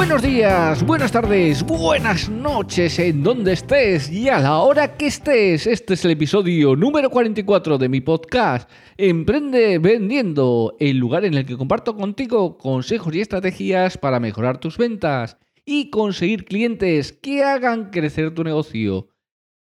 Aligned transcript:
Buenos 0.00 0.22
días, 0.22 0.82
buenas 0.86 1.12
tardes, 1.12 1.62
buenas 1.62 2.30
noches 2.30 2.98
en 2.98 3.22
donde 3.22 3.52
estés 3.52 4.10
y 4.10 4.30
a 4.30 4.38
la 4.38 4.60
hora 4.60 4.96
que 4.96 5.08
estés. 5.08 5.66
Este 5.66 5.92
es 5.92 6.04
el 6.06 6.12
episodio 6.12 6.74
número 6.74 7.10
44 7.10 7.76
de 7.76 7.88
mi 7.90 8.00
podcast 8.00 8.68
Emprende 8.96 9.78
Vendiendo, 9.78 10.74
el 10.80 10.96
lugar 10.96 11.26
en 11.26 11.34
el 11.34 11.44
que 11.44 11.58
comparto 11.58 11.94
contigo 11.94 12.56
consejos 12.56 13.14
y 13.14 13.20
estrategias 13.20 13.98
para 13.98 14.20
mejorar 14.20 14.58
tus 14.58 14.78
ventas 14.78 15.36
y 15.66 15.90
conseguir 15.90 16.46
clientes 16.46 17.12
que 17.12 17.44
hagan 17.44 17.90
crecer 17.90 18.34
tu 18.34 18.42
negocio. 18.42 19.10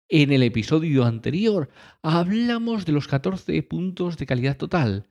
En 0.08 0.32
el 0.32 0.44
episodio 0.44 1.04
anterior 1.06 1.68
hablamos 2.04 2.86
de 2.86 2.92
los 2.92 3.08
14 3.08 3.64
puntos 3.64 4.18
de 4.18 4.28
calidad 4.28 4.56
total 4.56 5.10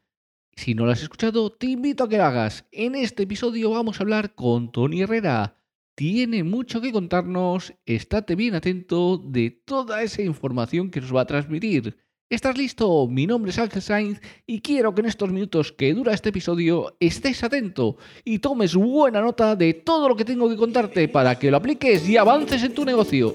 si 0.57 0.75
no 0.75 0.87
lo 0.87 0.93
has 0.93 1.03
escuchado, 1.03 1.53
te 1.53 1.67
invito 1.67 2.05
a 2.05 2.09
que 2.09 2.17
lo 2.17 2.25
hagas. 2.25 2.67
En 2.73 2.95
este 2.95 3.25
episodio 3.25 3.71
vamos 3.71 4.01
a 4.01 4.03
hablar 4.03 4.35
con 4.35 4.73
Tony 4.73 5.03
Herrera. 5.03 5.59
Tiene 5.95 6.45
mucho 6.45 6.81
que 6.81 6.93
contarnos, 6.93 7.75
estate 7.85 8.35
bien 8.35 8.55
atento 8.55 9.19
de 9.19 9.51
toda 9.51 10.03
esa 10.03 10.23
información 10.23 10.91
que 10.91 11.01
nos 11.01 11.15
va 11.15 11.21
a 11.21 11.27
transmitir. 11.27 11.97
¿Estás 12.29 12.59
listo? 12.59 13.07
Mi 13.07 13.25
nombre 13.25 13.53
es 13.53 13.59
Ángel 13.61 13.81
Sainz 13.81 14.21
y 14.49 14.61
quiero 14.61 14.93
que 14.93 15.01
en 15.01 15.07
estos 15.07 15.31
minutos 15.31 15.71
que 15.71 15.95
dura 15.95 16.13
este 16.13 16.31
episodio 16.31 16.97
estés 16.99 17.45
atento 17.45 17.99
y 18.25 18.41
tomes 18.41 18.75
buena 18.75 19.21
nota 19.21 19.55
de 19.55 19.75
todo 19.75 20.09
lo 20.09 20.17
que 20.17 20.25
tengo 20.25 20.49
que 20.49 20.57
contarte 20.57 21.07
para 21.07 21.39
que 21.39 21.53
lo 21.53 21.59
apliques 21.59 22.09
y 22.09 22.17
avances 22.17 22.65
en 22.65 22.75
tu 22.75 22.85
negocio. 22.85 23.33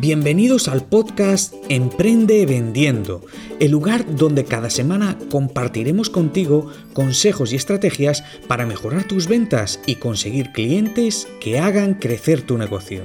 Bienvenidos 0.00 0.66
al 0.66 0.84
podcast 0.84 1.54
Emprende 1.68 2.44
Vendiendo, 2.46 3.24
el 3.60 3.70
lugar 3.70 4.16
donde 4.16 4.44
cada 4.44 4.70
semana 4.70 5.16
compartiremos 5.30 6.10
contigo 6.10 6.68
consejos 6.94 7.52
y 7.52 7.56
estrategias 7.56 8.24
para 8.48 8.66
mejorar 8.66 9.04
tus 9.04 9.28
ventas 9.28 9.78
y 9.86 9.94
conseguir 9.96 10.50
clientes 10.50 11.28
que 11.38 11.60
hagan 11.60 11.94
crecer 11.94 12.42
tu 12.42 12.58
negocio. 12.58 13.04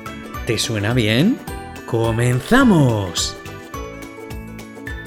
¿Te 0.45 0.57
suena 0.57 0.95
bien? 0.95 1.37
¡Comenzamos! 1.85 3.37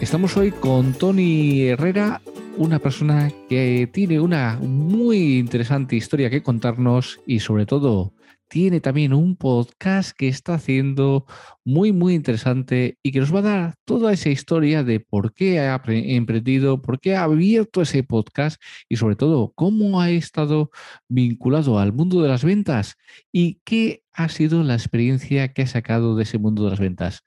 Estamos 0.00 0.36
hoy 0.36 0.52
con 0.52 0.92
Tony 0.92 1.62
Herrera, 1.62 2.20
una 2.56 2.78
persona 2.78 3.32
que 3.48 3.88
tiene 3.92 4.20
una 4.20 4.60
muy 4.62 5.38
interesante 5.38 5.96
historia 5.96 6.30
que 6.30 6.44
contarnos 6.44 7.20
y 7.26 7.40
sobre 7.40 7.66
todo 7.66 8.12
tiene 8.54 8.80
también 8.80 9.12
un 9.12 9.34
podcast 9.34 10.16
que 10.16 10.28
está 10.28 10.54
haciendo 10.54 11.26
muy, 11.64 11.90
muy 11.90 12.14
interesante 12.14 12.98
y 13.02 13.10
que 13.10 13.18
nos 13.18 13.34
va 13.34 13.40
a 13.40 13.42
dar 13.42 13.74
toda 13.84 14.12
esa 14.12 14.28
historia 14.28 14.84
de 14.84 15.00
por 15.00 15.34
qué 15.34 15.58
ha 15.58 15.82
emprendido, 15.84 16.80
por 16.80 17.00
qué 17.00 17.16
ha 17.16 17.24
abierto 17.24 17.82
ese 17.82 18.04
podcast 18.04 18.62
y 18.88 18.94
sobre 18.94 19.16
todo 19.16 19.52
cómo 19.56 20.00
ha 20.00 20.10
estado 20.10 20.70
vinculado 21.08 21.80
al 21.80 21.92
mundo 21.92 22.22
de 22.22 22.28
las 22.28 22.44
ventas 22.44 22.94
y 23.32 23.58
qué 23.64 24.04
ha 24.12 24.28
sido 24.28 24.62
la 24.62 24.74
experiencia 24.74 25.52
que 25.52 25.62
ha 25.62 25.66
sacado 25.66 26.14
de 26.14 26.22
ese 26.22 26.38
mundo 26.38 26.62
de 26.62 26.70
las 26.70 26.78
ventas. 26.78 27.24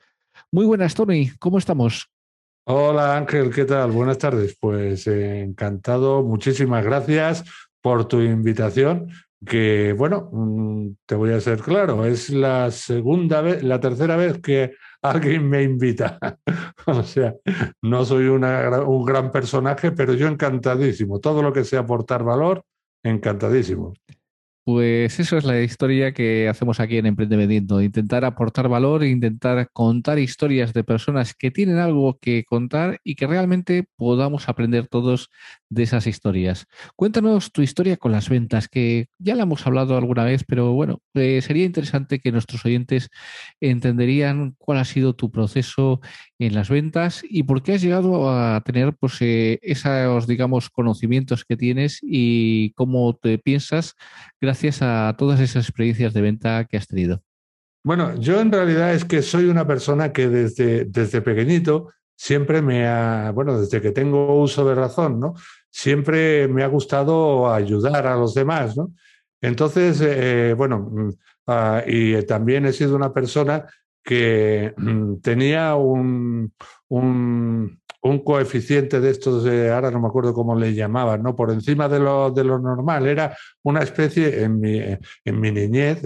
Muy 0.50 0.66
buenas, 0.66 0.96
Tony, 0.96 1.32
¿cómo 1.40 1.58
estamos? 1.58 2.09
Hola 2.64 3.18
Ángel, 3.18 3.54
¿qué 3.54 3.66
tal? 3.66 3.92
Buenas 3.92 4.18
tardes. 4.18 4.56
Pues 4.58 5.06
eh, 5.08 5.42
encantado, 5.42 6.24
muchísimas 6.24 6.86
gracias 6.86 7.44
por 7.82 8.08
tu 8.08 8.22
invitación, 8.22 9.09
que 9.46 9.94
bueno, 9.94 10.30
mm, 10.31 10.90
te 11.06 11.16
voy 11.16 11.31
a 11.31 11.40
ser 11.40 11.62
claro, 11.62 12.06
es 12.06 12.30
la 12.30 12.72
segunda 12.72 13.42
vez, 13.42 13.64
la 13.64 13.80
tercera 13.80 14.16
vez 14.16 14.40
que 14.42 14.72
alguien 15.02 15.48
me 15.48 15.64
invita. 15.64 16.18
o 16.86 17.03
sea, 17.03 17.36
no 17.81 18.06
soy 18.06 18.28
un 18.28 19.06
gran 19.06 19.31
personaje, 19.31 19.92
pero 19.92 20.14
yo 20.14 20.28
encantadísimo. 20.28 21.20
Todo 21.20 21.42
lo 21.42 21.53
que 21.53 21.64
sea 21.64 21.81
aportar 21.81 22.24
valor, 22.24 22.64
encantadísimo. 23.03 23.94
Pues 24.67 25.17
eso 25.22 25.38
es 25.38 25.45
la 25.45 25.61
historia 25.61 26.11
que 26.11 26.50
hacemos 26.50 26.81
aquí 26.81 26.97
en 26.97 27.05
Emprende 27.05 27.55
intentar 27.85 28.25
aportar 28.25 28.67
valor, 28.67 29.05
intentar 29.05 29.69
contar 29.72 30.19
historias 30.19 30.73
de 30.73 30.83
personas 30.83 31.33
que 31.33 31.51
tienen 31.51 31.78
algo 31.78 32.19
que 32.19 32.44
contar 32.44 33.00
y 33.05 33.16
que 33.16 33.28
realmente 33.28 33.88
podamos 33.95 34.50
aprender 34.50 34.88
todos 34.89 35.29
de 35.69 35.83
esas 35.83 36.05
historias. 36.05 36.66
Cuéntanos 36.97 37.53
tu 37.53 37.61
historia 37.61 37.95
con 37.95 38.11
las 38.11 38.28
ventas, 38.28 38.67
que 38.67 39.07
ya 39.19 39.35
la 39.35 39.44
hemos 39.44 39.66
hablado 39.66 39.95
alguna 39.95 40.25
vez, 40.25 40.44
pero 40.45 40.73
bueno, 40.73 41.01
eh, 41.13 41.41
sería 41.41 41.63
interesante 41.63 42.19
que 42.19 42.34
nuestros 42.34 42.66
oyentes 42.66 43.09
entenderían 43.61 44.53
cuál 44.57 44.79
ha 44.79 44.85
sido 44.85 45.16
tu 45.16 45.31
proceso 45.31 46.01
en 46.39 46.53
las 46.53 46.69
ventas 46.69 47.23
y 47.23 47.44
por 47.44 47.63
qué 47.63 47.75
has 47.75 47.81
llegado 47.81 48.29
a 48.29 48.59
tener 48.66 48.94
pues, 48.97 49.16
eh, 49.22 49.59
esos, 49.61 50.28
digamos, 50.28 50.69
conocimientos 50.69 51.45
que 51.45 51.55
tienes 51.55 51.99
y 52.01 52.73
cómo 52.73 53.16
te 53.16 53.38
piensas 53.38 53.95
gracias 54.41 54.56
a 54.81 55.16
todas 55.18 55.40
esas 55.40 55.66
experiencias 55.66 56.13
de 56.13 56.22
venta 56.22 56.66
que 56.66 56.78
has 56.78 56.88
tenido. 56.88 57.22
Bueno, 57.84 58.16
yo 58.16 58.41
en 58.41 58.51
realidad 58.51 58.94
es 58.94 59.06
que 59.06 59.22
soy 59.22 59.45
una 59.45 59.66
persona 59.66 60.12
que 60.12 60.28
desde, 60.28 60.85
desde 60.85 61.22
pequeñito 61.22 61.94
siempre 62.16 62.62
me 62.62 62.88
ha, 62.88 63.31
bueno, 63.31 63.59
desde 63.59 63.79
que 63.79 63.91
tengo 63.91 64.41
uso 64.41 64.67
de 64.67 64.75
razón, 64.75 65.19
¿no? 65.19 65.35
Siempre 65.69 66.47
me 66.47 66.63
ha 66.63 66.67
gustado 66.67 67.51
ayudar 67.53 68.07
a 68.07 68.16
los 68.16 68.34
demás, 68.34 68.75
¿no? 68.75 68.94
Entonces, 69.41 70.01
eh, 70.01 70.53
bueno, 70.57 70.79
mm, 70.79 71.09
ah, 71.47 71.84
y 71.85 72.22
también 72.23 72.66
he 72.66 72.73
sido 72.73 72.96
una 72.96 73.13
persona 73.13 73.67
que 74.03 74.73
mm, 74.75 75.17
tenía 75.17 75.75
un, 75.75 76.51
coeficiente 78.19 79.00
de 79.00 79.09
estos, 79.12 79.45
ahora 79.45 79.91
no 79.91 80.00
me 80.00 80.07
acuerdo 80.07 80.34
cómo 80.34 80.56
le 80.56 80.73
llamaban, 80.73 81.23
¿no? 81.23 81.35
por 81.35 81.51
encima 81.51 81.88
de 81.88 82.00
lo, 82.00 82.31
de 82.31 82.44
lo 82.44 82.59
normal. 82.59 83.07
Era 83.07 83.35
una 83.63 83.81
especie, 83.81 84.44
en 84.44 84.59
mi, 84.59 84.79
en 84.79 85.40
mi 85.40 85.51
niñez, 85.51 86.01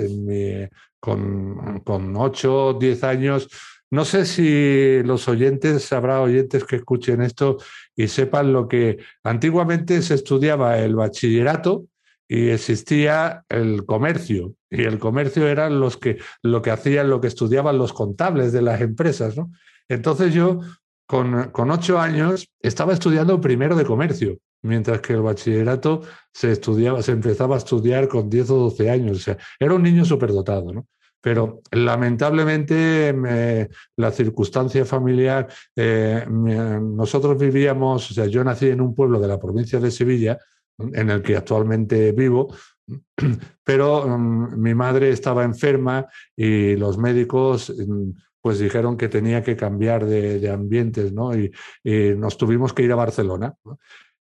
con, 0.99 1.81
con 1.81 2.15
8 2.15 2.65
o 2.65 2.73
10 2.73 3.03
años, 3.03 3.49
no 3.93 4.05
sé 4.05 4.25
si 4.25 5.03
los 5.03 5.27
oyentes, 5.27 5.91
habrá 5.91 6.21
oyentes 6.21 6.63
que 6.63 6.77
escuchen 6.77 7.21
esto 7.21 7.57
y 7.93 8.07
sepan 8.07 8.53
lo 8.53 8.69
que 8.69 8.99
antiguamente 9.21 10.01
se 10.01 10.13
estudiaba 10.13 10.79
el 10.79 10.95
bachillerato 10.95 11.87
y 12.25 12.51
existía 12.51 13.43
el 13.49 13.85
comercio. 13.85 14.55
Y 14.69 14.83
el 14.83 14.97
comercio 14.97 15.45
eran 15.49 15.81
los 15.81 15.97
que, 15.97 16.19
lo 16.41 16.61
que 16.61 16.71
hacían, 16.71 17.09
lo 17.09 17.19
que 17.19 17.27
estudiaban 17.27 17.77
los 17.77 17.91
contables 17.91 18.53
de 18.53 18.61
las 18.61 18.79
empresas. 18.79 19.35
¿no? 19.35 19.51
Entonces 19.89 20.33
yo, 20.33 20.61
con, 21.11 21.71
ocho 21.71 21.99
años, 21.99 22.49
estaba 22.61 22.93
estudiando 22.93 23.41
primero 23.41 23.75
de 23.75 23.83
comercio, 23.83 24.37
mientras 24.61 25.01
que 25.01 25.11
el 25.11 25.21
bachillerato 25.21 26.03
se 26.31 26.53
empezaba 27.11 27.55
a 27.55 27.57
estudiar 27.57 28.07
con 28.07 28.29
10 28.29 28.49
o 28.51 28.55
12 28.69 28.89
años. 28.89 29.29
Era 29.59 29.73
un 29.73 29.83
niño 29.83 30.05
superdotado, 30.05 30.71
¿no? 30.71 30.87
Pero 31.19 31.59
lamentablemente 31.71 33.13
la 33.97 34.11
circunstancia 34.11 34.85
familiar, 34.85 35.49
eh, 35.75 36.25
nosotros 36.29 37.37
vivíamos, 37.37 38.09
o 38.09 38.13
sea, 38.13 38.25
yo 38.27 38.41
nací 38.45 38.69
en 38.69 38.79
un 38.79 38.95
pueblo 38.95 39.19
de 39.19 39.27
la 39.27 39.37
provincia 39.37 39.81
de 39.81 39.91
Sevilla, 39.91 40.39
en 40.79 41.09
el 41.09 41.21
que 41.21 41.35
actualmente 41.35 42.13
vivo, 42.13 42.55
pero 43.65 44.07
mm, 44.07 44.59
mi 44.59 44.73
madre 44.73 45.09
estaba 45.09 45.43
enferma 45.43 46.07
y 46.35 46.75
los 46.77 46.97
médicos 46.97 47.69
mm, 47.69 48.11
pues 48.41 48.59
dijeron 48.59 48.97
que 48.97 49.07
tenía 49.07 49.43
que 49.43 49.55
cambiar 49.55 50.05
de, 50.05 50.49
ambientes, 50.49 51.13
¿no? 51.13 51.35
Y, 51.37 51.51
nos 52.17 52.37
tuvimos 52.37 52.73
que 52.73 52.83
ir 52.83 52.91
a 52.91 52.95
Barcelona. 52.95 53.53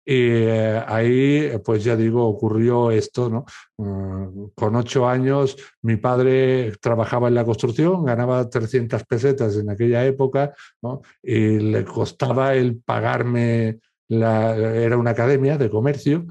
Y 0.08 0.14
eh, 0.14 0.84
ahí, 0.86 1.50
pues 1.64 1.82
ya 1.82 1.96
digo, 1.96 2.24
ocurrió 2.26 2.92
esto, 2.92 3.28
¿no? 3.28 3.44
Mm, 3.76 4.50
con 4.54 4.76
ocho 4.76 5.08
años, 5.08 5.56
mi 5.82 5.96
padre 5.96 6.72
trabajaba 6.80 7.26
en 7.26 7.34
la 7.34 7.44
construcción, 7.44 8.04
ganaba 8.04 8.48
300 8.48 9.02
pesetas 9.04 9.56
en 9.56 9.68
aquella 9.68 10.06
época, 10.06 10.54
¿no? 10.80 11.02
Y 11.22 11.58
le 11.58 11.84
costaba 11.84 12.54
el 12.54 12.80
pagarme, 12.82 13.80
la, 14.08 14.56
era 14.56 14.96
una 14.96 15.10
academia 15.10 15.58
de 15.58 15.70
comercio, 15.70 16.24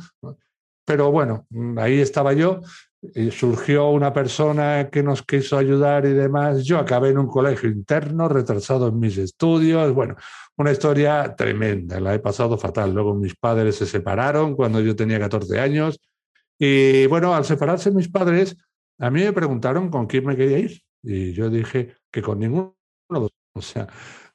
pero 0.86 1.12
bueno, 1.12 1.46
ahí 1.78 2.00
estaba 2.00 2.32
yo, 2.34 2.62
surgió 3.32 3.90
una 3.90 4.14
persona 4.14 4.90
que 4.90 5.04
nos 5.04 5.24
quiso 5.24 5.58
ayudar 5.58 6.06
y 6.06 6.14
demás. 6.14 6.64
Yo 6.64 6.78
acabé 6.78 7.10
en 7.10 7.18
un 7.18 7.28
colegio 7.28 7.70
interno, 7.70 8.28
retrasado 8.28 8.88
en 8.88 9.00
mis 9.00 9.18
estudios. 9.18 9.94
Bueno, 9.94 10.16
una 10.58 10.72
historia 10.72 11.36
tremenda, 11.36 12.00
la 12.00 12.14
he 12.14 12.20
pasado 12.20 12.58
fatal. 12.58 12.94
Luego 12.94 13.16
mis 13.16 13.36
padres 13.36 13.76
se 13.76 13.86
separaron 13.86 14.56
cuando 14.56 14.80
yo 14.82 14.96
tenía 14.96 15.20
14 15.20 15.60
años. 15.60 16.00
Y 16.58 17.06
bueno, 17.08 17.34
al 17.36 17.46
separarse 17.46 17.92
mis 17.92 18.10
padres, 18.10 18.56
a 19.00 19.10
mí 19.10 19.22
me 19.22 19.34
preguntaron 19.34 19.90
con 19.90 20.08
quién 20.08 20.26
me 20.26 20.36
quería 20.38 20.60
ir. 20.60 20.82
Y 21.04 21.34
yo 21.34 21.50
dije 21.50 21.96
que 22.12 22.22
con 22.22 22.40
ninguno, 22.40 22.76
o 23.10 23.62
sea, 23.62 23.88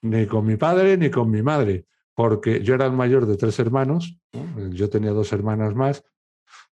ni 0.02 0.26
con 0.26 0.46
mi 0.46 0.56
padre 0.56 0.96
ni 0.96 1.10
con 1.10 1.30
mi 1.30 1.42
madre, 1.42 1.86
porque 2.14 2.62
yo 2.62 2.74
era 2.74 2.86
el 2.86 2.92
mayor 2.92 3.26
de 3.26 3.36
tres 3.36 3.58
hermanos, 3.58 4.18
yo 4.70 4.88
tenía 4.88 5.10
dos 5.10 5.32
hermanas 5.32 5.74
más, 5.74 6.04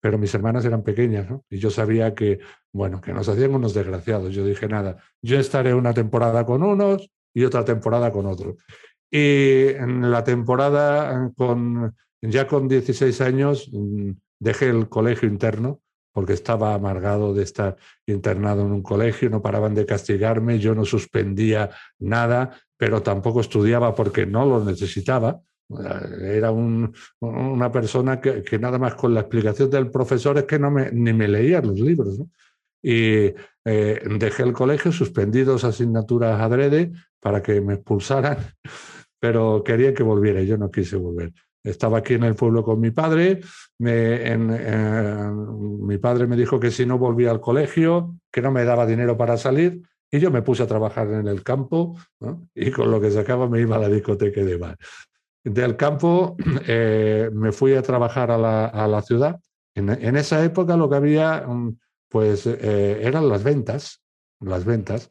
pero 0.05 0.19
mis 0.19 0.35
hermanas 0.35 0.63
eran 0.65 0.83
pequeñas, 0.83 1.27
¿no? 1.27 1.43
Y 1.49 1.57
yo 1.57 1.71
sabía 1.71 2.13
que, 2.13 2.37
bueno, 2.71 3.01
que 3.01 3.11
nos 3.11 3.27
hacían 3.27 3.55
unos 3.55 3.73
desgraciados. 3.73 4.35
Yo 4.35 4.45
dije, 4.45 4.67
nada, 4.67 4.97
yo 5.19 5.39
estaré 5.39 5.73
una 5.73 5.95
temporada 5.95 6.45
con 6.45 6.61
unos 6.61 7.09
y 7.33 7.43
otra 7.43 7.65
temporada 7.65 8.11
con 8.11 8.27
otros. 8.27 8.53
Y 9.09 9.69
en 9.69 10.11
la 10.11 10.23
temporada, 10.23 11.31
con, 11.35 11.95
ya 12.21 12.45
con 12.45 12.67
16 12.67 13.19
años, 13.21 13.67
mm, 13.73 14.11
dejé 14.39 14.69
el 14.69 14.89
colegio 14.89 15.27
interno 15.27 15.81
porque 16.13 16.33
estaba 16.33 16.75
amargado 16.75 17.33
de 17.33 17.41
estar 17.41 17.75
internado 18.05 18.61
en 18.61 18.73
un 18.73 18.83
colegio, 18.83 19.31
no 19.31 19.41
paraban 19.41 19.73
de 19.73 19.87
castigarme, 19.87 20.59
yo 20.59 20.75
no 20.75 20.85
suspendía 20.85 21.71
nada, 21.97 22.55
pero 22.77 23.01
tampoco 23.01 23.41
estudiaba 23.41 23.95
porque 23.95 24.27
no 24.27 24.45
lo 24.45 24.63
necesitaba. 24.63 25.41
Era 25.69 26.51
una 26.51 27.71
persona 27.71 28.21
que, 28.21 28.59
nada 28.59 28.77
más 28.77 28.95
con 28.95 29.13
la 29.13 29.21
explicación 29.21 29.69
del 29.69 29.89
profesor 29.89 30.37
es 30.37 30.43
que 30.43 30.59
no 30.59 30.69
me, 30.69 30.91
ni 30.91 31.13
me 31.13 31.27
leía 31.27 31.61
los 31.61 31.79
libros. 31.79 32.19
Y 32.83 33.33
eh, 33.65 34.01
dejé 34.19 34.43
el 34.43 34.53
colegio, 34.53 34.91
suspendí 34.91 35.41
dos 35.41 35.63
asignaturas 35.63 36.39
adrede 36.39 36.91
para 37.19 37.41
que 37.41 37.59
me 37.61 37.75
expulsaran, 37.75 38.37
pero 39.19 39.63
quería 39.63 39.93
que 39.93 40.03
volviera 40.03 40.41
y 40.41 40.47
yo 40.47 40.57
no 40.57 40.69
quise 40.69 40.97
volver. 40.97 41.33
Estaba 41.63 41.97
aquí 41.97 42.13
en 42.13 42.23
el 42.23 42.35
pueblo 42.35 42.63
con 42.63 42.79
mi 42.79 42.91
padre, 42.91 43.41
me, 43.79 44.37
mi 44.37 45.97
padre 45.97 46.27
me 46.27 46.35
dijo 46.35 46.59
que 46.59 46.69
si 46.69 46.85
no 46.85 46.99
volvía 46.99 47.31
al 47.31 47.41
colegio, 47.41 48.19
que 48.31 48.43
no 48.43 48.51
me 48.51 48.63
daba 48.65 48.85
dinero 48.85 49.17
para 49.17 49.35
salir, 49.35 49.81
y 50.11 50.19
yo 50.19 50.29
me 50.29 50.43
puse 50.43 50.61
a 50.61 50.67
trabajar 50.67 51.11
en 51.11 51.27
el 51.27 51.41
campo 51.41 51.97
y 52.53 52.69
con 52.69 52.91
lo 52.91 53.01
que 53.01 53.09
sacaba 53.09 53.49
me 53.49 53.61
iba 53.61 53.77
a 53.77 53.79
la 53.79 53.89
discoteca 53.89 54.41
de 54.41 54.57
bar. 54.57 54.77
Del 55.45 55.77
campo 55.77 56.35
eh, 56.67 57.29
me 57.31 57.51
fui 57.51 57.75
a 57.75 57.83
trabajar 57.83 58.31
a 58.31 58.37
la, 58.37 59.01
ciudad. 59.03 59.39
En, 59.75 60.17
esa 60.17 60.43
época 60.43 60.75
lo 60.75 60.89
que 60.89 60.95
había, 60.95 61.45
mm, 61.47 61.77
pues, 62.09 62.47
eh, 62.47 62.99
eran 63.01 63.29
las 63.29 63.43
ventas, 63.43 64.01
las 64.39 64.65
ventas. 64.65 65.09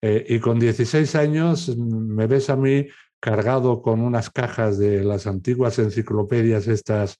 Eh, 0.00 0.24
y 0.28 0.38
con 0.38 0.60
16 0.60 1.16
años 1.16 1.76
mm, 1.76 2.14
me 2.14 2.28
ves 2.28 2.48
a 2.48 2.56
mí 2.56 2.86
cargado 3.18 3.82
con 3.82 4.00
unas 4.00 4.30
cajas 4.30 4.78
de 4.78 5.02
las 5.02 5.26
antiguas 5.26 5.78
enciclopedias 5.80 6.68
estas 6.68 7.18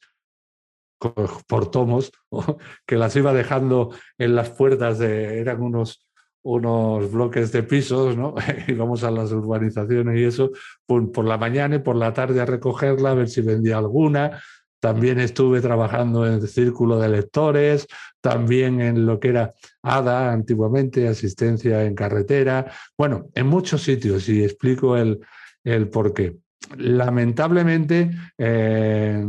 por 1.46 1.70
tomos, 1.70 2.12
que 2.87 2.96
las 2.96 3.16
iba 3.16 3.34
dejando 3.34 3.90
en 4.19 4.34
las 4.37 4.50
puertas 4.50 4.99
de, 4.99 5.40
eran 5.40 5.62
unos, 5.62 6.06
unos 6.46 7.10
bloques 7.10 7.50
de 7.50 7.64
pisos, 7.64 8.16
¿no? 8.16 8.34
Íbamos 8.69 9.02
a 9.02 9.10
las 9.10 9.32
urbanizaciones 9.32 10.16
y 10.16 10.25
eso, 10.25 10.52
por, 10.87 11.25
la 11.25 11.38
mañana 11.38 11.76
y 11.76 11.78
por 11.81 11.96
la 11.96 12.12
tarde 12.12 12.40
a 12.40 12.46
recogerla, 12.46 13.10
a 13.10 13.14
ver 13.14 13.28
si 13.28 13.40
vendía 13.40 13.78
alguna. 13.78 14.40
También 14.78 15.19
estuve 15.19 15.60
trabajando 15.60 16.25
en 16.25 16.34
el 16.34 16.48
círculo 16.48 17.00
de 17.00 17.08
lectores, 17.08 17.88
también 18.20 18.81
en 18.81 19.06
lo 19.06 19.19
que 19.19 19.28
era 19.28 19.54
ADA 19.82 20.32
antiguamente, 20.32 21.08
asistencia 21.08 21.84
en 21.84 21.96
carretera, 21.96 22.70
bueno, 22.96 23.26
en 23.34 23.49
muchos 23.49 23.82
sitios 23.82 24.28
y 24.28 24.44
explico 24.44 24.96
el, 24.96 25.19
el 25.64 25.88
por 25.88 26.14
qué. 26.14 26.37
Lamentablemente, 26.76 28.10
eh, 28.38 29.25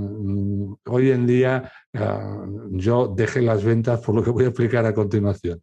hoy 0.86 1.12
en 1.12 1.26
día 1.26 1.72
ah, 1.96 2.46
yo 2.72 3.14
dejé 3.16 3.42
las 3.42 3.64
ventas 3.64 4.02
por 4.02 4.14
lo 4.14 4.24
que 4.24 4.30
voy 4.30 4.46
a 4.46 4.50
explicar 4.50 4.86
a 4.86 4.94
continuación 4.94 5.62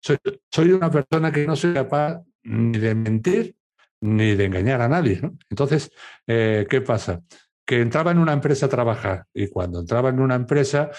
soy, 0.00 0.72
una 0.72 0.90
persona 0.90 1.32
que 1.32 1.46
no 1.46 1.56
soy 1.56 1.72
capaz 1.74 2.22
ni 2.44 2.78
de 2.78 2.94
mentir 2.94 3.56
ni 4.00 4.34
de 4.34 4.44
engañar 4.44 4.80
a 4.80 4.88
nadie. 4.88 5.20
Entonces, 5.50 5.90
eh, 6.26 6.66
¿qué 6.70 6.80
pasa? 6.80 7.20
Que 7.66 7.80
entraba 7.80 8.12
en 8.12 8.18
una 8.18 8.32
empresa 8.32 8.66
a 8.66 8.68
trabajar 8.68 9.26
y 9.34 9.48
cuando 9.48 9.80
entraba 9.80 10.10
en 10.10 10.20
una 10.20 10.36
empresa, 10.36 10.90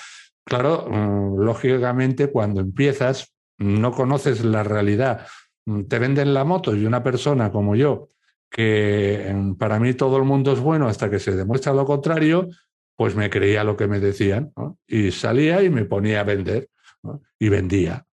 claro, 0.44 0.88
mm, 0.90 1.40
lógicamente 1.40 2.28
cuando 2.28 2.60
empiezas 2.62 3.34
no 3.58 3.92
conoces 3.92 4.44
la 4.44 4.64
realidad. 4.64 5.28
Mm, 5.66 5.84
te 5.84 6.00
venden 6.00 6.34
la 6.34 6.44
moto 6.44 6.76
y 6.76 6.86
una 6.86 7.04
persona 7.04 7.52
como 7.52 7.76
yo, 7.76 8.10
que 8.50 9.32
mm, 9.34 9.54
para 9.56 9.80
mí 9.80 9.94
todo 9.94 10.18
el 10.18 10.24
mundo 10.24 10.52
es 10.52 10.60
bueno 10.60 10.88
hasta 10.88 11.10
que 11.10 11.20
se 11.20 11.36
demuestra 11.36 11.74
lo 11.74 11.86
contrario, 11.86 12.50
pues 12.96 13.16
me 13.16 13.30
creía 13.30 13.64
lo 13.64 13.78
que 13.78 13.88
me 13.88 14.02
decían 14.02 14.52
y 14.86 15.12
salía 15.12 15.64
y 15.64 15.70
me 15.70 15.86
ponía 15.86 16.20
a 16.20 16.24
vender 16.26 16.70
y 17.40 17.50
vendía. 17.50 18.06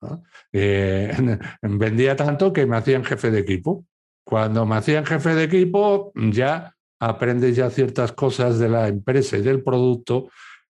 Eh, 0.52 1.12
vendía 1.62 2.16
tanto 2.16 2.52
que 2.52 2.66
me 2.66 2.76
hacían 2.76 3.04
jefe 3.04 3.30
de 3.30 3.40
equipo. 3.40 3.84
Cuando 4.24 4.66
me 4.66 4.76
hacían 4.76 5.04
jefe 5.04 5.34
de 5.34 5.44
equipo, 5.44 6.12
ya 6.14 6.74
aprendes 7.00 7.54
ya 7.56 7.70
ciertas 7.70 8.12
cosas 8.12 8.58
de 8.58 8.68
la 8.68 8.88
empresa 8.88 9.36
y 9.36 9.42
del 9.42 9.62
producto 9.62 10.28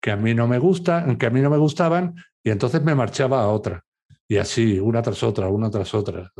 que 0.01 0.11
a 0.11 0.17
mí 0.17 0.35
no 0.35 0.49
me 0.49 0.59
gustan, 0.59 1.17
que 1.17 1.27
a 1.27 1.31
mí 1.31 1.41
no 1.41 1.51
me 1.51 1.57
gustaban, 1.57 2.15
y 2.43 2.51
entonces 2.51 2.83
me 2.83 2.95
marchaba 2.95 3.43
a 3.43 3.49
otra. 3.49 3.85
Y 4.29 4.37
así, 4.39 4.79
una 4.81 5.03
tras 5.03 5.23
otra, 5.23 5.49
una 5.49 5.71
tras 5.71 5.95
otra. 5.95 6.33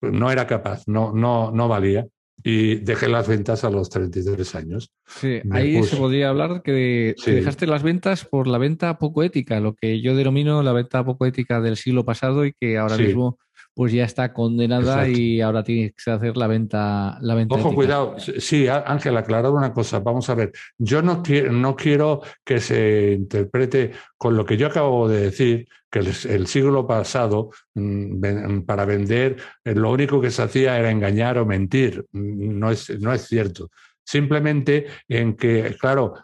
No 0.00 0.30
era 0.30 0.46
capaz, 0.46 0.82
no, 0.86 1.12
no, 1.12 1.50
no 1.50 1.68
valía 1.68 2.06
y 2.42 2.76
dejé 2.76 3.08
las 3.08 3.26
ventas 3.26 3.64
a 3.64 3.70
los 3.70 3.90
33 3.90 4.54
años. 4.54 4.92
Sí, 5.06 5.40
ahí 5.50 5.82
se 5.82 5.96
podría 5.96 6.28
hablar 6.28 6.62
que, 6.62 7.14
dejaste 7.24 7.66
las 7.66 7.82
ventas 7.82 8.24
por 8.24 8.46
la 8.46 8.58
venta 8.58 8.98
poco 8.98 9.22
ética, 9.22 9.60
lo 9.60 9.74
que 9.74 10.00
yo 10.00 10.14
denomino 10.14 10.62
la 10.62 10.72
venta 10.72 11.04
poco 11.04 11.26
ética 11.26 11.60
del 11.60 11.76
siglo 11.76 12.04
pasado 12.04 12.44
y 12.44 12.52
que 12.52 12.78
ahora 12.78 12.98
mismo 12.98 13.38
pues 13.76 13.92
ya 13.92 14.04
está 14.04 14.32
condenada 14.32 15.06
y 15.06 15.42
ahora 15.42 15.62
tienes 15.62 15.92
que 15.92 16.10
hacer 16.10 16.34
la 16.38 16.46
venta. 16.46 17.18
La 17.20 17.34
venta 17.34 17.56
Ojo, 17.56 17.74
cuidado. 17.74 18.16
Sí, 18.18 18.66
Ángel, 18.68 19.14
aclarar 19.18 19.52
una 19.52 19.74
cosa. 19.74 19.98
Vamos 19.98 20.30
a 20.30 20.34
ver. 20.34 20.50
Yo 20.78 21.02
no, 21.02 21.22
quiero, 21.22 21.52
no 21.52 21.76
quiero 21.76 22.22
que 22.42 22.58
se 22.58 23.12
interprete 23.12 23.92
con 24.16 24.34
lo 24.34 24.46
que 24.46 24.56
yo 24.56 24.68
acabo 24.68 25.10
de 25.10 25.24
decir, 25.24 25.68
que 25.90 25.98
el, 25.98 26.46
siglo 26.46 26.86
pasado, 26.86 27.50
mm, 27.74 28.60
para 28.62 28.86
vender, 28.86 29.36
eh, 29.62 29.74
lo 29.74 29.90
único 29.92 30.22
que 30.22 30.30
se 30.30 30.40
hacía 30.40 30.78
era 30.78 30.90
engañar 30.90 31.36
o 31.36 31.44
mentir. 31.44 32.02
Mm, 32.12 32.58
no 32.58 32.70
es, 32.70 32.98
no 32.98 33.12
es 33.12 33.26
cierto. 33.26 33.68
Simplemente 34.02 34.86
en 35.06 35.36
que, 35.36 35.76
claro, 35.78 36.14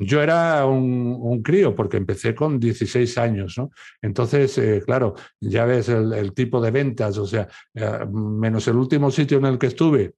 yo 0.00 0.22
era 0.22 0.66
un, 0.66 1.42
crío 1.42 1.74
porque 1.74 1.96
empecé 1.96 2.34
con 2.34 2.58
16 2.58 3.18
años, 3.18 3.58
¿no? 3.58 3.70
Entonces, 4.02 4.56
eh, 4.58 4.82
claro, 4.84 5.14
ya 5.40 5.64
ves 5.64 5.88
el, 5.88 6.32
tipo 6.34 6.60
de 6.60 6.70
ventas, 6.70 7.18
o 7.18 7.26
sea, 7.26 7.48
eh, 7.74 8.06
menos 8.10 8.66
el 8.68 8.76
último 8.76 9.10
sitio 9.10 9.38
en 9.38 9.46
el 9.46 9.58
que 9.58 9.68
estuve, 9.68 10.14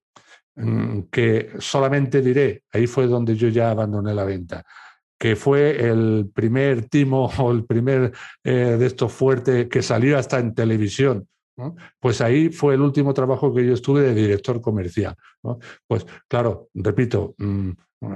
mm, 0.57 1.03
que 1.11 1.51
solamente 1.59 2.23
diré, 2.23 2.65
ahí 2.73 2.87
fue 2.87 3.07
donde 3.07 3.37
yo 3.37 3.49
ya 3.49 3.71
abandoné 3.71 4.15
la 4.15 4.25
venta, 4.25 4.65
que 5.19 5.37
fue 5.37 5.89
el 5.89 6.31
primer 6.35 6.89
timo 6.89 7.31
o 7.39 7.53
el 7.53 7.65
primer 7.65 8.13
eh, 8.45 8.77
de 8.79 8.87
estos 8.87 9.13
fuertes 9.13 9.69
que 9.69 9.83
salió 9.83 10.19
hasta 10.19 10.39
en 10.39 10.55
televisión. 10.55 11.29
Pues 11.99 12.21
ahí 12.21 12.51
fue 12.51 12.75
el 12.75 12.81
último 12.81 13.13
trabajo 13.15 13.55
que 13.55 13.67
yo 13.67 13.75
estuve 13.75 14.03
de 14.03 14.15
director 14.15 14.61
comercial. 14.61 15.15
Pues 15.87 16.07
claro, 16.29 16.69
repito, 16.75 17.35
mm, 17.39 17.71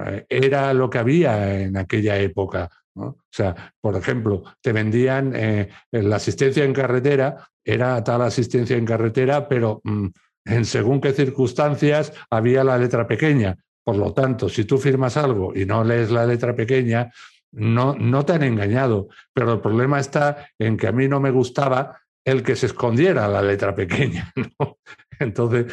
eh, 0.07 0.25
era 0.29 0.73
lo 0.73 0.89
que 0.89 0.97
había 0.97 1.61
en 1.61 1.77
aquella 1.77 2.17
época. 2.17 2.69
O 2.95 3.17
sea, 3.29 3.73
por 3.81 3.95
ejemplo, 3.95 4.43
te 4.61 4.71
vendían 4.71 5.33
eh, 5.35 5.69
la 5.91 6.15
asistencia 6.15 6.63
en 6.63 6.73
carretera, 6.73 7.49
era 7.63 8.01
tal 8.03 8.21
asistencia 8.21 8.77
en 8.77 8.85
carretera, 8.85 9.47
pero 9.47 9.81
mm, 9.83 10.07
en 10.45 10.65
según 10.65 11.01
qué 11.01 11.11
circunstancias 11.11 12.13
había 12.29 12.63
la 12.63 12.77
letra 12.77 13.07
pequeña. 13.07 13.57
Por 13.83 13.97
lo 13.97 14.13
tanto, 14.13 14.49
si 14.49 14.65
tú 14.65 14.77
firmas 14.77 15.17
algo 15.17 15.55
y 15.55 15.65
no 15.65 15.83
lees 15.83 16.09
la 16.09 16.25
letra 16.25 16.55
pequeña, 16.55 17.11
no, 17.51 17.95
no 17.95 18.25
te 18.25 18.33
han 18.33 18.43
engañado. 18.43 19.09
Pero 19.33 19.53
el 19.53 19.61
problema 19.61 19.99
está 19.99 20.47
en 20.57 20.77
que 20.77 20.87
a 20.87 20.91
mí 20.91 21.07
no 21.07 21.19
me 21.19 21.31
gustaba 21.31 22.01
el 22.25 22.43
que 22.43 22.55
se 22.55 22.65
escondiera 22.65 23.27
la 23.27 23.41
letra 23.41 23.73
pequeña. 23.73 24.33
Entonces, 25.19 25.71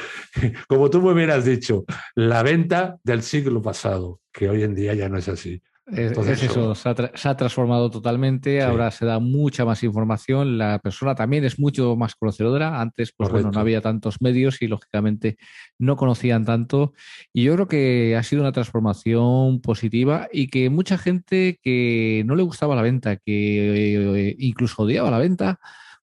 como 0.68 0.88
tú 0.90 1.02
me 1.02 1.12
hubieras 1.12 1.44
dicho, 1.44 1.84
la 2.14 2.42
venta 2.44 2.98
del 3.02 3.22
siglo 3.22 3.60
pasado, 3.60 4.20
que 4.30 4.48
hoy 4.48 4.62
en 4.62 4.74
día 4.74 4.94
ya 4.94 5.08
no 5.08 5.18
es 5.18 5.28
así. 5.28 5.60
Entonces, 5.86 6.44
eso, 6.44 6.76
se 6.76 6.88
ha, 6.88 7.36
transformado 7.36 7.90
totalmente, 7.90 8.62
ahora 8.62 8.92
se 8.92 9.04
da 9.04 9.18
mucha 9.18 9.64
más 9.64 9.82
información, 9.82 10.56
la 10.56 10.78
persona 10.78 11.16
también 11.16 11.44
es 11.44 11.58
mucho 11.58 11.96
más 11.96 12.14
conocedora, 12.14 12.80
antes 12.80 13.12
pues 13.12 13.30
bueno, 13.30 13.50
no 13.50 13.58
había 13.58 13.80
tantos 13.80 14.22
medios 14.22 14.62
y 14.62 14.68
lógicamente 14.68 15.38
no 15.78 15.96
conocían 15.96 16.44
tanto 16.44 16.92
y 17.32 17.42
yo 17.42 17.54
creo 17.54 17.66
que 17.66 18.16
ha 18.16 18.22
sido 18.22 18.42
una 18.42 18.52
transformación 18.52 19.60
positiva 19.60 20.28
y 20.32 20.46
que 20.46 20.70
mucha 20.70 20.98
gente 20.98 21.58
que 21.60 22.22
no 22.26 22.36
le 22.36 22.44
gustaba 22.44 22.76
la 22.76 22.82
venta, 22.82 23.16
que 23.16 24.28
eh, 24.28 24.36
incluso 24.38 24.84
odiaba 24.84 25.10
la 25.10 25.18
venta, 25.18 25.58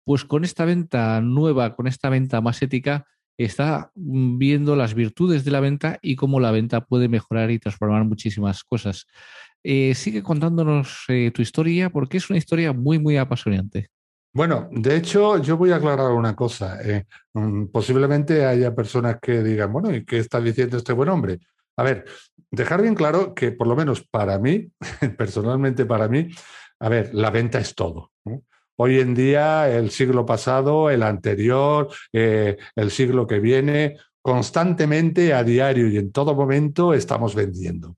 pues 0.09 0.25
con 0.25 0.43
esta 0.43 0.65
venta 0.65 1.21
nueva, 1.21 1.75
con 1.75 1.85
esta 1.85 2.09
venta 2.09 2.41
más 2.41 2.63
ética, 2.63 3.05
está 3.37 3.91
viendo 3.93 4.75
las 4.75 4.95
virtudes 4.95 5.45
de 5.45 5.51
la 5.51 5.59
venta 5.59 5.99
y 6.01 6.15
cómo 6.15 6.39
la 6.39 6.49
venta 6.49 6.83
puede 6.83 7.07
mejorar 7.07 7.51
y 7.51 7.59
transformar 7.59 8.05
muchísimas 8.05 8.63
cosas. 8.63 9.05
Eh, 9.63 9.93
sigue 9.93 10.23
contándonos 10.23 11.03
eh, 11.09 11.29
tu 11.31 11.43
historia 11.43 11.91
porque 11.91 12.17
es 12.17 12.27
una 12.27 12.39
historia 12.39 12.73
muy, 12.73 12.97
muy 12.97 13.17
apasionante. 13.17 13.91
Bueno, 14.33 14.67
de 14.71 14.95
hecho, 14.95 15.37
yo 15.43 15.57
voy 15.57 15.69
a 15.69 15.75
aclarar 15.75 16.09
una 16.13 16.35
cosa. 16.35 16.81
Eh, 16.81 17.05
mm, 17.35 17.65
posiblemente 17.65 18.47
haya 18.47 18.73
personas 18.73 19.17
que 19.21 19.43
digan, 19.43 19.71
bueno, 19.71 19.93
¿y 19.93 20.05
qué 20.05 20.17
está 20.17 20.41
diciendo 20.41 20.77
este 20.77 20.93
buen 20.93 21.09
hombre? 21.09 21.37
A 21.77 21.83
ver, 21.83 22.05
dejar 22.49 22.81
bien 22.81 22.95
claro 22.95 23.35
que 23.35 23.51
por 23.51 23.67
lo 23.67 23.75
menos 23.75 24.01
para 24.09 24.39
mí, 24.39 24.71
personalmente 25.19 25.85
para 25.85 26.07
mí, 26.07 26.29
a 26.79 26.89
ver, 26.89 27.13
la 27.13 27.29
venta 27.29 27.59
es 27.59 27.75
todo. 27.75 28.11
Hoy 28.81 29.01
en 29.01 29.13
día, 29.13 29.69
el 29.69 29.91
siglo 29.91 30.25
pasado, 30.25 30.89
el 30.89 31.03
anterior, 31.03 31.89
el 32.13 32.91
siglo 32.91 33.27
que 33.27 33.41
viene, 33.41 33.97
constantemente, 34.21 35.33
a 35.33 35.43
diario 35.43 35.89
y 35.89 35.97
en 35.97 36.13
todo 36.13 36.33
momento 36.33 36.93
estamos 36.93 37.35
vendiendo. 37.35 37.97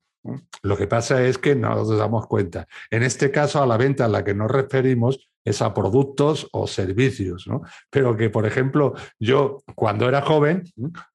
Lo 0.64 0.76
que 0.76 0.88
pasa 0.88 1.24
es 1.24 1.38
que 1.38 1.56
no 1.56 1.76
nos 1.76 1.96
damos 1.96 2.26
cuenta. 2.26 2.66
En 2.90 3.04
este 3.04 3.30
caso, 3.30 3.62
a 3.62 3.68
la 3.68 3.78
venta 3.78 4.06
a 4.06 4.08
la 4.08 4.24
que 4.24 4.34
nos 4.34 4.50
referimos 4.50 5.30
es 5.44 5.62
a 5.62 5.74
productos 5.74 6.48
o 6.52 6.68
servicios, 6.68 7.48
¿no? 7.48 7.62
Pero 7.90 8.16
que, 8.16 8.30
por 8.30 8.46
ejemplo, 8.46 8.94
yo 9.20 9.64
cuando 9.76 10.08
era 10.08 10.22
joven 10.22 10.64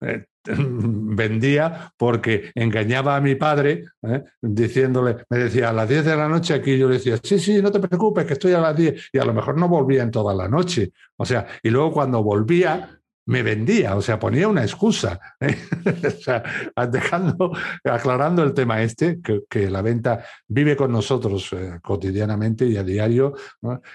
eh, 0.00 0.26
vendía 0.44 1.92
porque 1.96 2.50
engañaba 2.54 3.16
a 3.16 3.20
mi 3.20 3.34
padre 3.34 3.84
¿eh? 4.02 4.22
diciéndole, 4.40 5.16
me 5.28 5.38
decía 5.38 5.70
a 5.70 5.72
las 5.72 5.88
10 5.88 6.04
de 6.04 6.16
la 6.16 6.28
noche 6.28 6.54
aquí, 6.54 6.78
yo 6.78 6.88
le 6.88 6.94
decía, 6.94 7.18
sí, 7.22 7.38
sí, 7.38 7.60
no 7.62 7.70
te 7.70 7.80
preocupes, 7.80 8.24
que 8.24 8.34
estoy 8.34 8.52
a 8.52 8.60
las 8.60 8.76
10 8.76 9.10
y 9.12 9.18
a 9.18 9.24
lo 9.24 9.34
mejor 9.34 9.58
no 9.58 9.68
volvía 9.68 10.02
en 10.02 10.10
toda 10.10 10.34
la 10.34 10.48
noche. 10.48 10.92
O 11.16 11.24
sea, 11.24 11.46
y 11.62 11.70
luego 11.70 11.92
cuando 11.92 12.22
volvía, 12.22 13.00
me 13.26 13.42
vendía, 13.42 13.96
o 13.96 14.02
sea, 14.02 14.18
ponía 14.18 14.46
una 14.46 14.62
excusa, 14.62 15.20
¿eh? 15.40 15.56
dejando, 16.90 17.52
aclarando 17.84 18.42
el 18.44 18.54
tema 18.54 18.82
este, 18.82 19.18
que, 19.20 19.68
la 19.68 19.82
venta 19.82 20.24
vive 20.46 20.76
con 20.76 20.92
nosotros 20.92 21.52
eh, 21.52 21.78
cotidianamente 21.82 22.66
y 22.66 22.76
a 22.76 22.84
diario. 22.84 23.34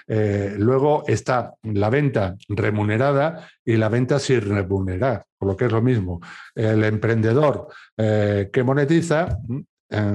Eh, 0.06 0.54
luego 0.58 1.04
está 1.06 1.54
la 1.62 1.88
venta 1.88 2.36
remunerada 2.48 3.48
y 3.64 3.76
la 3.76 3.88
venta 3.88 4.18
sin 4.18 4.42
remunerar, 4.42 5.24
por 5.38 5.48
lo 5.48 5.56
que 5.56 5.64
es 5.64 5.72
lo 5.72 5.80
mismo. 5.80 6.20
El 6.54 6.84
emprendedor 6.84 7.68
que 7.96 8.62
monetiza, 8.64 9.38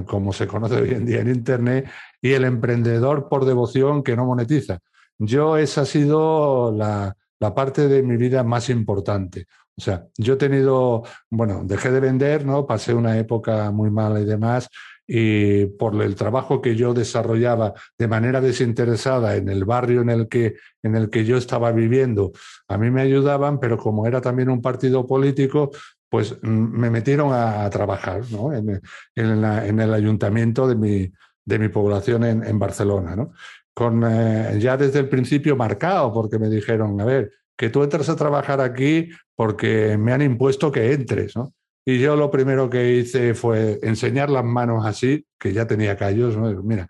como 0.05 0.33
se 0.33 0.47
conoce 0.47 0.75
hoy 0.75 0.89
en 0.91 1.05
día 1.05 1.21
en 1.21 1.29
Internet, 1.29 1.89
y 2.21 2.33
el 2.33 2.43
emprendedor 2.43 3.29
por 3.29 3.45
devoción 3.45 4.03
que 4.03 4.15
no 4.15 4.25
monetiza. 4.25 4.79
Yo 5.17 5.57
esa 5.57 5.81
ha 5.81 5.85
sido 5.85 6.71
la 6.71 7.15
la 7.39 7.53
parte 7.53 7.87
de 7.87 8.03
mi 8.03 8.17
vida 8.17 8.43
más 8.43 8.69
importante. 8.69 9.47
O 9.77 9.81
sea, 9.81 10.07
yo 10.17 10.33
he 10.33 10.37
tenido, 10.37 11.03
bueno, 11.29 11.61
dejé 11.63 11.91
de 11.91 11.99
vender, 11.99 12.45
¿no? 12.45 12.65
Pasé 12.65 12.93
una 12.95 13.17
época 13.19 13.69
muy 13.71 13.91
mala 13.91 14.19
y 14.19 14.25
demás, 14.25 14.69
y 15.05 15.65
por 15.65 16.01
el 16.01 16.15
trabajo 16.15 16.61
que 16.61 16.75
yo 16.75 16.93
desarrollaba 16.93 17.73
de 17.97 18.07
manera 18.07 18.41
desinteresada 18.41 19.35
en 19.35 19.47
el 19.49 19.63
barrio 19.63 20.01
en 20.01 20.09
el 20.09 20.27
que, 20.27 20.55
en 20.83 20.95
el 20.95 21.09
que 21.09 21.23
yo 21.23 21.37
estaba 21.37 21.71
viviendo, 21.71 22.33
a 22.67 22.77
mí 22.77 22.89
me 22.91 23.01
ayudaban, 23.01 23.59
pero 23.59 23.77
como 23.77 24.05
era 24.05 24.19
también 24.19 24.49
un 24.49 24.61
partido 24.61 25.07
político, 25.07 25.71
pues 26.09 26.37
mm, 26.41 26.47
me 26.47 26.89
metieron 26.89 27.31
a, 27.33 27.69
trabajar 27.69 28.23
¿no? 28.31 28.53
en, 28.53 28.81
en, 29.15 29.79
el 29.79 29.93
ayuntamiento 29.93 30.67
de 30.67 30.75
mi, 30.75 31.11
de 31.45 31.59
mi 31.59 31.69
población 31.69 32.25
en, 32.25 32.43
en 32.43 32.59
Barcelona. 32.59 33.15
¿no? 33.15 33.31
Con 33.77 34.03
eh, 34.03 34.57
ya 34.59 34.75
desde 34.75 34.97
el 34.97 35.07
principio 35.07 35.55
marcado, 35.55 36.11
porque 36.11 36.39
me 36.39 36.49
dijeron, 36.49 36.99
a 36.99 37.05
ver, 37.05 37.31
que 37.55 37.69
tú 37.69 37.83
entres 37.83 38.09
a 38.09 38.15
trabajar 38.15 38.59
aquí 38.59 39.09
porque 39.35 39.99
me 39.99 40.13
han 40.13 40.23
impuesto 40.23 40.71
que 40.71 40.93
entres, 40.93 41.35
¿no? 41.35 41.53
Y 41.85 41.99
yo 41.99 42.15
lo 42.15 42.31
primero 42.31 42.71
que 42.71 42.95
hice 42.95 43.35
fue 43.35 43.77
enseñar 43.83 44.31
las 44.31 44.43
manos 44.43 44.83
así, 44.83 45.27
que 45.39 45.53
ya 45.53 45.67
tenía 45.67 45.95
callos. 45.95 46.35
Mira, 46.63 46.89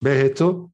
¿ves 0.00 0.24
esto? 0.24 0.72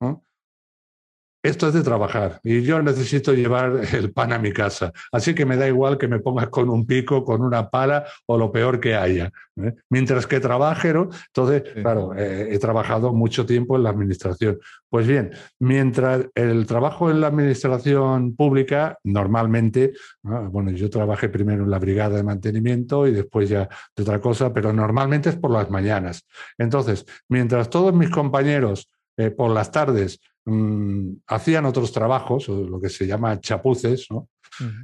Esto 1.42 1.68
es 1.68 1.74
de 1.74 1.82
trabajar 1.82 2.40
y 2.42 2.62
yo 2.62 2.82
necesito 2.82 3.32
llevar 3.32 3.80
el 3.94 4.12
pan 4.12 4.32
a 4.32 4.38
mi 4.38 4.52
casa. 4.52 4.92
Así 5.10 5.34
que 5.34 5.46
me 5.46 5.56
da 5.56 5.66
igual 5.66 5.96
que 5.96 6.08
me 6.08 6.18
pongas 6.18 6.48
con 6.48 6.68
un 6.68 6.86
pico, 6.86 7.24
con 7.24 7.42
una 7.42 7.70
pala 7.70 8.04
o 8.26 8.36
lo 8.36 8.52
peor 8.52 8.80
que 8.80 8.94
haya. 8.94 9.30
¿eh? 9.56 9.74
Mientras 9.88 10.26
que 10.26 10.40
trabaje, 10.40 10.92
¿no? 10.92 11.08
Entonces, 11.28 11.62
claro, 11.80 12.14
eh, 12.14 12.48
he 12.50 12.58
trabajado 12.58 13.12
mucho 13.12 13.46
tiempo 13.46 13.76
en 13.76 13.84
la 13.84 13.90
administración. 13.90 14.58
Pues 14.88 15.06
bien, 15.06 15.30
mientras 15.58 16.26
el 16.34 16.66
trabajo 16.66 17.10
en 17.10 17.20
la 17.20 17.28
administración 17.28 18.34
pública, 18.34 18.98
normalmente, 19.04 19.92
bueno, 20.22 20.72
yo 20.72 20.90
trabajé 20.90 21.28
primero 21.28 21.64
en 21.64 21.70
la 21.70 21.78
brigada 21.78 22.16
de 22.16 22.22
mantenimiento 22.22 23.06
y 23.06 23.12
después 23.12 23.48
ya 23.48 23.68
de 23.96 24.02
otra 24.02 24.20
cosa, 24.20 24.52
pero 24.52 24.72
normalmente 24.72 25.30
es 25.30 25.36
por 25.36 25.52
las 25.52 25.70
mañanas. 25.70 26.26
Entonces, 26.58 27.06
mientras 27.28 27.70
todos 27.70 27.94
mis 27.94 28.10
compañeros 28.10 28.88
eh, 29.16 29.30
por 29.30 29.50
las 29.50 29.70
tardes 29.70 30.20
Mm, 30.44 31.18
hacían 31.26 31.66
otros 31.66 31.92
trabajos, 31.92 32.48
lo 32.48 32.80
que 32.80 32.88
se 32.88 33.06
llama 33.06 33.40
chapuces, 33.40 34.06
¿no? 34.10 34.28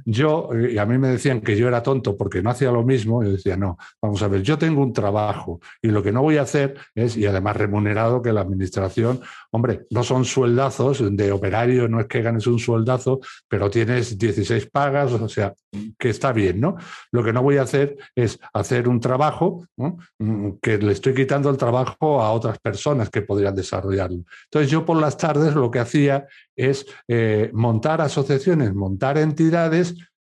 Yo, 0.05 0.49
eh, 0.53 0.73
y 0.73 0.77
a 0.77 0.85
mí 0.85 0.97
me 0.97 1.09
decían 1.09 1.41
que 1.41 1.55
yo 1.55 1.67
era 1.67 1.83
tonto 1.83 2.17
porque 2.17 2.41
no 2.41 2.49
hacía 2.49 2.71
lo 2.71 2.83
mismo, 2.83 3.23
yo 3.23 3.31
decía, 3.31 3.57
no, 3.57 3.77
vamos 4.01 4.21
a 4.21 4.27
ver, 4.27 4.41
yo 4.41 4.57
tengo 4.57 4.81
un 4.81 4.93
trabajo 4.93 5.59
y 5.81 5.89
lo 5.89 6.01
que 6.01 6.11
no 6.11 6.21
voy 6.21 6.37
a 6.37 6.43
hacer 6.43 6.75
es, 6.95 7.17
y 7.17 7.25
además 7.25 7.57
remunerado 7.57 8.21
que 8.21 8.33
la 8.33 8.41
administración, 8.41 9.21
hombre, 9.51 9.85
no 9.89 10.03
son 10.03 10.25
sueldazos 10.25 11.03
de 11.15 11.31
operario, 11.31 11.87
no 11.87 11.99
es 11.99 12.07
que 12.07 12.21
ganes 12.21 12.47
un 12.47 12.59
sueldazo, 12.59 13.19
pero 13.47 13.69
tienes 13.69 14.17
16 14.17 14.69
pagas, 14.71 15.11
o 15.13 15.29
sea, 15.29 15.53
que 15.97 16.09
está 16.09 16.31
bien, 16.31 16.59
¿no? 16.59 16.77
Lo 17.11 17.23
que 17.23 17.33
no 17.33 17.43
voy 17.43 17.57
a 17.57 17.63
hacer 17.63 17.97
es 18.15 18.39
hacer 18.53 18.87
un 18.87 18.99
trabajo 18.99 19.67
mm, 19.77 20.51
que 20.61 20.77
le 20.77 20.91
estoy 20.93 21.13
quitando 21.13 21.49
el 21.49 21.57
trabajo 21.57 22.21
a 22.21 22.31
otras 22.31 22.59
personas 22.59 23.09
que 23.09 23.21
podrían 23.21 23.55
desarrollarlo. 23.55 24.23
Entonces 24.45 24.71
yo 24.71 24.85
por 24.85 24.97
las 24.97 25.17
tardes 25.17 25.55
lo 25.55 25.69
que 25.71 25.79
hacía 25.79 26.27
es 26.55 26.85
eh, 27.07 27.51
montar 27.53 28.01
asociaciones, 28.01 28.73
montar 28.73 29.17
entidades 29.17 29.57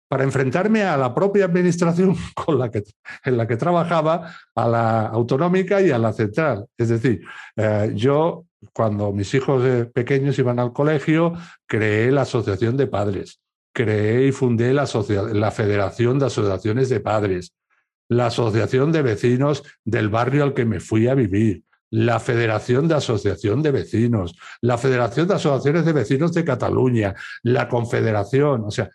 para 0.09 0.23
enfrentarme 0.23 0.83
a 0.83 0.97
la 0.97 1.13
propia 1.13 1.45
administración 1.45 2.15
con 2.35 2.57
la 2.57 2.69
que, 2.71 2.83
en 3.23 3.37
la 3.37 3.47
que 3.47 3.57
trabajaba, 3.57 4.35
a 4.55 4.67
la 4.67 5.05
autonómica 5.07 5.81
y 5.81 5.91
a 5.91 5.97
la 5.97 6.11
central. 6.11 6.65
Es 6.77 6.89
decir, 6.89 7.21
eh, 7.55 7.91
yo 7.95 8.45
cuando 8.73 9.11
mis 9.13 9.33
hijos 9.33 9.63
pequeños 9.93 10.37
iban 10.39 10.59
al 10.59 10.73
colegio, 10.73 11.33
creé 11.65 12.11
la 12.11 12.21
Asociación 12.21 12.75
de 12.75 12.87
Padres, 12.87 13.39
creé 13.73 14.27
y 14.27 14.31
fundé 14.31 14.73
la, 14.73 14.87
la 15.33 15.51
Federación 15.51 16.19
de 16.19 16.25
Asociaciones 16.25 16.89
de 16.89 16.99
Padres, 16.99 17.53
la 18.09 18.25
Asociación 18.27 18.91
de 18.91 19.03
Vecinos 19.03 19.63
del 19.85 20.09
barrio 20.09 20.43
al 20.43 20.53
que 20.53 20.65
me 20.65 20.79
fui 20.79 21.07
a 21.07 21.13
vivir, 21.13 21.63
la 21.91 22.19
Federación 22.19 22.87
de 22.87 22.95
Asociación 22.95 23.61
de 23.61 23.71
Vecinos, 23.71 24.35
la 24.61 24.77
Federación 24.77 25.27
de 25.27 25.35
Asociaciones 25.35 25.85
de 25.85 25.93
Vecinos 25.93 26.33
de 26.33 26.43
Cataluña, 26.43 27.15
la 27.43 27.67
Confederación, 27.67 28.63
o 28.65 28.71
sea, 28.71 28.89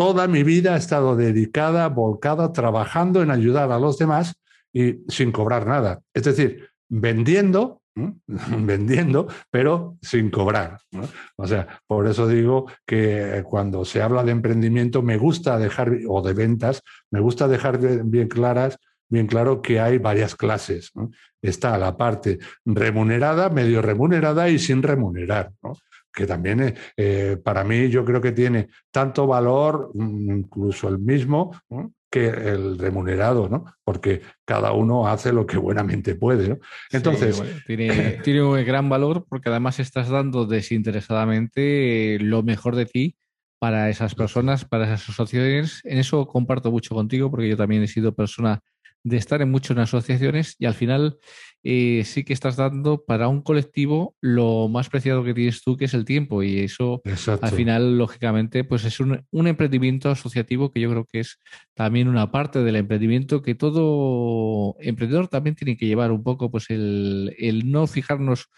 toda 0.00 0.26
mi 0.28 0.44
vida 0.44 0.72
ha 0.72 0.76
estado 0.78 1.14
dedicada, 1.14 1.86
volcada, 1.88 2.54
trabajando 2.54 3.20
en 3.20 3.30
ayudar 3.30 3.70
a 3.70 3.78
los 3.78 3.98
demás 3.98 4.34
y 4.72 5.00
sin 5.08 5.30
cobrar 5.30 5.66
nada. 5.66 6.00
Es 6.14 6.24
decir, 6.24 6.70
vendiendo, 6.88 7.82
vendiendo, 8.24 9.28
pero 9.50 9.98
sin 10.00 10.30
cobrar. 10.30 10.78
O 11.36 11.46
sea, 11.46 11.82
por 11.86 12.06
eso 12.06 12.26
digo 12.26 12.64
que 12.86 13.44
cuando 13.44 13.84
se 13.84 14.00
habla 14.00 14.24
de 14.24 14.32
emprendimiento 14.32 15.02
me 15.02 15.18
gusta 15.18 15.58
dejar, 15.58 15.92
o 16.08 16.22
de 16.22 16.32
ventas, 16.32 16.80
me 17.10 17.20
gusta 17.20 17.46
dejar 17.46 17.78
bien 17.78 18.28
claras 18.28 18.78
bien 19.10 19.26
claro 19.26 19.60
que 19.60 19.80
hay 19.80 19.98
varias 19.98 20.36
clases. 20.36 20.92
Está 21.42 21.76
la 21.76 21.96
parte 21.96 22.38
remunerada, 22.64 23.50
medio 23.50 23.82
remunerada 23.82 24.48
y 24.48 24.58
sin 24.58 24.82
remunerar, 24.82 25.52
que 26.12 26.26
también 26.26 26.74
eh, 26.96 27.36
para 27.42 27.64
mí 27.64 27.88
yo 27.88 28.04
creo 28.04 28.20
que 28.20 28.32
tiene 28.32 28.68
tanto 28.90 29.26
valor, 29.26 29.90
mm, 29.94 30.38
incluso 30.38 30.88
el 30.88 30.98
mismo, 30.98 31.52
que 32.10 32.26
el 32.26 32.78
remunerado, 32.78 33.48
¿no? 33.48 33.64
Porque 33.84 34.22
cada 34.44 34.72
uno 34.72 35.06
hace 35.06 35.32
lo 35.32 35.46
que 35.46 35.56
buenamente 35.56 36.16
puede, 36.16 36.58
Entonces... 36.90 37.42
tiene, 37.66 37.88
tiene 38.24 38.42
un 38.42 38.64
gran 38.64 38.88
valor 38.88 39.24
porque 39.28 39.48
además 39.48 39.78
estás 39.78 40.08
dando 40.08 40.46
desinteresadamente 40.46 42.18
lo 42.20 42.42
mejor 42.42 42.74
de 42.74 42.86
ti 42.86 43.16
para 43.60 43.90
esas 43.90 44.14
personas, 44.14 44.64
para 44.64 44.86
esas 44.86 45.08
asociaciones. 45.08 45.82
En 45.84 45.98
eso 45.98 46.26
comparto 46.26 46.72
mucho 46.72 46.94
contigo 46.94 47.30
porque 47.30 47.48
yo 47.48 47.56
también 47.56 47.82
he 47.82 47.88
sido 47.88 48.14
persona 48.14 48.60
de 49.04 49.16
estar 49.16 49.40
en 49.40 49.50
muchas 49.50 49.78
asociaciones 49.78 50.56
y 50.58 50.66
al 50.66 50.74
final 50.74 51.18
eh, 51.62 52.02
sí 52.06 52.24
que 52.24 52.32
estás 52.32 52.56
dando 52.56 53.04
para 53.04 53.28
un 53.28 53.42
colectivo 53.42 54.16
lo 54.20 54.68
más 54.68 54.88
preciado 54.88 55.22
que 55.22 55.34
tienes 55.34 55.62
tú, 55.62 55.76
que 55.76 55.84
es 55.84 55.94
el 55.94 56.04
tiempo. 56.04 56.42
Y 56.42 56.60
eso, 56.60 57.02
al 57.04 57.50
final, 57.52 57.98
lógicamente, 57.98 58.64
pues 58.64 58.84
es 58.84 58.98
un, 59.00 59.24
emprendimiento 59.32 60.10
asociativo 60.10 60.72
que 60.72 60.80
yo 60.80 60.90
creo 60.90 61.04
que 61.04 61.20
es 61.20 61.38
también 61.74 62.08
una 62.08 62.30
parte 62.30 62.62
del 62.62 62.76
emprendimiento 62.76 63.42
que 63.42 63.54
todo 63.54 64.76
emprendedor 64.80 65.28
también 65.28 65.56
tiene 65.56 65.76
que 65.76 65.86
llevar 65.86 66.12
un 66.12 66.22
poco, 66.22 66.50
pues 66.50 66.66
el, 66.70 67.34
no 67.66 67.86
fijarnos 67.86 68.48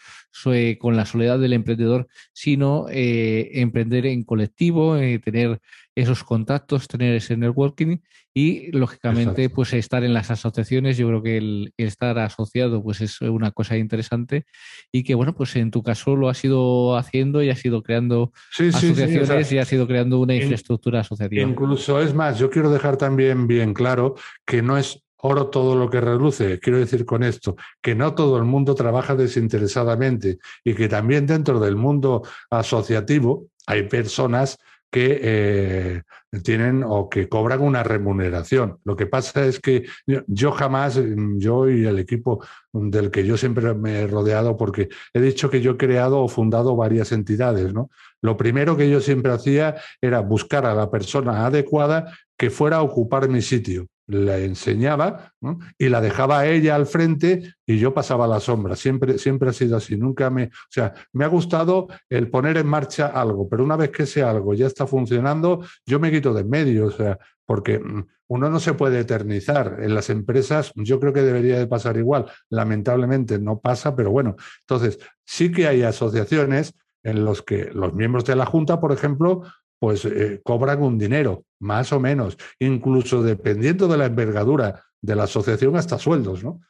con 0.79 0.95
la 0.95 1.05
soledad 1.05 1.39
del 1.39 1.53
emprendedor, 1.53 2.07
sino 2.33 2.85
eh, 2.89 3.61
emprender 3.61 4.05
en 4.05 4.23
colectivo, 4.23 4.97
eh, 4.97 5.19
tener 5.19 5.59
esos 5.95 6.23
contactos, 6.23 6.87
tener 6.87 7.15
ese 7.15 7.37
networking 7.37 7.97
y 8.33 8.71
lógicamente 8.71 9.49
pues 9.49 9.73
estar 9.73 10.03
en 10.03 10.13
las 10.13 10.31
asociaciones. 10.31 10.97
Yo 10.97 11.07
creo 11.07 11.23
que 11.23 11.37
el, 11.37 11.73
estar 11.77 12.17
asociado 12.17 12.81
pues 12.81 12.92
es 13.01 13.21
una 13.21 13.51
cosa 13.51 13.77
interesante 13.77 14.45
y 14.91 15.03
que 15.03 15.15
bueno 15.15 15.33
pues 15.33 15.55
en 15.55 15.71
tu 15.71 15.83
caso 15.83 16.15
lo 16.15 16.29
has 16.29 16.43
ido 16.43 16.97
haciendo 16.97 17.43
y 17.43 17.49
has 17.49 17.63
ido 17.65 17.81
creando 17.83 18.31
asociaciones 18.51 19.51
y 19.51 19.57
has 19.57 19.71
ido 19.71 19.87
creando 19.87 20.19
una 20.19 20.35
infraestructura 20.35 21.01
asociativa. 21.01 21.41
Incluso 21.41 22.01
es 22.01 22.13
más, 22.13 22.39
yo 22.39 22.49
quiero 22.49 22.69
dejar 22.69 22.97
también 22.97 23.47
bien 23.47 23.73
claro 23.73 24.15
que 24.45 24.61
no 24.61 24.77
es 24.77 25.03
oro 25.23 25.47
todo 25.47 25.75
lo 25.75 25.89
que 25.89 26.01
reluce. 26.01 26.59
Quiero 26.59 26.79
decir 26.79 27.05
con 27.05 27.23
esto 27.23 27.55
que 27.81 27.95
no 27.95 28.13
todo 28.13 28.37
el 28.37 28.43
mundo 28.43 28.75
trabaja 28.75 29.15
desinteresadamente 29.15 30.37
y 30.63 30.73
que 30.73 30.89
también 30.89 31.25
dentro 31.25 31.59
del 31.59 31.75
mundo 31.77 32.23
asociativo 32.49 33.47
hay 33.65 33.83
personas 33.83 34.59
que 34.93 35.19
eh, 35.23 36.01
tienen 36.43 36.83
o 36.87 37.09
que 37.09 37.27
cobran 37.27 37.61
una 37.61 37.81
remuneración. 37.81 38.77
Lo 38.83 38.95
que 38.95 39.07
pasa 39.07 39.43
es 39.43 39.59
que 39.59 39.87
yo, 40.05 40.51
jamás, 40.51 41.01
yo 41.37 41.67
y 41.67 41.87
el 41.87 41.97
equipo 41.97 42.45
del 42.71 43.09
que 43.09 43.25
yo 43.25 43.35
siempre 43.35 43.73
me 43.73 44.01
he 44.01 44.07
rodeado, 44.07 44.55
porque 44.55 44.89
he 45.11 45.19
dicho 45.19 45.49
que 45.49 45.61
yo 45.61 45.71
he 45.71 45.77
creado 45.77 46.21
o 46.21 46.27
fundado 46.27 46.75
varias 46.75 47.11
entidades, 47.11 47.73
¿no? 47.73 47.89
Lo 48.21 48.37
primero 48.37 48.77
que 48.77 48.87
yo 48.87 49.01
siempre 49.01 49.33
hacía 49.33 49.77
era 49.99 50.19
buscar 50.19 50.67
a 50.67 50.75
la 50.75 50.91
persona 50.91 51.47
adecuada 51.47 52.13
que 52.37 52.51
fuera 52.51 52.77
a 52.77 52.83
ocupar 52.83 53.29
mi 53.29 53.41
sitio 53.41 53.87
la 54.07 54.37
enseñaba 54.37 55.33
y 55.77 55.89
la 55.89 56.01
dejaba 56.01 56.45
ella 56.45 56.75
al 56.75 56.85
frente 56.85 57.53
y 57.65 57.79
yo 57.79 57.93
pasaba 57.93 58.27
la 58.27 58.39
sombra. 58.39 58.75
Siempre, 58.75 59.17
siempre 59.17 59.49
ha 59.49 59.53
sido 59.53 59.77
así. 59.77 59.97
Nunca 59.97 60.29
me, 60.29 60.45
o 60.45 60.69
sea, 60.69 60.93
me 61.13 61.25
ha 61.25 61.27
gustado 61.27 61.87
el 62.09 62.29
poner 62.29 62.57
en 62.57 62.67
marcha 62.67 63.07
algo, 63.07 63.47
pero 63.47 63.63
una 63.63 63.77
vez 63.77 63.91
que 63.91 64.03
ese 64.03 64.23
algo 64.23 64.53
ya 64.53 64.67
está 64.67 64.85
funcionando, 64.87 65.63
yo 65.85 65.99
me 65.99 66.11
quito 66.11 66.33
de 66.33 66.41
en 66.41 66.49
medio, 66.49 66.87
o 66.87 66.91
sea, 66.91 67.17
porque 67.45 67.79
mm, 67.79 68.05
uno 68.27 68.49
no 68.49 68.59
se 68.59 68.73
puede 68.73 68.99
eternizar. 68.99 69.79
En 69.81 69.95
las 69.95 70.09
empresas 70.09 70.71
yo 70.75 70.99
creo 70.99 71.13
que 71.13 71.21
debería 71.21 71.57
de 71.57 71.67
pasar 71.67 71.97
igual. 71.97 72.25
Lamentablemente 72.49 73.39
no 73.39 73.59
pasa, 73.59 73.95
pero 73.95 74.11
bueno, 74.11 74.35
entonces 74.61 74.99
sí 75.25 75.51
que 75.51 75.67
hay 75.67 75.83
asociaciones 75.83 76.73
en 77.03 77.25
los 77.25 77.41
que 77.41 77.69
los 77.73 77.93
miembros 77.93 78.25
de 78.25 78.35
la 78.35 78.45
Junta, 78.45 78.79
por 78.79 78.91
ejemplo, 78.91 79.43
pues 79.83 80.05
eh, 80.05 80.39
cobran 80.45 80.81
un 80.81 80.97
dinero, 80.97 81.43
más 81.59 81.91
o 81.91 81.99
menos, 81.99 82.37
incluso 82.57 83.21
dependiendo 83.21 83.85
de 83.89 83.97
la 83.97 84.05
envergadura 84.05 84.81
de 85.01 85.13
la 85.13 85.23
asociación, 85.23 85.75
hasta 85.75 85.99
sueldos, 85.99 86.41
¿no? 86.41 86.61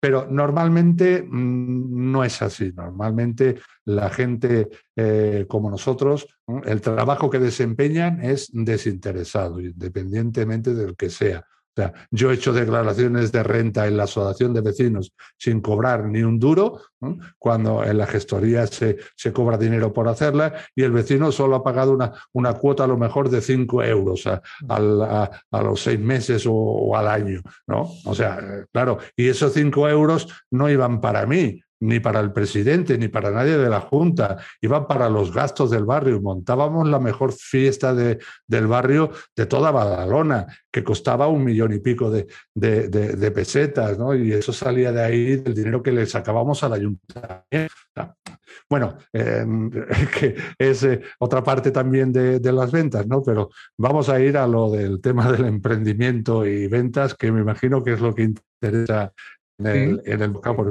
Pero 0.00 0.26
normalmente 0.30 1.22
mm, 1.22 2.10
no 2.10 2.24
es 2.24 2.40
así. 2.40 2.72
Normalmente 2.74 3.56
la 3.84 4.08
gente 4.08 4.70
eh, 4.96 5.44
como 5.50 5.68
nosotros, 5.68 6.26
el 6.64 6.80
trabajo 6.80 7.28
que 7.28 7.40
desempeñan 7.40 8.24
es 8.24 8.48
desinteresado, 8.54 9.60
independientemente 9.60 10.72
del 10.72 10.96
que 10.96 11.10
sea. 11.10 11.44
O 11.74 11.80
sea, 11.80 11.92
yo 12.10 12.30
he 12.30 12.34
hecho 12.34 12.52
declaraciones 12.52 13.32
de 13.32 13.42
renta 13.42 13.86
en 13.86 13.96
la 13.96 14.04
asociación 14.04 14.52
de 14.52 14.60
vecinos 14.60 15.14
sin 15.38 15.62
cobrar 15.62 16.04
ni 16.04 16.22
un 16.22 16.38
duro, 16.38 16.82
cuando 17.38 17.82
en 17.82 17.96
la 17.98 18.06
gestoría 18.06 18.66
se, 18.66 18.98
se, 19.16 19.32
cobra 19.32 19.56
dinero 19.56 19.92
por 19.92 20.06
hacerla 20.08 20.54
y 20.74 20.82
el 20.82 20.92
vecino 20.92 21.32
solo 21.32 21.56
ha 21.56 21.64
pagado 21.64 21.92
una, 21.92 22.12
una 22.32 22.54
cuota 22.54 22.84
a 22.84 22.86
lo 22.86 22.96
mejor 22.96 23.30
de 23.30 23.40
5 23.40 23.82
euros 23.84 24.26
a, 24.26 24.42
a, 24.68 25.62
los 25.62 25.80
seis 25.80 25.98
meses 25.98 26.44
o, 26.46 26.94
al 26.94 27.08
año. 27.08 27.40
¿no? 27.66 27.90
O 28.04 28.14
sea, 28.14 28.38
eh, 28.38 28.66
claro, 28.70 28.98
y 29.16 29.28
esos 29.28 29.52
5 29.54 29.88
euros 29.88 30.28
no 30.50 30.68
iban 30.68 31.00
para 31.00 31.26
mí, 31.26 31.62
ni 31.82 31.98
para 31.98 32.20
el 32.20 32.32
presidente, 32.32 32.96
ni 32.96 33.08
para 33.08 33.32
nadie 33.32 33.58
de 33.58 33.68
la 33.68 33.80
Junta, 33.80 34.38
iban 34.60 34.86
para 34.86 35.10
los 35.10 35.34
gastos 35.34 35.70
del 35.70 35.84
barrio. 35.84 36.20
Montábamos 36.20 36.88
la 36.88 37.00
mejor 37.00 37.32
fiesta 37.32 37.92
de, 37.92 38.18
del 38.46 38.68
barrio 38.68 39.10
de 39.34 39.46
toda 39.46 39.72
Badalona, 39.72 40.46
que 40.70 40.84
costaba 40.84 41.26
un 41.26 41.42
millón 41.42 41.72
y 41.72 41.80
pico 41.80 42.08
de, 42.10 42.28
de, 42.54 43.30
pesetas, 43.32 43.98
¿no? 43.98 44.14
Y 44.14 44.32
eso 44.32 44.52
salía 44.52 44.92
de 44.92 45.02
ahí 45.02 45.36
del 45.36 45.54
dinero 45.54 45.82
que 45.82 45.90
le 45.90 46.06
sacábamos 46.06 46.62
al 46.62 46.74
ayuntamiento. 46.74 47.74
Bueno, 48.70 48.96
em, 49.12 49.70
que 50.18 50.36
es 50.58 50.84
eh, 50.84 51.00
otra 51.18 51.42
parte 51.42 51.70
también 51.72 52.12
de, 52.12 52.52
las 52.52 52.70
ventas, 52.70 53.06
¿no? 53.06 53.22
Pero 53.22 53.50
vamos 53.76 54.08
a 54.08 54.20
ir 54.20 54.36
a 54.36 54.46
lo 54.46 54.70
del 54.70 55.00
tema 55.00 55.30
del 55.32 55.46
emprendimiento 55.46 56.46
y 56.46 56.68
ventas, 56.68 57.14
que 57.14 57.32
me 57.32 57.40
imagino 57.40 57.82
que 57.82 57.94
es 57.94 58.00
lo 58.00 58.14
que 58.14 58.22
interesa 58.22 59.12
en 59.66 60.22
el, 60.22 60.40
campo. 60.40 60.64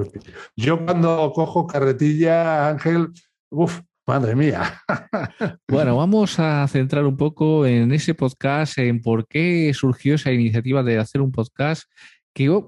Yo 0.55 0.85
cuando 0.85 1.31
cojo 1.33 1.67
carretilla, 1.67 2.69
Ángel, 2.69 3.09
uff, 3.49 3.81
madre 4.07 4.35
mía. 4.35 4.81
Bueno, 5.67 5.95
vamos 5.95 6.37
a 6.37 6.67
centrar 6.67 7.05
un 7.05 7.15
poco 7.15 7.65
en 7.65 7.91
ese 7.93 8.13
podcast, 8.13 8.77
en 8.77 9.01
por 9.01 9.25
qué 9.27 9.71
surgió 9.73 10.15
esa 10.15 10.31
iniciativa 10.31 10.83
de 10.83 10.97
hacer 10.97 11.21
un 11.21 11.31
podcast. 11.31 11.83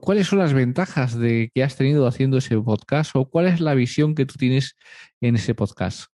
¿Cuáles 0.01 0.27
son 0.27 0.39
las 0.39 0.53
ventajas 0.53 1.17
de 1.17 1.49
que 1.53 1.63
has 1.63 1.75
tenido 1.75 2.07
haciendo 2.07 2.37
ese 2.37 2.57
podcast 2.59 3.11
o 3.15 3.29
cuál 3.29 3.47
es 3.47 3.59
la 3.59 3.73
visión 3.73 4.15
que 4.15 4.25
tú 4.25 4.35
tienes 4.37 4.75
en 5.21 5.35
ese 5.35 5.53
podcast? 5.53 6.12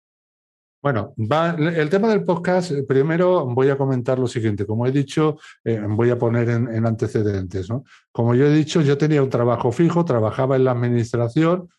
Bueno, 0.85 1.15
el 1.17 1.89
tema 1.89 2.11
del 2.11 2.25
podcast, 2.25 2.71
eh, 2.73 2.83
primero 2.83 3.47
voy 3.47 3.71
a 3.71 3.79
comentar 3.79 4.19
lo 4.19 4.29
siguiente. 4.29 4.67
Como 4.67 4.87
he 4.87 4.93
dicho, 4.93 5.39
eh, 5.65 5.81
voy 5.89 6.11
a 6.11 6.19
poner 6.19 6.51
en, 6.51 6.87
antecedentes. 6.87 7.69
Como 8.13 8.35
yo 8.35 8.45
he 8.45 8.55
dicho, 8.55 8.83
yo 8.83 8.99
tenía 8.99 9.23
un 9.23 9.31
trabajo 9.31 9.73
fijo, 9.73 10.05
trabajaba 10.05 10.57
en 10.57 10.65
la 10.65 10.73
administración 10.73 11.71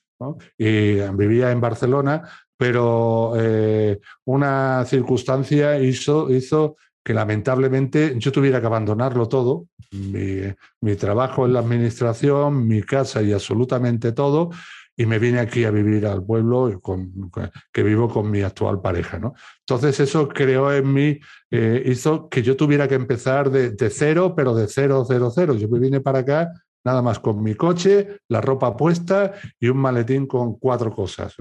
y 0.58 1.02
vivía 1.14 1.52
en 1.52 1.62
Barcelona, 1.62 2.28
pero 2.58 3.34
eh, 3.38 4.00
una 4.24 4.84
circunstancia 4.86 5.78
hizo, 5.78 6.76
que 7.04 7.14
lamentablemente 7.14 8.16
yo 8.18 8.32
tuviera 8.32 8.60
que 8.60 8.66
abandonarlo 8.66 9.28
todo, 9.28 9.68
mi 9.92 10.96
trabajo 10.96 11.46
en 11.46 11.54
la 11.54 11.60
administración, 11.60 12.68
mi 12.68 12.82
casa 12.82 13.22
y 13.22 13.34
absolutamente 13.34 14.14
todo, 14.14 14.50
y 14.98 15.06
me 15.06 15.20
vine 15.20 15.40
aquí 15.40 15.66
a 15.66 15.72
vivir 15.72 16.06
al 16.08 16.24
pueblo 16.24 16.80
con, 16.82 17.32
que 17.72 17.84
vivo 17.84 18.08
con 18.10 18.32
mi 18.32 18.42
actual 18.42 18.82
pareja. 18.82 19.20
¿no? 19.20 19.34
Entonces 19.60 20.00
eso 20.00 20.28
creó 20.30 20.72
en 20.72 20.94
mí, 20.94 21.20
eh, 21.52 21.84
hizo 21.86 22.30
que 22.30 22.42
yo 22.42 22.56
tuviera 22.56 22.88
que 22.88 22.96
empezar 22.96 23.50
de, 23.52 23.90
cero, 23.90 24.34
pero 24.36 24.56
de 24.56 24.68
cero, 24.68 25.06
cero, 25.08 25.32
cero. 25.34 25.54
Yo 25.56 25.68
me 25.68 25.80
vine 25.80 26.02
para 26.02 26.20
acá 26.20 26.52
nada 26.86 27.02
más 27.02 27.20
con 27.20 27.42
mi 27.42 27.56
coche, 27.56 28.20
la 28.30 28.42
ropa 28.42 28.78
puesta 28.78 29.34
y 29.60 29.68
un 29.68 29.78
maletín 29.78 30.28
con 30.28 30.58
cuatro 30.58 30.92
cosas. 30.92 31.36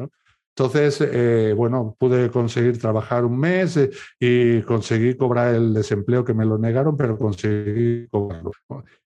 Entonces, 0.57 1.01
eh, 1.01 1.53
bueno, 1.57 1.97
pude 1.99 2.31
conseguir 2.31 2.79
trabajar 2.79 3.25
un 3.25 3.37
mes 3.39 3.77
eh, 3.77 3.91
y 4.21 4.63
conseguí 4.63 5.17
cobrar 5.17 5.53
el 5.53 5.75
desempleo 5.75 6.25
que 6.25 6.33
me 6.33 6.47
lo 6.47 6.59
negaron, 6.59 6.97
pero 6.97 7.19
conseguí 7.19 8.07
cobrarlo. 8.09 8.53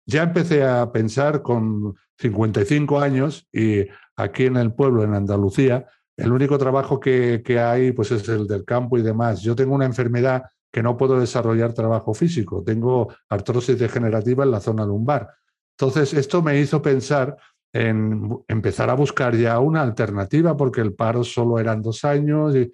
Ya 0.04 0.24
empecé 0.24 0.62
a 0.62 0.92
pensar 0.92 1.40
con 1.40 1.94
55 2.18 3.00
años 3.00 3.48
y 3.50 3.86
aquí 4.16 4.44
en 4.44 4.56
el 4.56 4.74
pueblo, 4.74 5.04
en 5.04 5.14
Andalucía, 5.14 5.86
el 6.18 6.32
único 6.32 6.58
trabajo 6.58 7.00
que, 7.00 7.42
hay 7.58 7.92
pues 7.92 8.10
es 8.10 8.28
el 8.28 8.46
del 8.46 8.66
campo 8.66 8.98
y 8.98 9.02
demás. 9.02 9.40
Yo 9.40 9.56
tengo 9.56 9.74
una 9.74 9.86
enfermedad 9.86 10.42
que 10.70 10.82
no 10.82 10.98
puedo 10.98 11.18
desarrollar 11.18 11.72
trabajo 11.72 12.12
físico. 12.12 12.62
Tengo 12.62 13.08
artrosis 13.30 13.78
degenerativa 13.78 14.44
en 14.44 14.50
la 14.50 14.60
zona 14.60 14.84
lumbar. 14.84 15.30
Entonces, 15.78 16.12
esto 16.12 16.42
me 16.42 16.60
hizo 16.60 16.82
pensar 16.82 17.38
en 17.72 18.30
empezar 18.48 18.90
a 18.90 18.94
buscar 18.94 19.36
ya 19.36 19.58
una 19.60 19.82
alternativa, 19.82 20.56
porque 20.56 20.80
el 20.80 20.94
paro 20.94 21.24
solo 21.24 21.58
eran 21.58 21.82
dos 21.82 22.04
años. 22.04 22.54
Y, 22.56 22.70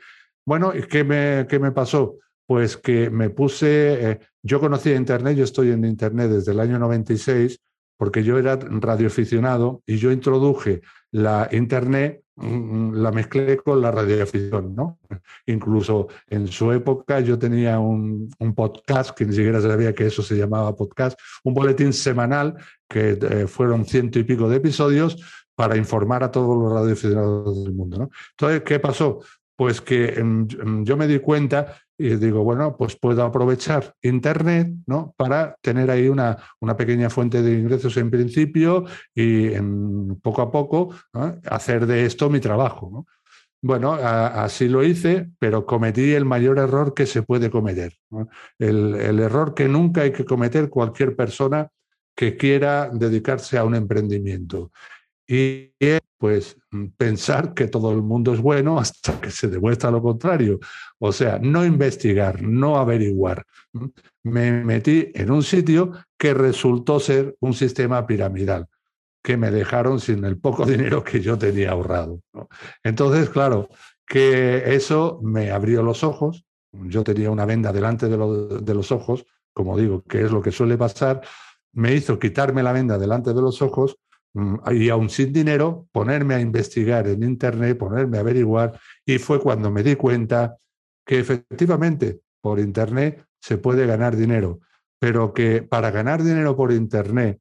bueno, 0.47 0.73
¿qué 0.91 1.05
me, 1.05 1.47
qué 1.49 1.59
me 1.59 1.73
pasó? 1.73 2.17
Pues 2.47 2.77
que 2.77 3.11
me 3.11 3.31
puse, 3.31 4.11
eh, 4.11 4.19
yo 4.43 4.61
conocí 4.61 4.93
Internet, 4.93 5.37
yo 5.37 5.45
estoy 5.45 5.71
en 5.71 5.85
Internet 5.85 6.31
desde 6.31 6.53
el 6.53 6.61
año 6.61 6.79
96, 6.79 7.59
porque 7.97 8.23
yo 8.23 8.39
era 8.39 8.57
radioaficionado 8.57 9.83
y 9.87 9.97
yo 9.97 10.13
introduje 10.13 10.83
la 11.11 11.49
Internet, 11.53 12.24
la 12.37 13.13
mezclé 13.13 13.57
con 13.59 13.81
la 13.81 13.93
radioafición, 13.93 14.75
¿no? 14.75 14.99
Incluso 15.47 16.09
en 16.29 16.49
su 16.49 16.73
época 16.73 17.21
yo 17.21 17.39
tenía 17.39 17.79
un, 17.79 18.29
podcast, 18.57 19.17
que 19.17 19.25
ni 19.25 19.35
siquiera 19.35 19.61
sabía 19.61 19.95
que 19.95 20.07
eso 20.07 20.23
se 20.23 20.37
llamaba 20.37 20.75
podcast, 20.75 21.19
un 21.45 21.55
boletín 21.55 21.93
semanal 21.93 22.57
que 22.89 23.19
eh, 23.21 23.47
fueron 23.47 23.85
ciento 23.85 24.19
y 24.19 24.25
pico 24.25 24.49
de 24.49 24.57
episodios 24.57 25.17
para 25.55 25.77
informar 25.77 26.25
a 26.25 26.31
todos 26.31 26.57
los 26.59 26.73
radioaficionados 26.73 27.65
del 27.65 27.73
mundo, 27.73 27.99
¿no? 27.99 28.11
Entonces, 28.31 28.63
¿qué 28.63 28.81
pasó? 28.81 29.21
Pues 29.57 29.81
que 29.81 30.07
em, 30.15 30.49
em, 30.61 30.85
yo 30.85 30.97
me 30.97 31.07
di 31.07 31.21
cuenta 31.21 31.77
y 31.97 32.17
digo, 32.17 32.43
bueno, 32.43 32.77
pues 32.77 32.97
puedo 32.97 33.23
aprovechar 33.23 33.95
Internet 34.03 34.69
¿no? 34.87 35.15
para 35.17 35.57
tener 35.61 35.91
ahí 35.91 36.09
una, 36.09 36.37
una 36.61 36.77
pequeña 36.77 37.09
fuente 37.09 37.41
de 37.43 37.59
ingresos 37.59 37.97
en 37.97 38.11
principio 38.11 38.85
y 39.15 39.53
en, 39.55 40.21
poco 40.21 40.43
a 40.43 40.51
poco 40.51 40.95
hacer 41.45 41.87
de 41.87 42.05
esto 42.05 42.29
mi 42.31 42.41
trabajo. 42.41 43.07
Bueno, 43.63 43.95
así 43.95 44.69
lo 44.69 44.85
hice, 44.85 45.31
pero 45.39 45.65
cometí 45.65 46.13
el 46.13 46.27
mayor 46.27 46.59
error 46.59 46.93
que 46.93 47.07
se 47.07 47.23
puede 47.23 47.49
cometer. 47.49 47.95
El, 48.59 48.95
el, 48.97 49.21
error 49.21 49.55
que 49.55 49.69
nunca 49.69 50.03
hay 50.03 50.13
que 50.13 50.27
cometer 50.27 50.69
cualquier 50.69 51.17
persona 51.17 51.71
que 52.15 52.37
quiera 52.37 52.91
dedicarse 52.93 53.57
a 53.57 53.65
un 53.65 53.75
emprendimiento. 53.75 54.71
Y 55.27 55.73
pues 56.19 56.57
pensar 56.97 57.55
que 57.55 57.69
todo 57.69 57.93
el 57.93 58.03
mundo 58.03 58.33
es 58.33 58.41
bueno 58.41 58.79
hasta 58.79 59.21
que 59.21 59.31
se 59.31 59.49
demuestra 59.49 59.91
lo 59.91 60.03
contrario. 60.03 60.59
O 60.99 61.13
sea, 61.13 61.39
no 61.39 61.65
investigar, 61.65 62.43
no 62.43 62.79
averiguar. 62.79 63.45
Me 64.23 64.65
metí 64.65 65.11
en 65.15 65.31
un 65.31 65.43
sitio 65.43 65.93
que 66.17 66.33
resultó 66.33 66.99
ser 66.99 67.37
un 67.41 67.55
sistema 67.55 68.07
piramidal 68.07 68.69
que 69.25 69.39
me 69.39 69.51
dejaron 69.51 70.01
sin 70.01 70.25
el 70.25 70.39
poco 70.39 70.67
dinero 70.67 71.03
que 71.03 71.21
yo 71.21 71.37
tenía 71.39 71.73
ahorrado. 71.73 72.21
Entonces, 72.83 73.31
claro, 73.31 73.69
que 74.07 74.75
eso 74.75 75.19
me 75.23 75.51
abrió 75.51 75.83
los 75.83 76.05
ojos. 76.05 76.45
Yo 76.73 77.05
tenía 77.05 77.31
una 77.31 77.47
venda 77.47 77.73
delante 77.73 78.09
de, 78.09 78.17
de, 78.61 78.75
los 78.75 78.93
ojos, 78.93 79.25
como 79.53 79.79
digo, 79.79 80.03
que 80.03 80.23
es 80.23 80.31
lo 80.31 80.43
que 80.43 80.53
suele 80.53 80.77
pasar. 80.77 81.23
Me 81.73 81.95
hizo 81.95 82.19
quitarme 82.19 82.63
la 82.63 82.73
venda 82.73 82.99
delante 82.99 83.33
de 83.33 83.41
los 83.41 83.63
ojos 83.63 83.97
mm, 84.04 84.04
y 84.73 84.89
aún 84.89 85.11
sin 85.11 85.33
dinero, 85.33 85.87
ponerme 85.93 86.35
a 86.35 86.41
investigar 86.41 87.07
en 87.07 87.23
Internet, 87.23 87.79
ponerme 87.79 88.17
a 88.17 88.21
averiguar. 88.21 88.79
Y 89.07 89.19
fue 89.19 89.41
cuando 89.41 89.71
me 89.71 89.83
di 89.83 89.95
cuenta 89.95 90.57
que 91.07 91.21
efectivamente 91.21 92.21
por 92.41 92.59
Internet 92.59 93.25
se 93.41 93.59
puede 93.59 93.87
ganar 93.87 94.17
dinero, 94.17 94.61
pero 94.99 95.33
que 95.33 95.63
para 95.63 95.91
ganar 95.91 96.23
dinero 96.23 96.57
por 96.57 96.73
Internet 96.73 97.41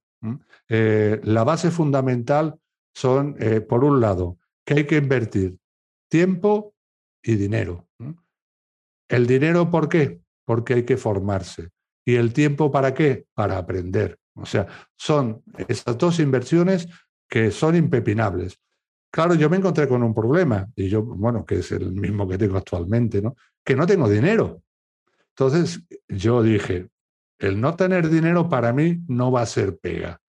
eh, 0.70 1.20
la 1.24 1.44
base 1.44 1.72
fundamental 1.72 2.56
son, 2.94 3.36
eh, 3.40 3.62
por 3.62 3.84
un 3.84 4.00
lado, 4.00 4.38
que 4.66 4.76
hay 4.76 4.86
que 4.86 4.98
invertir 4.98 5.58
tiempo 6.10 6.74
y 7.22 7.36
dinero. 7.36 7.88
¿El 9.10 9.28
dinero 9.28 9.70
por 9.70 9.90
qué? 9.90 10.22
Porque 10.46 10.76
hay 10.76 10.84
que 10.84 10.98
formarse. 10.98 11.70
¿Y 12.06 12.16
el 12.16 12.34
tiempo 12.34 12.72
para 12.72 12.94
qué? 12.94 13.26
Para 13.34 13.58
aprender. 13.58 14.20
O 14.36 14.46
sea, 14.46 14.68
son 14.96 15.44
esas 15.68 15.98
dos 15.98 16.20
inversiones 16.20 16.88
que 17.30 17.52
son 17.52 17.76
impepinables. 17.76 18.60
Claro, 19.12 19.36
yo 19.36 19.50
me 19.50 19.58
encontré 19.58 19.88
con 19.88 20.02
un 20.02 20.14
problema, 20.14 20.68
y 20.76 20.90
yo, 20.90 21.04
bueno, 21.04 21.46
que 21.46 21.60
es 21.60 21.72
el 21.72 21.92
mismo 21.92 22.28
que 22.28 22.38
tengo 22.38 22.58
actualmente, 22.58 23.22
¿no? 23.22 23.36
Que 23.64 23.76
no 23.76 23.86
tengo 23.86 24.10
dinero. 24.10 24.64
Entonces, 25.30 25.82
yo 26.08 26.42
dije, 26.42 26.90
el 27.40 27.60
no 27.60 27.76
tener 27.76 28.10
dinero 28.10 28.50
para 28.50 28.74
mí 28.74 29.00
no 29.08 29.32
va 29.32 29.42
a 29.42 29.46
ser 29.46 29.78
pega. 29.78 30.20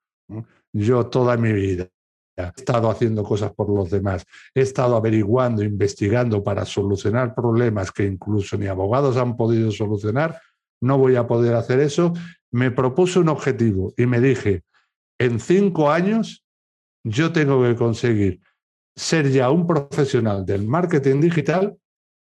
Yo 0.73 1.07
toda 1.07 1.37
mi 1.37 1.53
vida 1.53 1.88
he 2.37 2.43
estado 2.57 2.90
haciendo 2.90 3.23
cosas 3.23 3.53
por 3.53 3.71
los 3.71 3.90
demás, 3.90 4.27
he 4.55 4.62
estado 4.62 4.97
averiguando, 4.97 5.62
investigando 5.62 6.43
para 6.43 6.64
solucionar 6.64 7.35
problemas 7.35 7.93
que 7.93 8.05
incluso 8.05 8.57
ni 8.57 8.67
abogados 8.67 9.17
han 9.17 9.37
podido 9.37 9.71
solucionar, 9.71 10.40
no 10.85 10.99
voy 10.99 11.16
a 11.16 11.27
poder 11.27 11.55
hacer 11.55 11.81
eso. 11.81 12.12
Me 12.53 12.70
propuse 12.70 13.18
un 13.18 13.29
objetivo 13.29 13.94
y 13.97 14.07
me 14.07 14.20
dije, 14.20 14.62
en 15.18 15.40
cinco 15.40 15.90
años 15.90 16.44
yo 17.05 17.33
tengo 17.33 17.62
que 17.62 17.75
conseguir 17.75 18.40
ser 18.97 19.31
ya 19.31 19.51
un 19.51 19.66
profesional 19.66 20.44
del 20.44 20.66
marketing 20.66 21.20
digital 21.20 21.77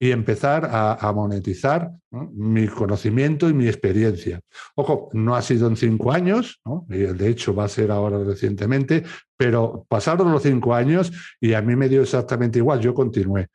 y 0.03 0.13
empezar 0.13 0.69
a, 0.73 1.13
monetizar 1.13 1.91
mi 2.11 2.67
conocimiento 2.69 3.51
y 3.51 3.53
mi 3.53 3.69
experiencia. 3.69 4.41
Ojo, 4.75 5.11
no 5.13 5.37
ha 5.37 5.43
sido 5.43 5.69
en 5.69 5.77
cinco 5.77 6.11
años, 6.11 6.61
de 6.89 7.29
hecho 7.29 7.55
va 7.55 7.65
a 7.65 7.69
ser 7.69 7.91
ahora 7.91 8.19
recientemente, 8.25 9.05
pero 9.37 9.85
pasaron 9.89 10.33
los 10.33 10.43
cinco 10.43 10.75
años 10.75 11.13
y 11.39 11.53
a 11.53 11.61
mí 11.61 11.77
me 11.77 11.91
dio 11.91 12.01
exactamente 12.01 12.59
igual, 12.59 12.81
yo 12.81 12.95
continué. 12.95 13.49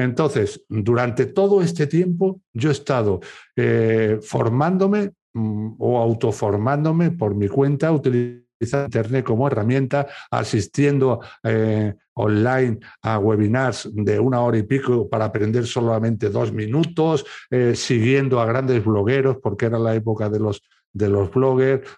Entonces, 0.00 0.64
durante 0.68 1.26
todo 1.26 1.60
este 1.60 1.86
tiempo 1.86 2.40
yo 2.54 2.70
he 2.70 2.72
estado 2.72 3.20
eh, 3.56 4.18
formándome 4.22 5.12
mm, 5.34 5.74
o 5.78 5.98
autoformándome 5.98 7.10
por 7.10 7.34
mi 7.34 7.48
cuenta, 7.48 7.92
utilizando 7.92 8.40
Internet 8.84 9.24
como 9.24 9.46
herramienta, 9.46 10.06
asistiendo 10.30 11.20
eh, 11.42 11.94
online 12.14 12.78
a 13.02 13.18
webinars 13.18 13.88
de 13.92 14.18
una 14.18 14.40
hora 14.40 14.58
y 14.58 14.62
pico 14.62 15.08
para 15.08 15.26
aprender 15.26 15.66
solamente 15.66 16.28
dos 16.28 16.52
minutos, 16.52 17.24
eh, 17.50 17.74
siguiendo 17.74 18.40
a 18.40 18.46
grandes 18.46 18.84
blogueros, 18.84 19.38
porque 19.42 19.66
era 19.66 19.78
la 19.78 19.94
época 19.94 20.28
de 20.28 20.40
los, 20.40 20.62
de 20.92 21.08
los 21.08 21.30
bloggers. 21.30 21.88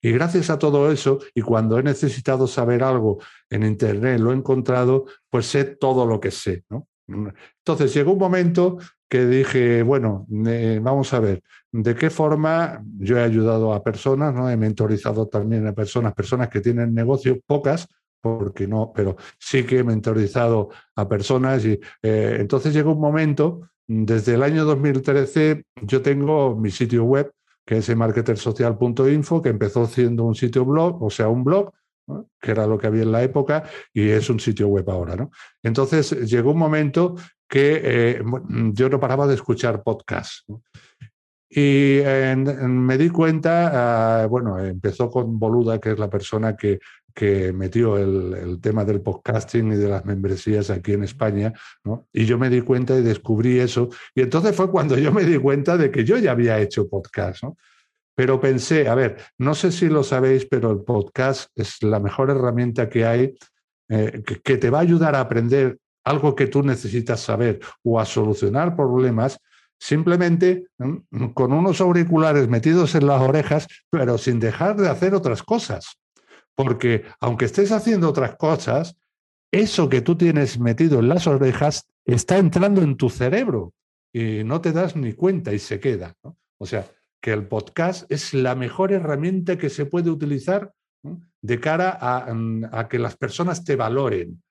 Y 0.00 0.12
gracias 0.12 0.50
a 0.50 0.58
todo 0.58 0.90
eso, 0.90 1.18
y 1.34 1.40
cuando 1.40 1.78
he 1.78 1.82
necesitado 1.82 2.46
saber 2.46 2.84
algo 2.84 3.18
en 3.50 3.64
Internet, 3.64 4.20
lo 4.20 4.32
he 4.32 4.36
encontrado, 4.36 5.06
pues 5.30 5.46
sé 5.46 5.64
todo 5.64 6.06
lo 6.06 6.20
que 6.20 6.30
sé. 6.30 6.64
Entonces 7.06 7.92
llegó 7.94 8.12
un 8.12 8.18
momento 8.18 8.78
que 9.08 9.26
dije, 9.26 9.82
bueno, 9.82 10.26
vamos 10.28 11.12
a 11.12 11.20
ver, 11.20 11.42
¿de 11.70 11.94
qué 11.94 12.10
forma 12.10 12.82
yo 12.98 13.18
he 13.18 13.22
ayudado 13.22 13.72
a 13.72 13.82
personas? 13.82 14.34
¿no? 14.34 14.50
He 14.50 14.56
mentorizado 14.56 15.28
también 15.28 15.66
a 15.66 15.72
personas, 15.72 16.14
personas 16.14 16.48
que 16.48 16.60
tienen 16.60 16.94
negocios, 16.94 17.38
pocas, 17.46 17.88
porque 18.20 18.66
no, 18.66 18.90
pero 18.94 19.16
sí 19.38 19.64
que 19.64 19.80
he 19.80 19.84
mentorizado 19.84 20.70
a 20.96 21.06
personas 21.06 21.64
y 21.66 21.78
eh, 22.02 22.38
entonces 22.40 22.72
llegó 22.72 22.92
un 22.92 23.00
momento, 23.00 23.68
desde 23.86 24.34
el 24.34 24.42
año 24.42 24.64
2013 24.64 25.64
yo 25.82 26.00
tengo 26.00 26.56
mi 26.56 26.70
sitio 26.70 27.04
web, 27.04 27.30
que 27.66 27.78
es 27.78 27.96
marketersocial.info, 27.96 29.42
que 29.42 29.50
empezó 29.50 29.86
siendo 29.86 30.24
un 30.24 30.34
sitio 30.34 30.64
blog, 30.64 31.02
o 31.02 31.10
sea, 31.10 31.28
un 31.28 31.44
blog, 31.44 31.70
que 32.40 32.50
era 32.50 32.66
lo 32.66 32.78
que 32.78 32.86
había 32.86 33.02
en 33.02 33.12
la 33.12 33.22
época, 33.22 33.64
y 33.92 34.08
es 34.08 34.28
un 34.30 34.40
sitio 34.40 34.68
web 34.68 34.88
ahora. 34.90 35.16
¿no? 35.16 35.30
Entonces 35.62 36.10
llegó 36.30 36.52
un 36.52 36.58
momento 36.58 37.16
que 37.48 37.80
eh, 37.84 38.22
yo 38.72 38.88
no 38.88 39.00
paraba 39.00 39.26
de 39.26 39.34
escuchar 39.34 39.82
podcasts. 39.82 40.44
Y 41.56 42.00
me 42.66 42.98
di 42.98 43.10
cuenta, 43.10 44.22
ah, 44.22 44.26
bueno, 44.26 44.58
empezó 44.58 45.08
con 45.08 45.38
Boluda, 45.38 45.78
que 45.78 45.92
es 45.92 45.98
la 46.00 46.10
persona 46.10 46.56
que, 46.56 46.80
que 47.14 47.52
metió 47.52 47.96
el, 47.96 48.60
tema 48.60 48.84
del 48.84 49.00
podcasting 49.00 49.72
y 49.72 49.76
de 49.76 49.88
las 49.88 50.04
membresías 50.04 50.70
aquí 50.70 50.94
en 50.94 51.04
España, 51.04 51.52
¿no? 51.84 52.08
y 52.12 52.24
yo 52.24 52.38
me 52.38 52.50
di 52.50 52.60
cuenta 52.62 52.98
y 52.98 53.02
descubrí 53.02 53.60
eso. 53.60 53.88
Y 54.14 54.22
entonces 54.22 54.56
fue 54.56 54.68
cuando 54.68 54.98
yo 54.98 55.12
me 55.12 55.24
di 55.24 55.38
cuenta 55.38 55.76
de 55.76 55.92
que 55.92 56.04
yo 56.04 56.18
ya 56.18 56.32
había 56.32 56.58
hecho 56.58 56.88
podcast. 56.88 57.44
¿no? 57.44 57.56
Pero 58.14 58.40
pensé, 58.40 58.88
a 58.88 58.94
ver, 58.94 59.16
no 59.38 59.54
sé 59.54 59.72
si 59.72 59.88
lo 59.88 60.04
sabéis, 60.04 60.46
pero 60.46 60.70
el 60.70 60.82
podcast 60.82 61.50
es 61.56 61.82
la 61.82 61.98
mejor 61.98 62.30
herramienta 62.30 62.88
que 62.88 63.04
hay 63.04 63.34
eh, 63.88 64.22
que, 64.22 64.56
te 64.56 64.70
va 64.70 64.78
a 64.78 64.82
ayudar 64.82 65.14
a 65.14 65.20
aprender 65.20 65.78
algo 66.04 66.34
que 66.34 66.46
tú 66.46 66.62
necesitas 66.62 67.20
saber 67.20 67.60
o 67.82 67.98
a 68.00 68.04
solucionar 68.04 68.76
problemas 68.76 69.38
simplemente 69.78 70.66
con 71.34 71.52
unos 71.52 71.80
auriculares 71.80 72.48
metidos 72.48 72.94
en 72.94 73.06
las 73.06 73.20
orejas, 73.20 73.66
pero 73.90 74.16
sin 74.16 74.40
dejar 74.40 74.76
de 74.76 74.88
hacer 74.88 75.14
otras 75.14 75.42
cosas. 75.42 75.98
Porque 76.54 77.04
aunque 77.20 77.46
estés 77.46 77.72
haciendo 77.72 78.08
otras 78.08 78.36
cosas, 78.36 78.96
eso 79.52 79.88
que 79.88 80.00
tú 80.00 80.16
tienes 80.16 80.58
metido 80.58 81.00
en 81.00 81.08
las 81.08 81.26
orejas 81.26 81.86
está 82.06 82.38
entrando 82.38 82.82
en 82.82 82.96
tu 82.96 83.10
cerebro 83.10 83.72
y 84.12 84.44
no 84.44 84.60
te 84.60 84.72
das 84.72 84.96
ni 84.96 85.12
cuenta 85.12 85.52
y 85.52 85.58
se 85.58 85.80
queda. 85.80 86.14
O 86.58 86.66
sea, 86.66 86.86
que 87.24 87.32
el 87.32 87.48
podcast 87.48 88.04
es 88.12 88.34
la 88.34 88.54
mejor 88.54 88.92
herramienta 88.92 89.56
que 89.56 89.70
se 89.70 89.86
puede 89.86 90.10
utilizar 90.10 90.74
de 91.40 91.58
cara 91.58 91.96
a, 91.98 92.86
que 92.86 92.98
las 92.98 93.16
personas 93.16 93.64
te 93.64 93.76
valoren, 93.76 94.42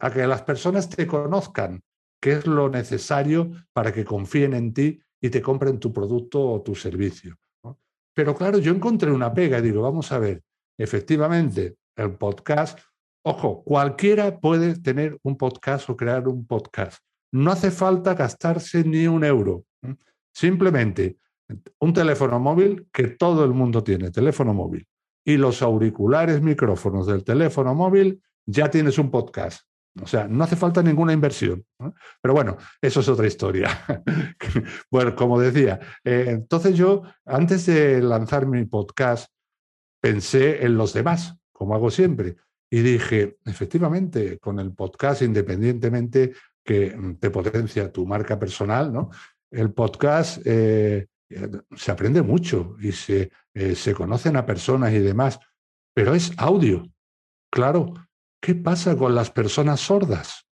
a 0.00 0.10
que 0.12 0.26
las 0.26 0.42
personas 0.42 0.90
te 0.90 1.06
conozcan, 1.06 1.80
qué 2.20 2.32
es 2.32 2.48
lo 2.48 2.68
necesario 2.68 3.52
para 3.72 3.92
que 3.92 4.04
confíen 4.04 4.54
en 4.54 4.74
ti 4.74 4.98
y 5.20 5.30
te 5.30 5.40
compren 5.40 5.78
tu 5.78 5.92
producto 5.92 6.44
o 6.44 6.62
tu 6.62 6.74
servicio. 6.74 7.36
Pero 8.12 8.34
claro, 8.34 8.58
yo 8.58 8.72
encontré 8.72 9.12
una 9.12 9.32
pega 9.32 9.60
y 9.60 9.62
digo, 9.62 9.80
vamos 9.80 10.10
a 10.10 10.18
ver, 10.18 10.42
efectivamente, 10.76 11.76
el 11.94 12.16
podcast, 12.16 12.76
ojo, 13.24 13.62
cualquiera 13.62 14.40
puede 14.40 14.80
tener 14.80 15.16
un 15.22 15.36
podcast 15.36 15.88
o 15.88 15.96
crear 15.96 16.26
un 16.26 16.44
podcast. 16.44 16.98
No 17.30 17.52
hace 17.52 17.70
falta 17.70 18.14
gastarse 18.14 18.82
ni 18.82 19.06
un 19.06 19.22
euro. 19.22 19.64
Simplemente 20.32 21.18
un 21.78 21.92
teléfono 21.92 22.38
móvil 22.38 22.88
que 22.92 23.08
todo 23.08 23.44
el 23.44 23.52
mundo 23.52 23.82
tiene, 23.82 24.10
teléfono 24.10 24.54
móvil. 24.54 24.86
Y 25.24 25.36
los 25.36 25.62
auriculares, 25.62 26.42
micrófonos 26.42 27.06
del 27.06 27.24
teléfono 27.24 27.74
móvil, 27.74 28.22
ya 28.46 28.70
tienes 28.70 28.98
un 28.98 29.10
podcast. 29.10 29.66
O 30.02 30.06
sea, 30.06 30.26
no 30.26 30.42
hace 30.42 30.56
falta 30.56 30.82
ninguna 30.82 31.12
inversión. 31.12 31.64
Pero 32.20 32.34
bueno, 32.34 32.56
eso 32.82 33.00
es 33.00 33.08
otra 33.08 33.26
historia. 33.26 33.68
bueno, 34.90 35.14
como 35.14 35.40
decía, 35.40 35.78
eh, 36.02 36.26
entonces 36.28 36.76
yo, 36.76 37.02
antes 37.24 37.66
de 37.66 38.02
lanzar 38.02 38.46
mi 38.46 38.64
podcast, 38.64 39.28
pensé 40.00 40.64
en 40.64 40.76
los 40.76 40.92
demás, 40.92 41.36
como 41.52 41.74
hago 41.74 41.90
siempre. 41.90 42.36
Y 42.70 42.80
dije, 42.80 43.38
efectivamente, 43.44 44.38
con 44.38 44.58
el 44.58 44.72
podcast, 44.74 45.22
independientemente 45.22 46.32
que 46.64 47.16
te 47.20 47.30
potencia 47.30 47.92
tu 47.92 48.04
marca 48.04 48.38
personal, 48.38 48.92
¿no? 48.92 49.10
El 49.50 49.72
podcast 49.72 50.40
eh, 50.44 51.06
se 51.28 51.90
aprende 51.90 52.22
mucho 52.22 52.76
y 52.80 52.92
se, 52.92 53.30
eh, 53.54 53.74
se 53.74 53.94
conocen 53.94 54.36
a 54.36 54.46
personas 54.46 54.92
y 54.92 54.98
demás, 54.98 55.38
pero 55.94 56.14
es 56.14 56.32
audio. 56.36 56.86
Claro, 57.50 57.94
¿qué 58.40 58.54
pasa 58.54 58.96
con 58.96 59.14
las 59.14 59.30
personas 59.30 59.80
sordas? 59.80 60.46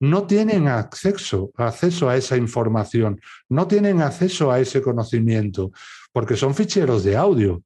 No 0.00 0.26
tienen 0.26 0.68
acceso, 0.68 1.50
acceso 1.56 2.08
a 2.08 2.16
esa 2.16 2.36
información, 2.36 3.20
no 3.48 3.66
tienen 3.66 4.00
acceso 4.00 4.52
a 4.52 4.60
ese 4.60 4.80
conocimiento, 4.80 5.72
porque 6.12 6.36
son 6.36 6.54
ficheros 6.54 7.02
de 7.02 7.16
audio. 7.16 7.62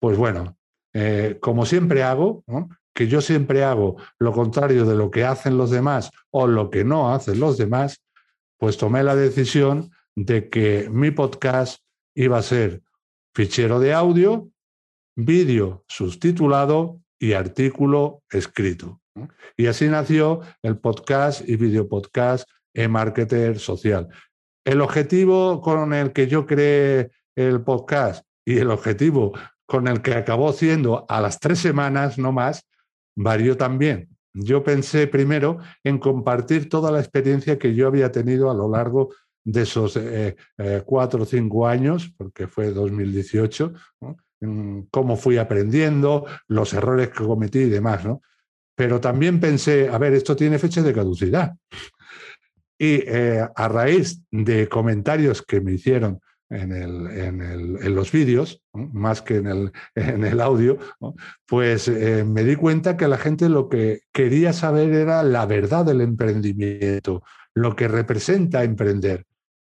Pues 0.00 0.16
bueno, 0.16 0.56
eh, 0.92 1.38
como 1.40 1.66
siempre 1.66 2.04
hago, 2.04 2.44
que 2.94 3.08
yo 3.08 3.20
siempre 3.20 3.64
hago 3.64 3.96
lo 4.18 4.32
contrario 4.32 4.84
de 4.84 4.94
lo 4.94 5.10
que 5.10 5.24
hacen 5.24 5.58
los 5.58 5.70
demás 5.70 6.10
o 6.30 6.46
lo 6.46 6.70
que 6.70 6.84
no 6.84 7.12
hacen 7.12 7.40
los 7.40 7.58
demás, 7.58 8.00
pues 8.56 8.76
tomé 8.76 9.02
la 9.02 9.16
decisión 9.16 9.90
de 10.16 10.48
que 10.48 10.88
mi 10.90 11.10
podcast 11.10 11.82
iba 12.14 12.38
a 12.38 12.42
ser 12.42 12.82
fichero 13.34 13.80
de 13.80 13.92
audio, 13.92 14.48
vídeo 15.16 15.84
subtitulado 15.88 17.00
y 17.18 17.32
artículo 17.32 18.22
escrito. 18.30 19.00
Y 19.56 19.66
así 19.66 19.88
nació 19.88 20.40
el 20.62 20.78
podcast 20.78 21.48
y 21.48 21.56
video 21.56 21.88
podcast 21.88 22.48
e-marketer 22.74 23.58
social. 23.58 24.08
El 24.64 24.80
objetivo 24.80 25.60
con 25.60 25.92
el 25.92 26.12
que 26.12 26.26
yo 26.26 26.46
creé 26.46 27.10
el 27.36 27.62
podcast 27.62 28.24
y 28.44 28.58
el 28.58 28.70
objetivo 28.70 29.32
con 29.66 29.88
el 29.88 30.02
que 30.02 30.14
acabó 30.14 30.52
siendo 30.52 31.06
a 31.08 31.20
las 31.20 31.40
tres 31.40 31.58
semanas, 31.58 32.18
no 32.18 32.32
más, 32.32 32.66
varió 33.16 33.56
también. 33.56 34.08
Yo 34.34 34.64
pensé 34.64 35.06
primero 35.06 35.58
en 35.84 35.98
compartir 35.98 36.68
toda 36.68 36.90
la 36.90 36.98
experiencia 36.98 37.58
que 37.58 37.74
yo 37.74 37.86
había 37.86 38.10
tenido 38.10 38.50
a 38.50 38.54
lo 38.54 38.68
largo 38.68 39.14
de 39.44 39.62
esos 39.62 39.96
eh, 39.96 40.36
eh, 40.58 40.82
cuatro 40.84 41.22
o 41.22 41.26
cinco 41.26 41.68
años, 41.68 42.12
porque 42.16 42.48
fue 42.48 42.70
2018, 42.72 43.72
cómo 44.90 45.16
fui 45.16 45.38
aprendiendo, 45.38 46.26
los 46.48 46.72
errores 46.74 47.08
que 47.10 47.24
cometí 47.24 47.60
y 47.60 47.70
demás, 47.70 48.04
¿no? 48.04 48.22
Pero 48.74 49.00
también 49.00 49.38
pensé, 49.38 49.88
a 49.88 49.98
ver, 49.98 50.14
esto 50.14 50.34
tiene 50.34 50.58
fecha 50.58 50.82
de 50.82 50.92
caducidad. 50.92 51.52
Y 52.76 53.02
eh, 53.06 53.46
a 53.54 53.68
raíz 53.68 54.22
de 54.30 54.68
comentarios 54.68 55.42
que 55.42 55.60
me 55.60 55.72
hicieron 55.72 56.20
en, 56.50 56.72
el, 56.72 57.06
en, 57.06 57.40
el, 57.40 57.78
en 57.80 57.94
los 57.94 58.10
vídeos, 58.10 58.62
más 58.72 59.22
que 59.22 59.36
en 59.36 59.46
el, 59.46 59.72
en 59.94 60.24
el 60.24 60.40
audio, 60.40 60.78
pues 61.46 61.88
me 61.88 62.44
di 62.44 62.56
cuenta 62.56 62.96
que 62.96 63.08
la 63.08 63.16
gente 63.16 63.48
lo 63.48 63.68
que 63.68 64.00
quería 64.12 64.52
saber 64.52 64.92
era 64.92 65.22
la 65.22 65.46
verdad 65.46 65.84
del 65.84 66.00
emprendimiento, 66.00 67.22
lo 67.54 67.76
que 67.76 67.88
representa 67.88 68.64
emprender. 68.64 69.24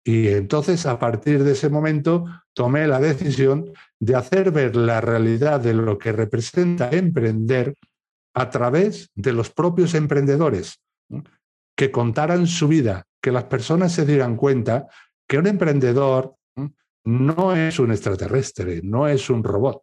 Y 0.05 0.29
entonces, 0.29 0.87
a 0.87 0.99
partir 0.99 1.45
de 1.45 1.53
ese 1.53 1.69
momento, 1.69 2.25
tomé 2.55 2.87
la 2.87 3.01
decisión 3.01 3.73
de 4.01 4.17
hacer 4.17 4.51
ver 4.53 4.77
la 4.77 5.01
realidad 5.01 5.61
de 5.61 5.75
lo 5.75 5.99
que 5.99 6.13
representa 6.13 6.91
emprender 6.91 7.75
a 8.35 8.51
través 8.51 9.11
de 9.15 9.33
los 9.33 9.51
propios 9.51 9.95
emprendedores, 9.95 10.81
que 11.77 11.91
contaran 11.91 12.47
su 12.47 12.69
vida, 12.69 13.05
que 13.21 13.33
las 13.33 13.45
personas 13.45 13.93
se 13.93 14.07
dieran 14.07 14.37
cuenta 14.37 14.89
que 15.29 15.39
un 15.39 15.47
emprendedor 15.47 16.37
no 17.05 17.55
es 17.55 17.79
un 17.79 17.91
extraterrestre, 17.91 18.81
no 18.83 19.09
es 19.09 19.31
un 19.31 19.43
robot, 19.43 19.83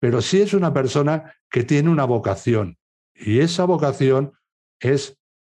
pero 0.00 0.20
sí 0.20 0.40
es 0.40 0.54
una 0.54 0.72
persona 0.72 1.34
que 1.50 1.64
tiene 1.64 1.88
una 1.88 2.04
vocación. 2.04 2.78
Y 3.14 3.40
esa 3.40 3.64
vocación 3.64 4.32
es 4.80 5.16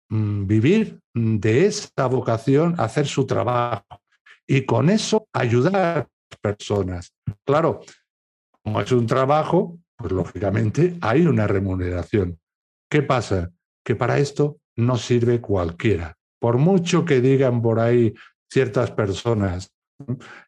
vivir 0.09 1.01
de 1.15 1.67
esa 1.67 2.07
vocación, 2.07 2.75
hacer 2.79 3.07
su 3.07 3.27
trabajo 3.27 4.03
y 4.47 4.65
con 4.65 4.91
eso 4.91 5.29
ayudar 5.33 5.77
a 5.77 5.95
las 5.97 6.39
personas. 6.41 7.13
Claro, 7.45 7.81
como 8.63 8.81
es 8.81 8.93
un 8.93 9.07
trabajo, 9.07 9.79
pues 9.97 10.13
lógicamente 10.13 10.97
hay 11.01 11.27
una 11.27 11.47
remuneración. 11.47 12.39
¿Qué 12.91 13.03
pasa? 13.03 13.51
Que 13.85 13.97
para 13.97 14.19
esto 14.19 14.59
no 14.77 14.97
sirve 14.97 15.41
cualquiera. 15.41 16.17
Por 16.39 16.59
mucho 16.59 17.05
que 17.05 17.21
digan 17.21 17.63
por 17.63 17.81
ahí 17.81 18.15
ciertas 18.51 18.91
personas 18.91 19.73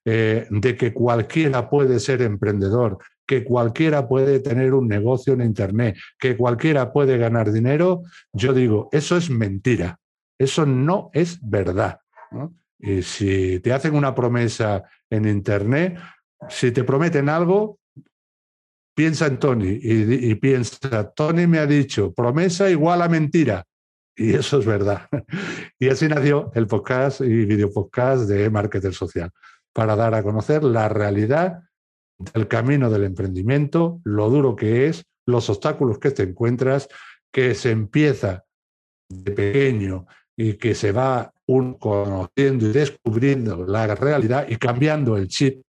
eh, 0.04 0.46
de 0.50 0.76
que 0.76 0.92
cualquiera 0.92 1.70
puede 1.70 1.98
ser 1.98 2.22
emprendedor, 2.22 2.98
que 3.28 3.44
cualquiera 3.44 4.08
puede 4.08 4.40
tener 4.40 4.72
un 4.72 4.88
negocio 4.88 5.34
en 5.34 5.42
Internet, 5.42 5.98
que 6.18 6.34
cualquiera 6.34 6.94
puede 6.94 7.18
ganar 7.18 7.52
dinero, 7.52 8.02
yo 8.32 8.54
digo, 8.54 8.88
eso 8.90 9.18
es 9.18 9.28
mentira, 9.28 9.98
eso 10.38 10.64
no 10.64 11.10
es 11.12 11.38
verdad. 11.42 12.00
Y 12.78 13.02
si 13.02 13.60
te 13.60 13.74
hacen 13.74 13.94
una 13.94 14.14
promesa 14.14 14.82
en 15.10 15.28
Internet, 15.28 15.98
si 16.48 16.72
te 16.72 16.84
prometen 16.84 17.28
algo, 17.28 17.78
piensa 18.96 19.26
en 19.26 19.38
Tony 19.38 19.78
y, 19.78 20.34
piensa, 20.36 21.10
Tony 21.10 21.46
me 21.46 21.58
ha 21.58 21.66
dicho, 21.66 22.14
promesa 22.14 22.70
igual 22.70 23.02
a 23.02 23.08
mentira. 23.10 23.62
Y 24.16 24.34
eso 24.34 24.58
es 24.58 24.64
verdad. 24.64 25.06
Y 25.78 25.90
así 25.90 26.08
nació 26.08 26.50
el 26.54 26.66
podcast 26.66 27.20
y 27.20 27.44
video 27.44 27.70
podcast 27.70 28.22
de 28.22 28.50
Marketer 28.50 28.94
Social, 28.94 29.30
para 29.72 29.94
dar 29.94 30.14
a 30.14 30.24
conocer 30.24 30.64
la 30.64 30.88
realidad 30.88 31.67
del 32.18 32.48
camino 32.48 32.90
del 32.90 33.04
emprendimiento, 33.04 34.00
lo 34.04 34.28
duro 34.28 34.56
que 34.56 34.86
es, 34.86 35.04
los 35.26 35.48
obstáculos 35.50 35.98
que 35.98 36.10
te 36.10 36.24
encuentras, 36.24 36.88
que 37.32 37.54
se 37.54 37.70
empieza 37.70 38.44
de 39.08 39.32
pequeño 39.32 40.06
y 40.36 40.54
que 40.54 40.74
se 40.74 40.92
va 40.92 41.32
conociendo 41.78 42.66
y 42.66 42.72
descubriendo 42.72 43.64
la 43.66 43.94
realidad 43.94 44.46
y 44.48 44.56
cambiando 44.56 45.16
el 45.16 45.28
chip, 45.28 45.62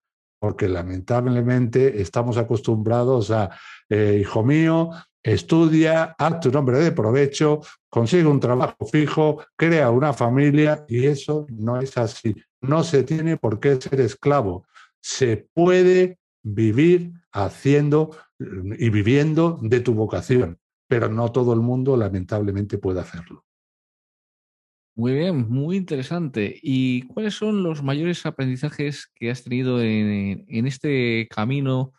porque 0.40 0.68
lamentablemente 0.68 2.00
estamos 2.00 2.36
acostumbrados 2.36 3.30
a, 3.30 3.50
eh, 3.88 4.18
hijo 4.20 4.42
mío, 4.44 4.90
estudia, 5.22 6.14
haz 6.18 6.40
tu 6.40 6.50
nombre 6.50 6.78
de 6.78 6.92
provecho, 6.92 7.60
consigue 7.90 8.26
un 8.26 8.40
trabajo 8.40 8.86
fijo, 8.86 9.44
crea 9.56 9.90
una 9.90 10.12
familia 10.12 10.84
y 10.88 11.06
eso 11.06 11.46
no 11.50 11.80
es 11.80 11.96
así. 11.98 12.34
No 12.60 12.84
se 12.84 13.02
tiene 13.02 13.36
por 13.36 13.60
qué 13.60 13.80
ser 13.80 14.00
esclavo. 14.00 14.66
Se 15.00 15.48
puede 15.52 16.18
vivir 16.46 17.12
haciendo 17.32 18.16
y 18.38 18.88
viviendo 18.90 19.58
de 19.62 19.80
tu 19.80 19.94
vocación, 19.94 20.58
pero 20.86 21.08
no 21.08 21.32
todo 21.32 21.52
el 21.52 21.60
mundo 21.60 21.96
lamentablemente 21.96 22.78
puede 22.78 23.00
hacerlo. 23.00 23.44
Muy 24.94 25.12
bien, 25.12 25.48
muy 25.50 25.76
interesante. 25.76 26.58
¿Y 26.62 27.02
cuáles 27.02 27.34
son 27.34 27.62
los 27.62 27.82
mayores 27.82 28.24
aprendizajes 28.24 29.10
que 29.14 29.30
has 29.30 29.42
tenido 29.42 29.82
en, 29.82 30.66
este 30.66 31.28
camino, 31.28 31.92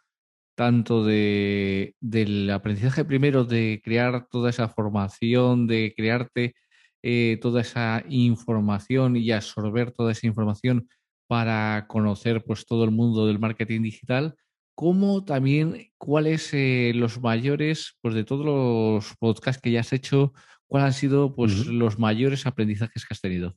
tanto 0.56 1.04
de, 1.04 1.96
del 2.00 2.50
aprendizaje 2.50 3.06
primero 3.06 3.44
de 3.44 3.82
crear 3.84 4.28
toda 4.30 4.50
esa 4.50 4.70
formación, 4.70 5.68
de 5.68 5.94
crearte 5.96 6.56
eh, 7.04 7.38
toda 7.42 7.62
esa 7.62 8.04
información 8.10 9.18
y 9.18 9.32
absorber 9.32 9.92
toda 9.92 10.14
esa 10.14 10.26
información 10.26 10.88
para 11.28 11.86
conocer 11.88 12.44
pues 12.44 12.66
todo 12.66 12.84
el 12.84 12.92
mundo 12.92 13.28
del 13.28 13.40
marketing 13.40 13.82
digital, 13.82 14.36
como 14.76 15.26
también 15.26 15.92
cuáles 15.98 16.54
eh, 16.54 16.92
los 16.96 17.20
mayores, 17.22 17.98
pues 18.02 18.16
de 18.16 18.24
todos 18.24 18.46
los 18.46 19.16
podcasts 19.20 19.62
que 19.62 19.72
ya 19.72 19.82
has 19.82 19.94
hecho, 19.94 20.34
¿Cuáles 20.68 20.88
han 20.88 20.94
sido 20.94 21.34
pues, 21.34 21.66
los 21.68 21.98
mayores 21.98 22.46
aprendizajes 22.46 23.06
que 23.06 23.14
has 23.14 23.22
tenido? 23.22 23.56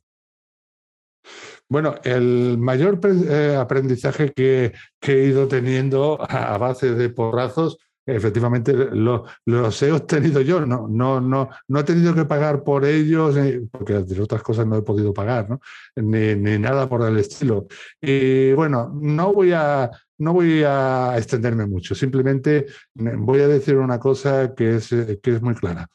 Bueno, 1.69 1.95
el 2.03 2.57
mayor 2.57 2.99
eh, 3.29 3.55
aprendizaje 3.55 4.31
que, 4.33 4.73
he 5.01 5.25
ido 5.25 5.47
teniendo 5.47 6.17
a 6.21 6.57
base 6.57 6.93
de 6.95 7.09
porrazos, 7.09 7.77
efectivamente 8.15 8.73
los 8.93 9.83
he 9.83 9.91
obtenido 9.91 10.41
yo, 10.41 10.65
no, 10.65 10.87
no, 10.87 11.21
no, 11.21 11.49
no 11.67 11.79
he 11.79 11.83
tenido 11.83 12.13
que 12.13 12.25
pagar 12.25 12.63
por 12.63 12.85
ellos, 12.85 13.35
porque 13.71 13.93
de 13.93 14.21
otras 14.21 14.43
cosas 14.43 14.67
no 14.67 14.77
he 14.77 14.81
podido 14.81 15.13
pagar, 15.13 15.49
¿no? 15.49 15.59
ni, 15.95 16.35
ni, 16.35 16.57
nada 16.57 16.87
por 16.87 17.07
el 17.07 17.17
estilo. 17.17 17.67
Y 17.99 18.53
bueno, 18.53 18.91
no 18.93 19.33
voy 19.33 19.51
a, 19.53 19.89
no 20.19 20.33
voy 20.33 20.63
a 20.65 21.15
extenderme 21.17 21.65
mucho, 21.65 21.95
simplemente 21.95 22.67
voy 22.93 23.41
a 23.41 23.47
decir 23.47 23.77
una 23.77 23.99
cosa 23.99 24.53
que 24.55 24.75
es, 24.75 24.89
que 24.89 25.31
es 25.31 25.41
muy 25.41 25.55
clara 25.55 25.87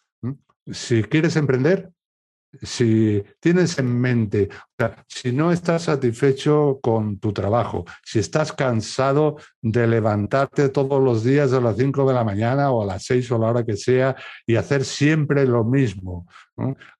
si 0.71 1.05
quieres 1.05 1.37
emprender, 1.37 1.91
si 2.62 3.23
tienes 3.40 3.79
en 3.79 4.01
mente, 4.01 4.49
si 5.09 5.33
no 5.33 5.53
estás 5.53 5.85
satisfecho 5.85 6.79
con 6.83 7.19
tu 7.19 7.33
trabajo, 7.33 7.85
si 8.05 8.19
estás 8.19 8.53
cansado 8.53 9.37
de 9.61 9.87
levantarte 9.87 10.69
todos 10.69 11.03
los 11.03 11.25
días 11.25 11.53
a 11.53 11.61
las 11.61 11.77
5 11.77 12.07
de 12.09 12.14
la 12.14 12.25
mañana 12.25 12.71
o 12.71 12.83
a 12.83 12.87
las 12.87 13.05
6 13.05 13.31
o 13.33 13.38
la 13.38 13.49
hora 13.49 13.64
que 13.64 13.77
sea 13.77 14.16
y 14.47 14.57
hacer 14.57 14.85
siempre 14.85 15.47
lo 15.47 15.64
mismo, 15.64 16.27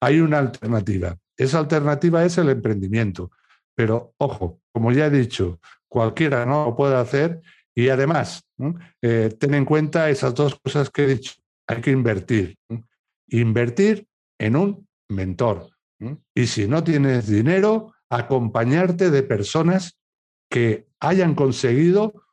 hay 0.01 0.21
una 0.21 0.38
alternativa. 0.38 1.16
Esa 1.37 1.59
alternativa 1.59 2.25
es 2.25 2.38
el 2.38 2.49
emprendimiento. 2.49 3.31
Pero 3.75 4.14
ojo, 4.19 4.61
como 4.73 4.90
ya 4.92 5.07
he 5.07 5.11
dicho, 5.11 5.61
cualquiera 5.88 6.47
no 6.47 6.66
lo 6.66 6.77
puede 6.77 6.97
hacer 6.97 7.40
y 7.75 7.90
además, 7.90 8.42
eh, 9.03 9.35
ten 9.38 9.55
en 9.55 9.66
cuenta 9.66 10.09
esas 10.09 10.35
dos 10.35 10.59
cosas 10.59 10.88
que 10.88 11.05
he 11.05 11.07
dicho. 11.09 11.35
Hay 11.66 11.83
que 11.83 11.90
invertir 11.90 12.57
invertir 13.29 14.07
en 14.38 14.57
un 14.57 14.86
mentor. 15.09 15.71
Y 16.35 16.47
si 16.47 16.69
no 16.69 16.85
tienes 16.85 17.27
dinero, 17.27 17.95
acompañarte 18.11 19.11
de 19.11 19.23
personas 19.23 19.99
que 20.51 20.88
hayan 21.01 21.35
conseguido 21.35 22.27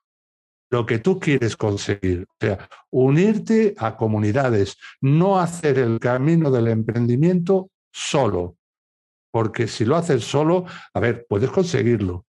lo 0.70 0.86
que 0.86 1.00
tú 1.00 1.20
quieres 1.20 1.56
conseguir. 1.56 2.26
O 2.28 2.36
sea, 2.40 2.68
unirte 2.90 3.76
a 3.78 3.96
comunidades, 3.96 4.78
no 5.02 5.40
hacer 5.40 5.78
el 5.78 6.00
camino 6.00 6.50
del 6.50 6.68
emprendimiento 6.68 7.70
solo. 7.92 8.58
Porque 9.32 9.68
si 9.68 9.86
lo 9.86 9.96
haces 9.96 10.24
solo, 10.24 10.66
a 10.94 11.00
ver, 11.00 11.26
puedes 11.30 11.52
conseguirlo. 11.52 12.26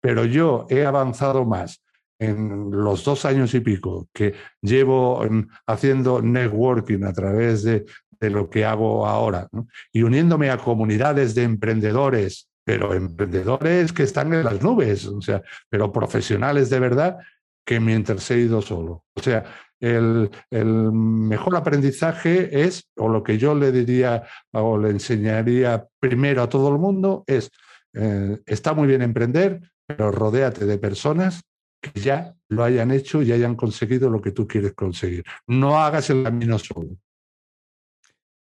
Pero 0.00 0.24
yo 0.24 0.66
he 0.68 0.84
avanzado 0.84 1.44
más 1.44 1.82
en 2.18 2.70
los 2.70 3.04
dos 3.04 3.24
años 3.24 3.54
y 3.54 3.60
pico 3.60 4.08
que 4.12 4.34
llevo 4.62 5.24
haciendo 5.66 6.22
networking 6.22 7.04
a 7.04 7.12
través 7.12 7.62
de, 7.62 7.84
lo 8.20 8.50
que 8.50 8.64
hago 8.64 9.06
ahora 9.06 9.48
y 9.92 10.02
uniéndome 10.02 10.50
a 10.50 10.58
comunidades 10.58 11.34
de 11.34 11.42
emprendedores, 11.44 12.48
pero 12.64 12.94
emprendedores 12.94 13.92
que 13.92 14.02
están 14.02 14.32
en 14.32 14.44
las 14.44 14.62
nubes, 14.62 15.06
o 15.06 15.20
sea, 15.20 15.42
pero 15.68 15.92
profesionales 15.92 16.70
de 16.70 16.80
verdad 16.80 17.18
que 17.64 17.80
mientras 17.80 18.30
he 18.30 18.38
ido 18.38 18.62
solo. 18.62 19.04
O 19.14 19.22
sea, 19.22 19.44
el, 19.80 20.30
mejor 20.50 21.56
aprendizaje 21.56 22.62
es, 22.62 22.88
o 22.96 23.08
lo 23.08 23.22
que 23.22 23.38
yo 23.38 23.54
le 23.54 23.72
diría 23.72 24.24
o 24.52 24.78
le 24.78 24.90
enseñaría 24.90 25.86
primero 26.00 26.42
a 26.42 26.48
todo 26.48 26.68
el 26.72 26.78
mundo 26.78 27.24
es, 27.26 27.50
eh, 27.92 28.38
está 28.46 28.72
muy 28.72 28.86
bien 28.86 29.02
emprender, 29.02 29.60
pero 29.86 30.10
rodéate 30.10 30.64
de 30.64 30.78
personas 30.78 31.42
que 31.80 32.00
ya 32.00 32.34
lo 32.48 32.64
hayan 32.64 32.90
hecho 32.90 33.22
y 33.22 33.32
hayan 33.32 33.54
conseguido 33.54 34.08
lo 34.08 34.20
que 34.20 34.32
tú 34.32 34.46
quieres 34.46 34.74
conseguir. 34.74 35.24
No 35.46 35.78
hagas 35.78 36.10
el 36.10 36.22
camino 36.22 36.58
solo. 36.58 36.96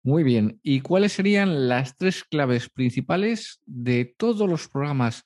Muy 0.06 0.24
bien. 0.24 0.60
¿Y 0.64 0.82
cuáles 0.82 1.14
serían 1.14 1.70
las 1.70 1.96
tres 1.96 2.26
claves 2.26 2.70
principales 2.70 3.62
de 3.66 4.14
todos 4.18 4.50
los 4.50 4.68
programas 4.68 5.24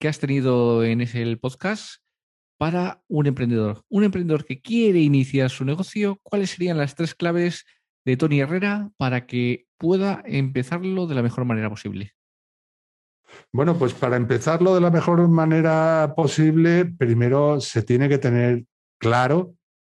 que 0.00 0.08
has 0.08 0.18
tenido 0.18 0.82
en 0.82 1.00
ese 1.00 1.36
podcast 1.36 2.02
para 2.58 3.02
un 3.06 3.26
emprendedor? 3.26 3.84
Un 3.88 4.02
emprendedor 4.02 4.44
que 4.44 4.60
quiere 4.60 4.98
iniciar 4.98 5.48
su 5.50 5.64
negocio, 5.64 6.18
¿cuáles 6.24 6.50
serían 6.50 6.76
las 6.76 6.96
tres 6.96 7.14
claves 7.14 7.66
de 8.04 8.16
Tony 8.16 8.40
Herrera 8.40 8.90
para 8.96 9.26
que 9.26 9.66
pueda 9.78 10.22
empezarlo 10.26 11.06
de 11.06 11.14
la 11.14 11.22
mejor 11.22 11.44
manera 11.44 11.70
posible? 11.70 12.12
Bueno, 13.52 13.78
pues 13.78 13.94
para 13.94 14.16
empezarlo 14.16 14.74
de 14.74 14.80
la 14.80 14.90
mejor 14.90 15.26
manera 15.28 16.14
posible, 16.16 16.84
primero 16.84 17.60
se 17.60 17.82
tiene 17.82 18.08
que 18.08 18.18
tener 18.18 18.64
claro 18.98 19.54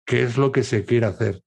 qué 0.07 0.23
es 0.23 0.37
lo 0.37 0.53
que 0.53 0.65
se 0.65 0.85
quiere 0.85 1.07
hacer. 1.07 1.43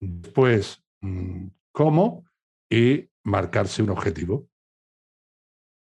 Después, 0.00 0.82
mm, 1.00 1.48
cómo 1.72 2.24
y 2.68 3.08
marcarse 3.24 3.82
un 3.82 3.90
objetivo. 3.90 4.48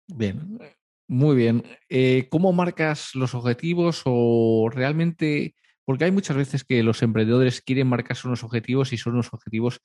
Bien, 0.07 0.59
muy 1.07 1.35
bien. 1.35 1.63
Eh, 1.89 2.27
¿Cómo 2.29 2.53
marcas 2.53 3.15
los 3.15 3.33
objetivos 3.33 4.01
o 4.05 4.69
realmente, 4.71 5.55
porque 5.85 6.05
hay 6.05 6.11
muchas 6.11 6.37
veces 6.37 6.63
que 6.63 6.83
los 6.83 7.01
emprendedores 7.01 7.61
quieren 7.61 7.87
marcarse 7.87 8.27
unos 8.27 8.43
objetivos 8.43 8.93
y 8.93 8.97
son 8.97 9.13
unos 9.13 9.33
objetivos 9.33 9.81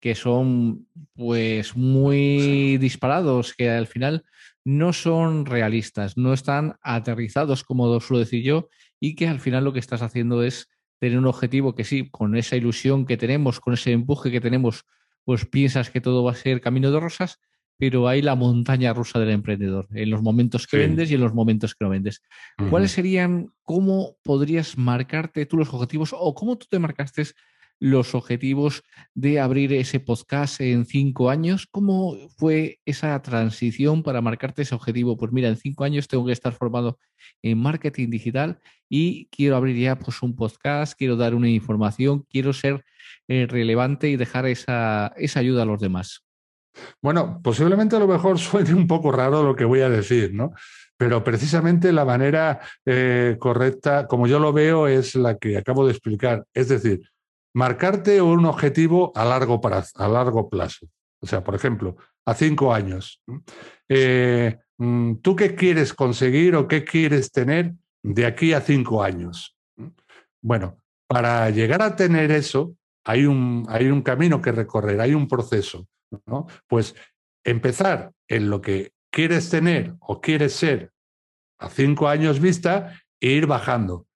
que 0.00 0.14
son 0.14 0.86
pues 1.14 1.76
muy 1.76 2.78
disparados, 2.78 3.54
que 3.54 3.70
al 3.70 3.86
final 3.86 4.24
no 4.64 4.92
son 4.92 5.46
realistas, 5.46 6.16
no 6.16 6.32
están 6.32 6.76
aterrizados, 6.82 7.64
como 7.64 8.00
suelo 8.00 8.20
decir 8.20 8.42
yo, 8.42 8.68
y 8.98 9.14
que 9.14 9.28
al 9.28 9.40
final 9.40 9.64
lo 9.64 9.72
que 9.72 9.78
estás 9.78 10.02
haciendo 10.02 10.42
es 10.42 10.68
tener 10.98 11.18
un 11.18 11.26
objetivo 11.26 11.74
que 11.74 11.84
sí, 11.84 12.08
con 12.10 12.36
esa 12.36 12.56
ilusión 12.56 13.06
que 13.06 13.16
tenemos, 13.16 13.60
con 13.60 13.74
ese 13.74 13.92
empuje 13.92 14.30
que 14.30 14.40
tenemos, 14.40 14.84
pues 15.24 15.46
piensas 15.46 15.90
que 15.90 16.00
todo 16.00 16.24
va 16.24 16.32
a 16.32 16.36
ser 16.36 16.60
camino 16.60 16.90
de 16.90 17.00
rosas, 17.00 17.38
pero 17.78 18.08
hay 18.08 18.20
la 18.20 18.34
montaña 18.34 18.92
rusa 18.92 19.18
del 19.18 19.30
emprendedor, 19.30 19.88
en 19.92 20.10
los 20.10 20.22
momentos 20.22 20.66
que 20.66 20.76
vendes 20.76 21.10
y 21.10 21.14
en 21.14 21.20
los 21.22 21.32
momentos 21.32 21.74
que 21.74 21.84
no 21.84 21.90
vendes. 21.90 22.20
¿Cuáles 22.68 22.92
serían, 22.92 23.54
cómo 23.62 24.16
podrías 24.22 24.76
marcarte 24.76 25.46
tú 25.46 25.56
los 25.56 25.72
objetivos 25.72 26.14
o 26.16 26.34
cómo 26.34 26.58
tú 26.58 26.66
te 26.68 26.78
marcaste 26.78 27.22
los 27.80 28.14
objetivos 28.14 28.84
de 29.14 29.40
abrir 29.40 29.72
ese 29.72 29.98
podcast 29.98 30.60
en 30.60 30.84
cinco 30.84 31.30
años? 31.30 31.66
¿Cómo 31.70 32.16
fue 32.36 32.78
esa 32.84 33.20
transición 33.22 34.02
para 34.02 34.20
marcarte 34.20 34.62
ese 34.62 34.74
objetivo? 34.74 35.16
Pues 35.16 35.32
mira, 35.32 35.48
en 35.48 35.56
cinco 35.56 35.84
años 35.84 36.06
tengo 36.06 36.26
que 36.26 36.32
estar 36.32 36.52
formado 36.52 36.98
en 37.42 37.58
marketing 37.58 38.10
digital 38.10 38.60
y 38.88 39.26
quiero 39.26 39.56
abrir 39.56 39.76
ya 39.76 39.98
pues, 39.98 40.22
un 40.22 40.36
podcast, 40.36 40.94
quiero 40.96 41.16
dar 41.16 41.34
una 41.34 41.48
información, 41.48 42.24
quiero 42.30 42.52
ser 42.52 42.84
eh, 43.28 43.46
relevante 43.48 44.08
y 44.10 44.16
dejar 44.16 44.46
esa, 44.46 45.12
esa 45.16 45.40
ayuda 45.40 45.62
a 45.62 45.66
los 45.66 45.80
demás. 45.80 46.22
Bueno, 47.02 47.40
posiblemente 47.42 47.96
a 47.96 48.00
lo 48.00 48.06
mejor 48.06 48.38
suene 48.38 48.74
un 48.74 48.86
poco 48.86 49.10
raro 49.10 49.42
lo 49.42 49.56
que 49.56 49.64
voy 49.64 49.80
a 49.80 49.88
decir, 49.88 50.34
¿no? 50.34 50.52
Pero 50.96 51.24
precisamente 51.24 51.92
la 51.92 52.04
manera 52.04 52.60
eh, 52.84 53.36
correcta, 53.38 54.06
como 54.06 54.26
yo 54.26 54.38
lo 54.38 54.52
veo, 54.52 54.86
es 54.86 55.14
la 55.14 55.38
que 55.38 55.56
acabo 55.56 55.86
de 55.86 55.92
explicar. 55.92 56.44
Es 56.52 56.68
decir, 56.68 57.00
marcarte 57.54 58.22
un 58.22 58.44
objetivo 58.44 59.12
a 59.14 59.24
largo, 59.24 59.60
a 59.64 60.08
largo 60.08 60.48
plazo. 60.48 60.86
O 61.20 61.26
sea, 61.26 61.44
por 61.44 61.54
ejemplo, 61.54 61.96
a 62.24 62.34
cinco 62.34 62.72
años. 62.72 63.22
Eh, 63.88 64.58
mm, 64.78 65.16
¿Tú 65.16 65.36
qué 65.36 65.54
quieres 65.54 65.92
conseguir 65.92 66.54
o 66.54 66.68
qué 66.68 66.84
quieres 66.84 67.30
tener 67.32 67.74
de 68.02 68.26
aquí 68.26 68.52
a 68.52 68.60
cinco 68.60 69.02
años? 69.02 69.56
Bueno, 70.42 70.78
para 71.06 71.50
llegar 71.50 71.82
a 71.82 71.96
tener 71.96 72.30
eso, 72.30 72.74
hay 73.04 73.26
un, 73.26 73.66
hay 73.68 73.88
un 73.88 74.02
camino 74.02 74.40
que 74.40 74.52
recorrer, 74.52 75.00
hay 75.00 75.14
un 75.14 75.28
proceso. 75.28 75.86
Pues 76.66 76.94
empezar 77.44 78.12
en 78.28 78.50
lo 78.50 78.60
que 78.60 78.92
quieres 79.12 79.50
tener 79.50 79.94
o 80.00 80.20
quieres 80.20 80.54
ser 80.54 80.92
a 81.58 81.68
cinco 81.68 82.08
años 82.08 82.40
vista 82.40 83.00
e 83.20 83.30
ir 83.30 83.46
bajando. 83.46 84.06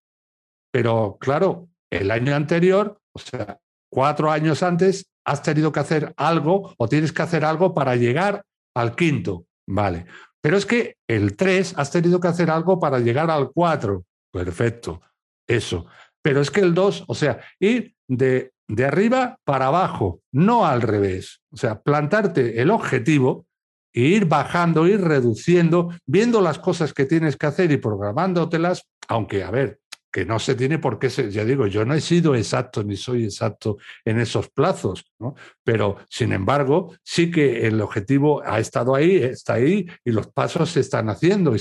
Pero 0.72 1.18
claro, 1.20 1.68
el 1.90 2.10
año 2.10 2.34
anterior, 2.34 3.00
o 3.14 3.18
sea, 3.18 3.58
cuatro 3.90 4.30
años 4.30 4.62
antes, 4.62 5.10
has 5.24 5.42
tenido 5.42 5.72
que 5.72 5.80
hacer 5.80 6.12
algo 6.16 6.74
o 6.76 6.88
tienes 6.88 7.12
que 7.12 7.22
hacer 7.22 7.44
algo 7.44 7.74
para 7.74 7.96
llegar 7.96 8.44
al 8.74 8.94
quinto. 8.94 9.46
Vale. 9.66 10.06
Pero 10.42 10.58
es 10.58 10.66
que 10.66 10.96
el 11.08 11.36
tres 11.36 11.74
has 11.76 11.90
tenido 11.90 12.20
que 12.20 12.28
hacer 12.28 12.50
algo 12.50 12.78
para 12.78 12.98
llegar 12.98 13.30
al 13.30 13.50
cuatro. 13.52 14.04
Perfecto. 14.30 15.00
Eso. 15.48 15.86
Pero 16.22 16.40
es 16.40 16.50
que 16.50 16.60
el 16.60 16.74
dos, 16.74 17.04
o 17.06 17.14
sea, 17.14 17.40
ir 17.58 17.94
de 18.08 18.54
de 18.68 18.84
arriba 18.84 19.38
para 19.44 19.66
abajo, 19.66 20.20
no 20.32 20.66
al 20.66 20.82
revés. 20.82 21.40
O 21.52 21.56
sea, 21.56 21.82
plantarte 21.82 22.60
el 22.60 22.70
objetivo 22.70 23.46
e 23.92 24.00
ir 24.00 24.26
bajando, 24.26 24.86
ir 24.86 25.00
reduciendo, 25.00 25.90
viendo 26.06 26.40
las 26.40 26.58
cosas 26.58 26.92
que 26.92 27.04
tienes 27.04 27.36
que 27.36 27.46
hacer 27.46 27.70
y 27.70 27.76
programándotelas, 27.76 28.88
aunque, 29.08 29.44
a 29.44 29.50
ver, 29.50 29.80
que 30.14 30.24
no 30.24 30.38
se 30.38 30.54
tiene 30.54 30.78
por 30.78 31.00
qué 31.00 31.10
ser, 31.10 31.30
ya 31.30 31.44
digo, 31.44 31.66
yo 31.66 31.84
no 31.84 31.92
he 31.92 32.00
sido 32.00 32.36
exacto 32.36 32.84
ni 32.84 32.96
soy 32.96 33.24
exacto 33.24 33.78
en 34.04 34.20
esos 34.20 34.48
plazos, 34.48 35.04
¿no? 35.18 35.34
pero 35.64 35.96
sin 36.08 36.32
embargo, 36.32 36.94
sí 37.02 37.32
que 37.32 37.66
el 37.66 37.80
objetivo 37.80 38.40
ha 38.46 38.60
estado 38.60 38.94
ahí, 38.94 39.16
está 39.16 39.54
ahí 39.54 39.90
y 40.04 40.12
los 40.12 40.28
pasos 40.28 40.70
se 40.70 40.78
están 40.78 41.08
haciendo, 41.10 41.52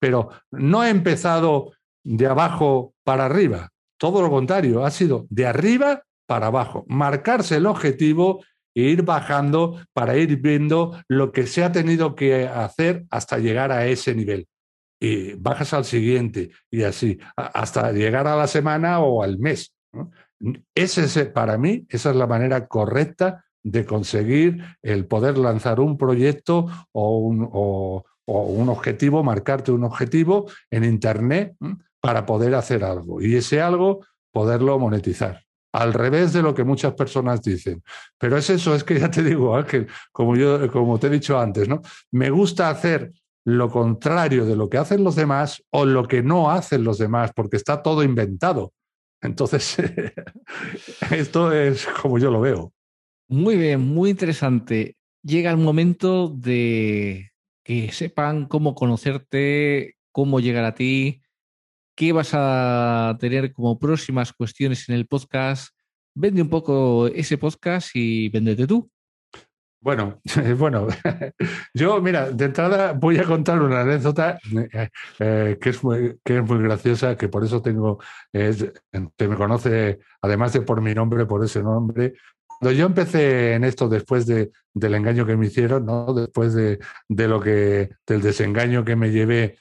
pero 0.00 0.28
no 0.50 0.80
ha 0.80 0.90
empezado 0.90 1.70
de 2.02 2.26
abajo 2.26 2.94
para 3.04 3.26
arriba, 3.26 3.70
todo 3.96 4.22
lo 4.22 4.28
contrario, 4.28 4.84
ha 4.84 4.90
sido 4.90 5.28
de 5.30 5.46
arriba 5.46 6.02
para 6.26 6.48
abajo, 6.48 6.84
marcarse 6.88 7.58
el 7.58 7.66
objetivo 7.66 8.42
e 8.74 8.82
ir 8.82 9.02
bajando 9.02 9.80
para 9.92 10.16
ir 10.16 10.36
viendo 10.38 11.00
lo 11.06 11.30
que 11.30 11.46
se 11.46 11.62
ha 11.62 11.70
tenido 11.70 12.16
que 12.16 12.48
hacer 12.48 13.04
hasta 13.08 13.38
llegar 13.38 13.70
a 13.70 13.86
ese 13.86 14.16
nivel. 14.16 14.48
Y 15.00 15.32
bajas 15.32 15.72
al 15.72 15.84
siguiente 15.84 16.50
y 16.70 16.82
así, 16.82 17.18
hasta 17.34 17.90
llegar 17.92 18.26
a 18.26 18.36
la 18.36 18.46
semana 18.46 19.00
o 19.00 19.22
al 19.22 19.38
mes. 19.38 19.74
Ese, 20.74 21.26
para 21.26 21.56
mí, 21.56 21.86
esa 21.88 22.10
es 22.10 22.16
la 22.16 22.26
manera 22.26 22.66
correcta 22.66 23.44
de 23.62 23.84
conseguir 23.84 24.62
el 24.82 25.06
poder 25.06 25.38
lanzar 25.38 25.80
un 25.80 25.96
proyecto 25.96 26.66
o 26.92 27.18
un, 27.18 27.48
o 27.50 28.04
un 28.26 28.68
objetivo, 28.68 29.22
marcarte 29.22 29.72
un 29.72 29.84
objetivo 29.84 30.50
en 30.70 30.84
Internet 30.84 31.56
para 32.00 32.26
poder 32.26 32.54
hacer 32.54 32.84
algo. 32.84 33.20
Y 33.20 33.36
ese 33.36 33.60
algo, 33.60 34.04
poderlo 34.32 34.78
monetizar 34.78 35.42
al 35.72 35.92
revés 35.94 36.32
de 36.32 36.42
lo 36.42 36.54
que 36.54 36.64
muchas 36.64 36.94
personas 36.94 37.42
dicen. 37.42 37.82
Pero 38.18 38.36
es 38.36 38.50
eso, 38.50 38.74
es 38.74 38.84
que 38.84 38.98
ya 38.98 39.10
te 39.10 39.22
digo, 39.22 39.54
Ángel, 39.54 39.86
como, 40.12 40.36
yo, 40.36 40.70
como 40.70 40.98
te 40.98 41.06
he 41.06 41.10
dicho 41.10 41.38
antes, 41.38 41.68
¿no? 41.68 41.80
Me 42.10 42.30
gusta 42.30 42.70
hacer 42.70 43.12
lo 43.44 43.68
contrario 43.70 44.44
de 44.44 44.56
lo 44.56 44.68
que 44.68 44.78
hacen 44.78 45.04
los 45.04 45.16
demás 45.16 45.62
o 45.70 45.84
lo 45.84 46.06
que 46.06 46.22
no 46.22 46.50
hacen 46.50 46.84
los 46.84 46.98
demás, 46.98 47.32
porque 47.34 47.56
está 47.56 47.82
todo 47.82 48.02
inventado. 48.02 48.72
Entonces, 49.22 49.76
esto 51.10 51.52
es 51.52 51.86
como 51.86 52.18
yo 52.18 52.30
lo 52.30 52.40
veo. 52.40 52.72
Muy 53.28 53.56
bien, 53.56 53.80
muy 53.80 54.10
interesante. 54.10 54.96
Llega 55.22 55.50
el 55.50 55.56
momento 55.56 56.28
de 56.28 57.30
que 57.62 57.92
sepan 57.92 58.46
cómo 58.46 58.74
conocerte, 58.74 59.96
cómo 60.12 60.40
llegar 60.40 60.64
a 60.64 60.74
ti, 60.74 61.22
qué 61.94 62.12
vas 62.12 62.30
a 62.32 63.16
tener 63.20 63.52
como 63.52 63.78
próximas 63.78 64.32
cuestiones 64.32 64.88
en 64.88 64.94
el 64.94 65.06
podcast. 65.06 65.74
Vende 66.14 66.42
un 66.42 66.48
poco 66.48 67.06
ese 67.08 67.38
podcast 67.38 67.90
y 67.94 68.28
véndete 68.30 68.66
tú. 68.66 68.90
Bueno, 69.82 70.20
bueno, 70.58 70.88
yo, 71.74 72.00
mira, 72.02 72.30
de 72.30 72.44
entrada 72.46 72.92
voy 72.92 73.16
a 73.18 73.24
contar 73.24 73.62
una 73.62 73.80
anécdota 73.80 74.38
eh, 74.72 74.88
eh, 75.18 75.58
que, 75.60 75.70
es 75.70 75.82
muy, 75.82 76.18
que 76.22 76.38
es 76.38 76.44
muy 76.44 76.62
graciosa, 76.62 77.16
que 77.16 77.28
por 77.28 77.44
eso 77.44 77.62
tengo, 77.62 77.98
eh, 78.32 78.72
te 79.16 79.28
me 79.28 79.36
conoce, 79.36 80.00
además 80.20 80.52
de 80.52 80.60
por 80.62 80.82
mi 80.82 80.94
nombre, 80.94 81.24
por 81.24 81.42
ese 81.44 81.62
nombre. 81.62 82.14
Yo 82.60 82.86
empecé 82.86 83.54
en 83.54 83.64
esto 83.64 83.88
después 83.88 84.26
de, 84.26 84.50
del 84.74 84.94
engaño 84.94 85.24
que 85.24 85.36
me 85.36 85.46
hicieron, 85.46 85.86
¿no? 85.86 86.12
después 86.12 86.52
de, 86.52 86.78
de 87.08 87.28
lo 87.28 87.40
que, 87.40 87.90
del 88.06 88.20
desengaño 88.20 88.84
que 88.84 88.96
me 88.96 89.10
llevé 89.10 89.56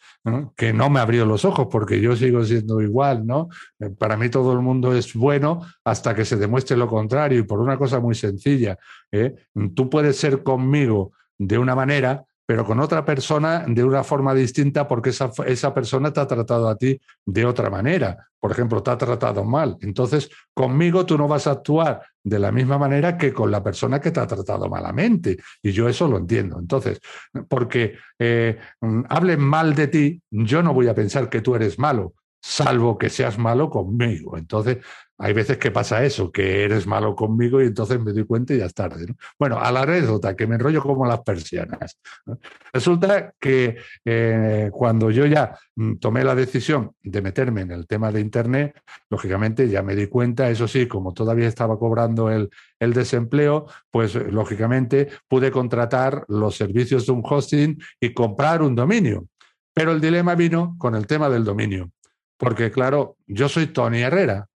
que 0.56 0.74
no 0.74 0.90
me 0.90 1.00
abrió 1.00 1.26
los 1.26 1.46
ojos 1.46 1.68
porque 1.72 2.02
yo 2.02 2.16
sigo 2.16 2.44
siendo 2.44 2.82
igual, 2.82 3.26
¿no? 3.26 3.48
Eh, 3.80 3.90
para 3.90 4.18
mí 4.18 4.30
todo 4.30 4.54
el 4.54 4.60
mundo 4.60 4.94
es 4.94 5.14
bueno 5.14 5.62
hasta 5.84 6.14
que 6.14 6.26
se 6.26 6.36
demuestre 6.36 6.78
lo 6.78 6.88
contrario 6.88 7.40
y 7.40 7.44
por 7.44 7.60
una 7.60 7.78
cosa 7.78 8.00
muy 8.00 8.16
sencilla. 8.16 8.78
¿eh? 9.12 9.36
Tú 9.76 9.90
puedes 9.90 10.18
ser 10.18 10.44
conmigo 10.44 11.14
de 11.38 11.58
una 11.58 11.76
manera, 11.76 12.26
pero 12.50 12.66
con 12.66 12.80
otra 12.80 13.06
persona 13.06 13.64
de 13.68 13.84
una 13.84 14.04
forma 14.04 14.34
distinta 14.34 14.88
porque 14.88 15.12
esa, 15.12 15.30
esa 15.46 15.72
persona 15.72 16.12
te 16.12 16.20
ha 16.20 16.26
tratado 16.26 16.68
a 16.68 16.76
ti 16.76 17.00
de 17.24 17.46
otra 17.46 17.70
manera. 17.70 18.28
Por 18.40 18.52
ejemplo, 18.52 18.82
te 18.82 18.90
ha 18.90 18.98
tratado 18.98 19.44
mal. 19.44 19.78
Entonces, 19.82 20.32
conmigo 20.52 21.06
tú 21.06 21.16
no 21.16 21.28
vas 21.28 21.46
a 21.46 21.52
actuar 21.52 22.02
de 22.24 22.40
la 22.40 22.52
misma 22.52 22.80
manera 22.80 23.20
que 23.20 23.32
con 23.32 23.52
la 23.52 23.62
persona 23.62 24.02
que 24.02 24.10
te 24.10 24.20
ha 24.20 24.26
tratado 24.26 24.68
malamente. 24.68 25.38
Y 25.62 25.74
yo 25.74 25.88
eso 25.88 26.08
lo 26.08 26.18
entiendo. 26.18 26.58
Entonces, 26.58 27.00
porque 27.48 28.00
eh, 28.18 28.58
hablen 29.10 29.42
mal 29.42 29.76
de 29.76 29.88
ti, 29.88 30.24
yo 30.32 30.64
no 30.64 30.74
voy 30.74 30.88
a 30.88 30.96
pensar 30.96 31.30
que 31.30 31.42
tú 31.42 31.54
eres 31.54 31.78
malo, 31.78 32.16
salvo 32.42 32.98
que 32.98 33.12
seas 33.12 33.38
malo 33.38 33.70
conmigo. 33.70 34.40
Entonces, 34.40 34.80
hay 35.22 35.34
veces 35.34 35.58
que 35.58 35.70
pasa 35.70 36.04
eso, 36.06 36.32
que 36.32 36.64
eres 36.64 36.88
malo 36.88 37.14
conmigo 37.14 37.62
y 37.62 37.66
entonces 37.66 38.00
me 38.00 38.14
doy 38.14 38.24
cuenta 38.26 38.54
y 38.54 38.60
ya 38.60 38.66
es 38.68 38.74
tarde. 38.74 39.06
Bueno, 39.38 39.60
a 39.60 39.70
la 39.70 39.82
anécdota, 39.82 40.34
que 40.34 40.48
me 40.48 40.56
enrollo 40.56 40.82
como 40.82 41.06
las 41.06 41.20
persianas. 41.22 42.00
Resulta 42.72 43.34
que 43.38 43.76
eh, 44.06 44.70
cuando 44.72 45.12
yo 45.12 45.26
ya 45.26 45.58
mm, 45.76 45.96
tomé 45.96 46.24
la 46.24 46.36
decisión 46.36 46.94
de 47.04 47.22
meterme 47.22 47.62
en 47.62 47.72
el 47.72 47.86
tema 47.86 48.14
de 48.14 48.22
Internet, 48.22 48.82
lógicamente 49.10 49.68
ya 49.68 49.84
me 49.84 49.94
di 49.94 50.08
cuenta, 50.08 50.50
eso 50.50 50.70
sí, 50.70 50.88
como 50.88 51.14
todavía 51.14 51.50
estaba 51.50 51.78
cobrando 51.78 52.32
el, 52.32 52.50
el 52.80 52.94
desempleo, 52.94 53.66
pues 53.92 54.16
lógicamente 54.16 55.10
pude 55.28 55.52
contratar 55.52 56.24
los 56.30 56.56
servicios 56.56 57.06
de 57.06 57.12
un 57.12 57.24
hosting 57.26 57.78
y 58.00 58.14
comprar 58.14 58.62
un 58.62 58.74
dominio. 58.74 59.28
Pero 59.74 59.92
el 59.92 60.00
dilema 60.00 60.36
vino 60.36 60.76
con 60.78 60.96
el 60.96 61.06
tema 61.08 61.30
del 61.30 61.44
dominio. 61.44 61.92
Porque 62.38 62.72
claro, 62.72 63.18
yo 63.28 63.50
soy 63.50 63.68
Tony 63.68 64.00
Herrera, 64.00 64.49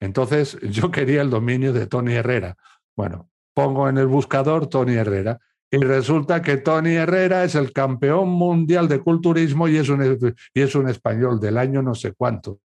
entonces 0.00 0.58
yo 0.70 0.90
quería 0.90 1.22
el 1.22 1.30
dominio 1.30 1.72
de 1.72 1.86
Tony 1.86 2.14
Herrera. 2.14 2.56
Bueno, 2.96 3.30
pongo 3.54 3.88
en 3.88 3.98
el 3.98 4.06
buscador 4.06 4.66
Tony 4.66 4.94
Herrera 4.94 5.38
y 5.70 5.78
resulta 5.78 6.42
que 6.42 6.58
Tony 6.58 6.94
Herrera 6.96 7.44
es 7.44 7.54
el 7.54 7.72
campeón 7.72 8.28
mundial 8.28 8.88
de 8.88 9.00
culturismo 9.00 9.68
y 9.68 9.78
es 9.78 9.88
un, 9.88 10.34
y 10.52 10.60
es 10.60 10.74
un 10.74 10.88
español 10.88 11.40
del 11.40 11.56
año 11.56 11.82
no 11.82 11.94
sé 11.94 12.12
cuánto, 12.12 12.60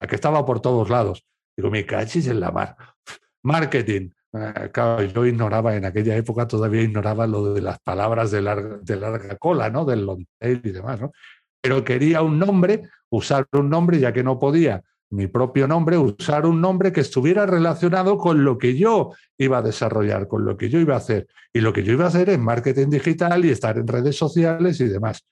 que 0.00 0.14
estaba 0.14 0.44
por 0.46 0.60
todos 0.60 0.88
lados. 0.88 1.24
Digo, 1.56 1.70
me 1.70 1.84
cachis 1.84 2.28
en 2.28 2.40
la 2.40 2.52
mar. 2.52 2.76
Marketing. 3.42 4.10
Eh, 4.32 4.70
claro, 4.72 5.02
yo 5.02 5.24
ignoraba 5.24 5.74
en 5.74 5.86
aquella 5.86 6.14
época, 6.16 6.46
todavía 6.46 6.82
ignoraba 6.82 7.26
lo 7.26 7.54
de 7.54 7.62
las 7.62 7.80
palabras 7.80 8.30
de 8.30 8.42
larga, 8.42 8.78
de 8.82 8.96
larga 8.96 9.36
cola, 9.36 9.70
¿no? 9.70 9.84
Del 9.84 10.04
long 10.04 10.24
tail 10.38 10.60
y 10.62 10.70
demás, 10.70 11.00
¿no? 11.00 11.12
Pero 11.60 11.82
quería 11.82 12.22
un 12.22 12.38
nombre, 12.38 12.82
usar 13.08 13.46
un 13.52 13.70
nombre, 13.70 13.98
ya 13.98 14.12
que 14.12 14.22
no 14.22 14.38
podía 14.38 14.82
mi 15.10 15.26
propio 15.28 15.68
nombre, 15.68 15.98
usar 15.98 16.46
un 16.46 16.60
nombre 16.60 16.92
que 16.92 17.00
estuviera 17.00 17.46
relacionado 17.46 18.18
con 18.18 18.44
lo 18.44 18.58
que 18.58 18.76
yo 18.76 19.12
iba 19.38 19.58
a 19.58 19.62
desarrollar, 19.62 20.26
con 20.26 20.44
lo 20.44 20.56
que 20.56 20.68
yo 20.68 20.80
iba 20.80 20.94
a 20.94 20.98
hacer. 20.98 21.28
Y 21.52 21.60
lo 21.60 21.72
que 21.72 21.82
yo 21.84 21.92
iba 21.92 22.04
a 22.04 22.08
hacer 22.08 22.28
es 22.30 22.38
marketing 22.38 22.88
digital 22.88 23.44
y 23.44 23.50
estar 23.50 23.78
en 23.78 23.86
redes 23.86 24.16
sociales 24.16 24.80
y 24.80 24.88
demás. 24.88 25.24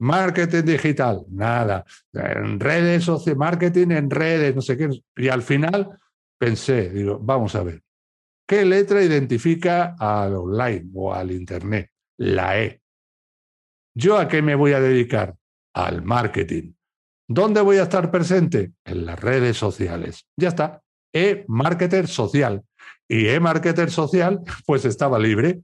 Marketing 0.00 0.62
digital, 0.62 1.24
nada. 1.30 1.84
En 2.12 2.60
redes 2.60 3.04
sociales, 3.04 3.38
marketing 3.38 3.90
en 3.90 4.10
redes, 4.10 4.54
no 4.54 4.62
sé 4.62 4.76
qué. 4.76 4.88
Y 5.16 5.28
al 5.28 5.42
final 5.42 5.98
pensé, 6.38 6.90
digo, 6.90 7.18
vamos 7.18 7.54
a 7.54 7.62
ver, 7.64 7.82
¿qué 8.46 8.64
letra 8.64 9.02
identifica 9.02 9.96
al 9.98 10.34
online 10.36 10.90
o 10.94 11.12
al 11.12 11.32
Internet? 11.32 11.90
La 12.18 12.60
E. 12.60 12.80
¿Yo 13.94 14.18
a 14.18 14.28
qué 14.28 14.42
me 14.42 14.54
voy 14.54 14.72
a 14.72 14.80
dedicar? 14.80 15.34
Al 15.74 16.02
marketing. 16.02 16.72
¿Dónde 17.28 17.60
voy 17.60 17.76
a 17.76 17.82
estar 17.82 18.10
presente? 18.10 18.72
En 18.86 19.04
las 19.04 19.20
redes 19.20 19.58
sociales. 19.58 20.26
Ya 20.36 20.48
está. 20.48 20.82
E-marketer 21.12 22.08
social. 22.08 22.62
Y 23.06 23.28
e-marketer 23.28 23.90
social, 23.90 24.40
pues 24.66 24.86
estaba 24.86 25.18
libre. 25.18 25.60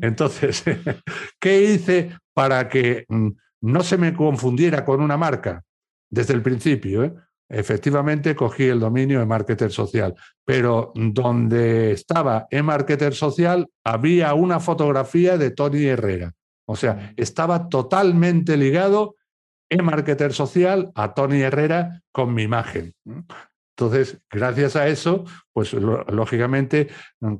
Entonces, 0.00 0.64
¿qué 1.40 1.62
hice 1.62 2.16
para 2.32 2.68
que 2.68 3.04
mm, 3.08 3.28
no 3.62 3.82
se 3.82 3.98
me 3.98 4.14
confundiera 4.14 4.84
con 4.84 5.02
una 5.02 5.18
marca? 5.18 5.62
Desde 6.10 6.32
el 6.32 6.42
principio, 6.42 7.04
¿eh? 7.04 7.14
efectivamente 7.50 8.34
cogí 8.34 8.64
el 8.64 8.80
dominio 8.80 9.20
e-marketer 9.20 9.70
social, 9.70 10.14
pero 10.44 10.92
donde 10.94 11.92
estaba 11.92 12.46
e-marketer 12.50 13.14
social 13.14 13.68
había 13.84 14.32
una 14.34 14.58
fotografía 14.58 15.36
de 15.36 15.50
Tony 15.50 15.84
Herrera. 15.84 16.32
O 16.66 16.76
sea, 16.76 17.12
estaba 17.16 17.68
totalmente 17.68 18.56
ligado 18.56 19.16
marketer 19.82 20.32
social 20.32 20.90
a 20.94 21.14
Tony 21.14 21.40
Herrera 21.40 22.02
con 22.12 22.34
mi 22.34 22.42
imagen. 22.42 22.94
Entonces, 23.76 24.20
gracias 24.30 24.76
a 24.76 24.86
eso, 24.88 25.24
pues 25.52 25.72
lógicamente 25.72 26.88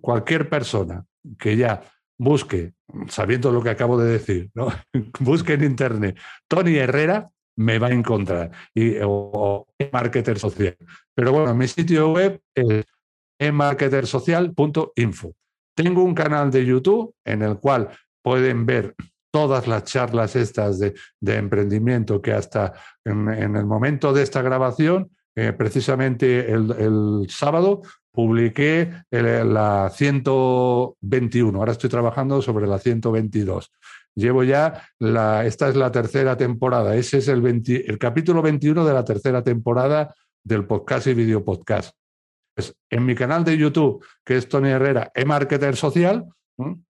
cualquier 0.00 0.48
persona 0.48 1.04
que 1.38 1.56
ya 1.56 1.82
busque, 2.18 2.74
sabiendo 3.08 3.52
lo 3.52 3.62
que 3.62 3.70
acabo 3.70 3.98
de 3.98 4.12
decir, 4.12 4.50
¿no? 4.54 4.68
busque 5.20 5.54
en 5.54 5.64
internet 5.64 6.18
Tony 6.48 6.76
Herrera, 6.76 7.30
me 7.56 7.78
va 7.78 7.88
a 7.88 7.92
encontrar, 7.92 8.50
y, 8.74 8.96
o, 9.02 9.66
marketer 9.92 10.38
social. 10.38 10.76
Pero 11.14 11.32
bueno, 11.32 11.54
mi 11.54 11.68
sitio 11.68 12.12
web 12.12 12.40
es 12.54 12.84
emarketersocial.info. 13.38 15.34
Tengo 15.76 16.02
un 16.02 16.14
canal 16.14 16.50
de 16.50 16.64
YouTube 16.64 17.14
en 17.24 17.42
el 17.42 17.58
cual 17.58 17.90
pueden 18.22 18.66
ver 18.66 18.94
todas 19.34 19.66
las 19.66 19.82
charlas 19.82 20.36
estas 20.36 20.78
de, 20.78 20.94
emprendimiento 21.26 22.22
que 22.22 22.32
hasta 22.32 22.72
en, 23.04 23.56
el 23.56 23.66
momento 23.66 24.12
de 24.12 24.22
esta 24.22 24.42
grabación, 24.42 25.10
eh, 25.34 25.52
precisamente 25.52 26.52
el, 26.52 27.26
sábado, 27.28 27.82
publiqué 28.12 28.92
la 29.10 29.90
121. 29.92 31.58
Ahora 31.58 31.72
estoy 31.72 31.90
trabajando 31.90 32.40
sobre 32.42 32.68
la 32.68 32.78
122. 32.78 33.72
Llevo 34.14 34.44
ya, 34.44 34.86
la, 35.00 35.44
esta 35.44 35.68
es 35.68 35.74
la 35.74 35.90
tercera 35.90 36.36
temporada. 36.36 36.94
Ese 36.94 37.18
es 37.18 37.26
el, 37.26 37.44
el 37.44 37.98
capítulo 37.98 38.40
21 38.40 38.86
de 38.86 38.94
la 38.94 39.04
tercera 39.04 39.42
temporada 39.42 40.14
del 40.44 40.64
podcast 40.64 41.08
y 41.08 41.14
video 41.14 41.44
podcast. 41.44 41.92
en 42.88 43.04
mi 43.04 43.16
canal 43.16 43.42
de 43.42 43.58
YouTube, 43.58 44.06
que 44.24 44.36
es 44.36 44.48
Tony 44.48 44.68
Herrera, 44.68 45.10
e-marketer 45.12 45.74
social, 45.74 46.24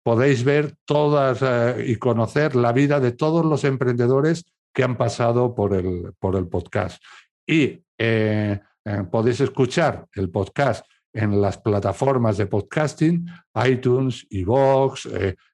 podéis 0.03 0.43
ver 0.45 0.77
todas 0.85 1.41
eh, 1.43 1.85
y 1.87 1.97
conocer 1.97 2.55
la 2.57 2.73
vida 2.73 3.01
de 3.01 3.13
todos 3.13 3.45
los 3.45 3.65
emprendedores 3.65 4.45
que 4.73 4.85
han 4.85 4.97
pasado 4.97 5.55
por 5.55 5.75
el, 5.75 6.15
por 6.19 6.37
el 6.37 6.49
podcast. 6.49 7.03
Y 7.47 7.83
eh, 7.99 8.59
eh, 8.85 9.05
podéis 9.11 9.41
escuchar 9.41 10.07
el 10.15 10.31
podcast 10.31 10.87
en 11.13 11.41
las 11.41 11.59
plataformas 11.59 12.37
de 12.37 12.47
podcasting, 12.47 13.27
iTunes, 13.65 14.27
Evox, 14.31 15.09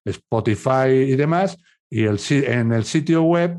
Spotify 0.04 0.88
y 0.88 1.16
demás. 1.16 1.58
Y 1.90 2.04
el, 2.04 2.18
en 2.30 2.72
el 2.72 2.84
sitio 2.84 3.24
web, 3.24 3.58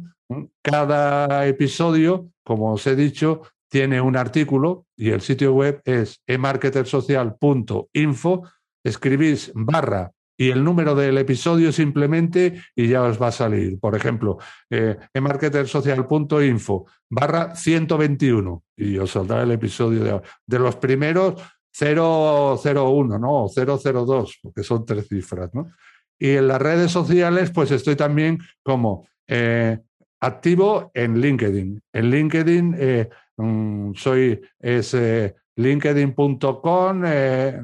cada 0.64 1.46
episodio, 1.46 2.32
como 2.44 2.74
os 2.74 2.88
he 2.88 2.96
dicho, 2.96 3.44
tiene 3.70 4.02
un 4.02 4.18
artículo 4.18 4.88
y 4.98 5.12
el 5.12 5.22
sitio 5.22 5.54
web 5.54 5.80
es 5.86 6.24
emarketersocial.info. 6.26 8.50
Escribís 8.84 9.52
barra 9.54 10.12
y 10.42 10.50
el 10.50 10.64
número 10.64 10.96
del 10.96 11.20
episodio 11.20 11.72
simplemente 11.72 12.64
y 12.76 12.88
ya 12.88 13.04
os 13.04 13.22
va 13.22 13.28
a 13.28 13.32
salir. 13.32 13.80
Por 13.80 13.96
ejemplo, 13.96 14.40
eh, 14.72 14.98
emarketersocial.info 15.14 16.88
barra 17.08 17.56
121 17.56 18.64
y 18.76 18.98
os 18.98 19.12
saldrá 19.12 19.44
el 19.44 19.52
episodio 19.52 20.04
de, 20.04 20.20
de 20.48 20.60
los 20.60 20.78
primeros 20.78 21.36
001, 21.80 23.20
¿no? 23.20 23.46
002, 23.50 24.40
porque 24.42 24.64
son 24.64 24.84
tres 24.84 25.08
cifras, 25.10 25.54
¿no? 25.54 25.74
Y 26.18 26.32
en 26.32 26.48
las 26.48 26.60
redes 26.60 26.92
sociales, 26.92 27.52
pues 27.52 27.70
estoy 27.70 27.96
también 27.96 28.40
como 28.64 29.08
eh, 29.28 29.78
activo 30.22 30.90
en 30.96 31.22
LinkedIn. 31.22 31.84
En 31.94 32.10
LinkedIn 32.10 32.76
eh, 32.80 33.10
mm, 33.38 33.94
soy 33.94 34.42
es 34.60 34.96
eh, 34.96 35.36
linkedin.com 35.56 37.02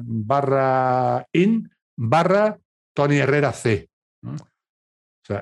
barra 0.04 1.26
in 1.32 1.68
barra 1.96 2.56
Tony 2.98 3.18
Herrera 3.18 3.52
C. 3.52 3.88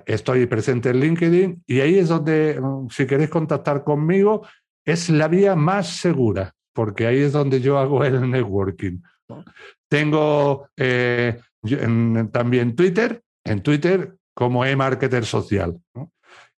Estoy 0.04 0.44
presente 0.44 0.90
en 0.90 1.00
LinkedIn 1.00 1.64
y 1.66 1.80
ahí 1.80 1.98
es 1.98 2.10
donde, 2.10 2.60
si 2.90 3.06
queréis 3.06 3.30
contactar 3.30 3.82
conmigo, 3.82 4.46
es 4.84 5.08
la 5.08 5.26
vía 5.26 5.56
más 5.56 5.88
segura, 5.88 6.52
porque 6.74 7.06
ahí 7.06 7.20
es 7.20 7.32
donde 7.32 7.62
yo 7.62 7.78
hago 7.78 8.04
el 8.04 8.30
networking. 8.30 9.00
Tengo 9.88 10.68
eh, 10.76 11.40
también 12.30 12.76
Twitter, 12.76 13.22
en 13.42 13.62
Twitter 13.62 14.14
como 14.34 14.62
e-marketer 14.66 15.24
social. 15.24 15.80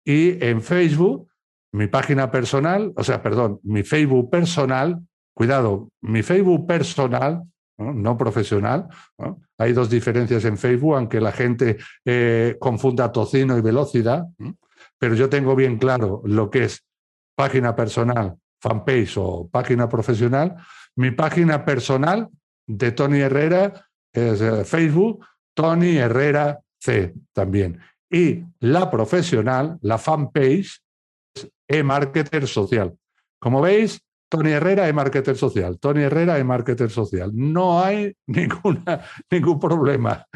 Y 0.05 0.45
en 0.45 0.61
Facebook, 0.61 1.29
mi 1.75 1.87
página 1.87 2.29
personal, 2.29 2.93
o 2.97 3.05
sea, 3.05 3.23
perdón, 3.23 3.61
mi 3.63 3.85
Facebook 3.85 4.31
personal, 4.31 4.99
cuidado, 5.33 5.91
mi 6.01 6.25
Facebook 6.25 6.67
personal, 6.67 7.45
no, 7.79 8.18
profesional. 8.18 8.89
Hay 9.57 9.72
dos 9.72 9.89
diferencias 9.89 10.45
en 10.45 10.59
Facebook, 10.59 10.97
aunque 10.97 11.20
la 11.20 11.33
gente 11.33 11.79
eh, 12.05 12.57
confunda 12.59 13.12
tocino 13.12 13.57
y 13.57 13.61
velocidad, 13.61 14.24
pero 14.99 15.14
yo 15.14 15.29
tengo 15.29 15.55
bien 15.55 15.79
claro 15.79 16.22
lo 16.24 16.51
que 16.51 16.64
es 16.64 16.85
página 17.37 17.76
personal, 17.76 18.37
fanpage 18.61 19.16
o 19.18 19.49
página 19.49 19.89
profesional. 19.89 20.57
Mi 20.97 21.12
página 21.12 21.64
personal 21.64 22.29
de 22.66 22.93
Tony 22.93 23.20
Herrera 23.20 23.87
es 24.12 24.41
eh, 24.41 24.64
Facebook, 24.64 25.24
Tony 25.55 25.97
Herrera 25.99 26.59
C 26.81 27.14
también. 27.33 27.81
Y 28.11 28.43
la 28.61 28.91
profesional, 28.91 29.79
la 29.83 29.99
fanpage, 29.99 30.81
es 31.35 31.49
e-marketer 31.68 32.49
social. 32.49 32.97
Como 33.39 33.61
veis, 33.61 34.01
Tony 34.29 34.51
Herrera 34.51 34.87
es 34.89 34.95
marketer 34.95 35.37
social. 35.37 35.79
Tony 35.79 36.03
Herrera 36.03 36.39
es 36.39 36.45
marketer 36.45 36.91
social. 36.91 37.31
No 37.35 37.83
hay 37.83 38.14
ninguna, 38.26 39.05
ningún 39.31 39.59
problema. 39.59 40.26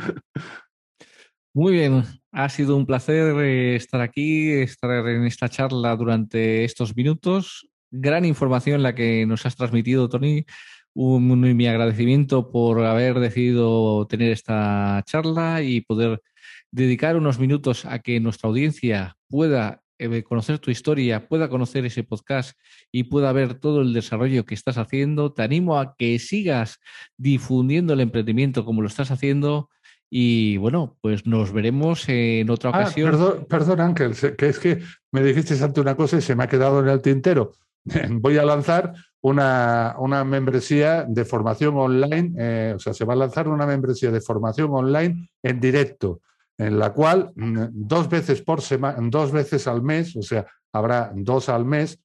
Muy 1.54 1.74
bien, 1.74 2.04
ha 2.32 2.48
sido 2.48 2.76
un 2.76 2.86
placer 2.86 3.36
eh, 3.40 3.76
estar 3.76 4.00
aquí, 4.00 4.52
estar 4.52 5.06
en 5.06 5.26
esta 5.26 5.50
charla 5.50 5.94
durante 5.96 6.64
estos 6.64 6.96
minutos. 6.96 7.68
Gran 7.90 8.24
información 8.24 8.82
la 8.82 8.94
que 8.94 9.26
nos 9.26 9.44
has 9.44 9.56
transmitido, 9.56 10.08
Tony. 10.08 10.46
Un, 10.94 11.40
mi 11.56 11.66
agradecimiento 11.66 12.50
por 12.50 12.82
haber 12.84 13.18
decidido 13.18 14.06
tener 14.06 14.32
esta 14.32 15.02
charla 15.06 15.62
y 15.62 15.82
poder 15.82 16.22
dedicar 16.70 17.16
unos 17.16 17.38
minutos 17.38 17.84
a 17.84 17.98
que 17.98 18.18
nuestra 18.20 18.48
audiencia 18.48 19.16
pueda 19.28 19.82
conocer 20.24 20.58
tu 20.58 20.70
historia, 20.70 21.28
pueda 21.28 21.48
conocer 21.48 21.84
ese 21.86 22.04
podcast 22.04 22.58
y 22.90 23.04
pueda 23.04 23.32
ver 23.32 23.54
todo 23.54 23.82
el 23.82 23.92
desarrollo 23.92 24.44
que 24.44 24.54
estás 24.54 24.78
haciendo. 24.78 25.32
Te 25.32 25.42
animo 25.42 25.78
a 25.78 25.96
que 25.96 26.18
sigas 26.18 26.80
difundiendo 27.16 27.92
el 27.92 28.00
emprendimiento 28.00 28.64
como 28.64 28.82
lo 28.82 28.88
estás 28.88 29.10
haciendo. 29.10 29.70
Y 30.10 30.58
bueno, 30.58 30.98
pues 31.00 31.26
nos 31.26 31.52
veremos 31.52 32.08
en 32.08 32.50
otra 32.50 32.70
ah, 32.70 32.80
ocasión. 32.80 33.10
Perdón, 33.10 33.46
perdón, 33.48 33.80
Ángel, 33.80 34.14
que 34.36 34.48
es 34.48 34.58
que 34.58 34.80
me 35.10 35.22
dijiste 35.22 35.54
antes 35.62 35.80
una 35.80 35.96
cosa 35.96 36.18
y 36.18 36.20
se 36.20 36.34
me 36.34 36.44
ha 36.44 36.48
quedado 36.48 36.80
en 36.80 36.88
el 36.88 37.00
tintero. 37.00 37.52
Voy 38.10 38.36
a 38.36 38.44
lanzar 38.44 38.92
una, 39.22 39.94
una 39.98 40.24
membresía 40.24 41.04
de 41.08 41.24
formación 41.24 41.76
online, 41.76 42.34
eh, 42.38 42.72
o 42.76 42.78
sea, 42.78 42.92
se 42.92 43.04
va 43.04 43.14
a 43.14 43.16
lanzar 43.16 43.48
una 43.48 43.66
membresía 43.66 44.10
de 44.10 44.20
formación 44.20 44.70
online 44.72 45.30
en 45.42 45.60
directo 45.60 46.20
en 46.58 46.78
la 46.78 46.92
cual 46.92 47.32
mm, 47.34 47.64
dos 47.72 48.08
veces 48.08 48.42
por 48.42 48.60
semana, 48.60 48.98
dos 49.00 49.32
veces 49.32 49.66
al 49.66 49.82
mes, 49.82 50.16
o 50.16 50.22
sea, 50.22 50.46
habrá 50.72 51.12
dos 51.14 51.48
al 51.48 51.64
mes. 51.64 51.98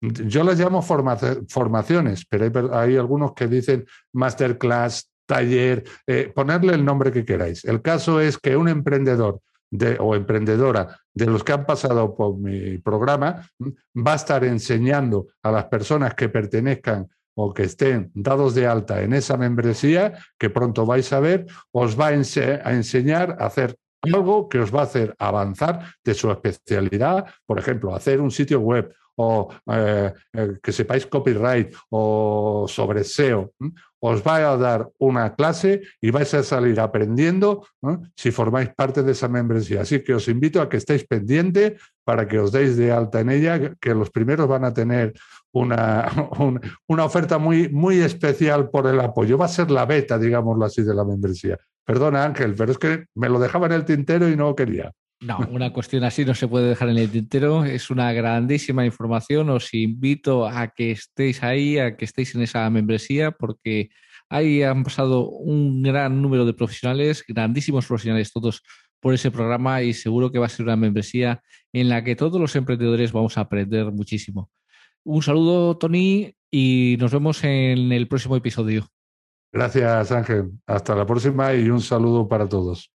Yo 0.00 0.44
las 0.44 0.58
llamo 0.58 0.82
formaciones, 0.82 2.24
pero 2.28 2.74
hay, 2.76 2.96
algunos 2.96 3.32
que 3.34 3.48
dicen 3.48 3.84
masterclass, 4.12 5.10
taller, 5.26 5.84
eh, 6.06 6.30
ponerle 6.34 6.74
el 6.74 6.84
nombre 6.84 7.10
que 7.10 7.24
queráis. 7.24 7.64
El 7.64 7.82
caso 7.82 8.20
es 8.20 8.38
que 8.38 8.56
un 8.56 8.68
emprendedor 8.68 9.40
de, 9.70 9.96
o 10.00 10.14
emprendedora 10.14 10.98
de 11.12 11.26
los 11.26 11.44
que 11.44 11.52
han 11.52 11.66
pasado 11.66 12.14
por 12.14 12.38
mi 12.38 12.78
programa 12.78 13.46
va 13.60 14.12
a 14.12 14.16
estar 14.16 14.44
enseñando 14.44 15.26
a 15.42 15.50
las 15.50 15.64
personas 15.66 16.14
que 16.14 16.28
pertenezcan 16.28 17.08
o 17.38 17.54
que 17.54 17.62
estén 17.70 18.10
dados 18.18 18.58
de 18.58 18.66
alta 18.66 19.00
en 19.00 19.14
esa 19.14 19.36
membresía, 19.38 20.18
que 20.36 20.50
pronto 20.50 20.82
vais 20.84 21.06
a 21.14 21.20
ver, 21.22 21.46
os 21.70 21.94
va 21.94 22.10
a, 22.10 22.12
enseñar 22.74 23.38
a 23.38 23.46
hacer 23.46 23.78
algo 24.02 24.48
que 24.48 24.58
os 24.58 24.74
va 24.74 24.80
a 24.80 24.90
hacer 24.90 25.14
avanzar 25.18 25.86
de 26.02 26.14
su 26.14 26.30
especialidad, 26.32 27.26
por 27.46 27.60
ejemplo, 27.60 27.94
hacer 27.94 28.20
un 28.20 28.32
sitio 28.32 28.58
web 28.58 28.92
o 29.20 29.50
eh, 29.70 30.12
eh, 30.32 30.58
que 30.62 30.72
sepáis 30.72 31.06
copyright 31.06 31.74
o 31.90 32.66
sobre 32.66 33.02
SEO, 33.02 33.54
os 34.00 34.22
va 34.22 34.50
a 34.50 34.56
dar 34.56 34.90
una 34.98 35.34
clase 35.34 35.82
y 36.00 36.10
vais 36.10 36.32
a 36.34 36.42
salir 36.42 36.78
aprendiendo 36.78 37.66
si 38.14 38.30
formáis 38.30 38.70
parte 38.74 39.02
de 39.02 39.12
esa 39.12 39.28
membresía. 39.28 39.82
Así 39.82 40.02
que 40.02 40.14
os 40.14 40.26
invito 40.28 40.62
a 40.62 40.68
que 40.68 40.78
estéis 40.78 41.06
pendientes 41.06 41.82
para 42.08 42.26
que 42.26 42.38
os 42.38 42.50
deis 42.50 42.74
de 42.78 42.90
alta 42.90 43.20
en 43.20 43.28
ella, 43.28 43.74
que 43.78 43.92
los 43.92 44.08
primeros 44.08 44.48
van 44.48 44.64
a 44.64 44.72
tener 44.72 45.12
una, 45.52 46.08
una 46.86 47.04
oferta 47.04 47.36
muy, 47.36 47.68
muy 47.68 48.00
especial 48.00 48.70
por 48.70 48.86
el 48.86 48.98
apoyo. 48.98 49.36
Va 49.36 49.44
a 49.44 49.48
ser 49.48 49.70
la 49.70 49.84
beta, 49.84 50.18
digámoslo 50.18 50.64
así, 50.64 50.82
de 50.82 50.94
la 50.94 51.04
membresía. 51.04 51.58
Perdona, 51.84 52.24
Ángel, 52.24 52.54
pero 52.56 52.72
es 52.72 52.78
que 52.78 53.04
me 53.14 53.28
lo 53.28 53.38
dejaba 53.38 53.66
en 53.66 53.72
el 53.72 53.84
tintero 53.84 54.26
y 54.26 54.36
no 54.36 54.56
quería. 54.56 54.90
No, 55.20 55.38
una 55.50 55.70
cuestión 55.70 56.02
así 56.02 56.24
no 56.24 56.34
se 56.34 56.48
puede 56.48 56.70
dejar 56.70 56.88
en 56.88 56.96
el 56.96 57.10
tintero. 57.10 57.62
Es 57.66 57.90
una 57.90 58.10
grandísima 58.14 58.86
información. 58.86 59.50
Os 59.50 59.74
invito 59.74 60.48
a 60.48 60.68
que 60.68 60.92
estéis 60.92 61.42
ahí, 61.42 61.76
a 61.78 61.94
que 61.94 62.06
estéis 62.06 62.34
en 62.34 62.40
esa 62.40 62.70
membresía, 62.70 63.32
porque 63.32 63.90
ahí 64.30 64.62
han 64.62 64.82
pasado 64.82 65.28
un 65.28 65.82
gran 65.82 66.22
número 66.22 66.46
de 66.46 66.54
profesionales, 66.54 67.22
grandísimos 67.28 67.84
profesionales 67.84 68.32
todos 68.32 68.62
por 69.00 69.14
ese 69.14 69.30
programa 69.30 69.82
y 69.82 69.94
seguro 69.94 70.30
que 70.30 70.38
va 70.38 70.46
a 70.46 70.50
ser 70.50 70.66
una 70.66 70.76
membresía 70.76 71.42
en 71.72 71.88
la 71.88 72.02
que 72.04 72.16
todos 72.16 72.40
los 72.40 72.54
emprendedores 72.56 73.12
vamos 73.12 73.38
a 73.38 73.42
aprender 73.42 73.92
muchísimo. 73.92 74.50
Un 75.04 75.22
saludo, 75.22 75.76
Tony, 75.78 76.34
y 76.50 76.96
nos 76.98 77.12
vemos 77.12 77.42
en 77.44 77.92
el 77.92 78.08
próximo 78.08 78.36
episodio. 78.36 78.86
Gracias, 79.52 80.12
Ángel. 80.12 80.50
Hasta 80.66 80.94
la 80.94 81.06
próxima 81.06 81.54
y 81.54 81.70
un 81.70 81.80
saludo 81.80 82.28
para 82.28 82.48
todos. 82.48 82.92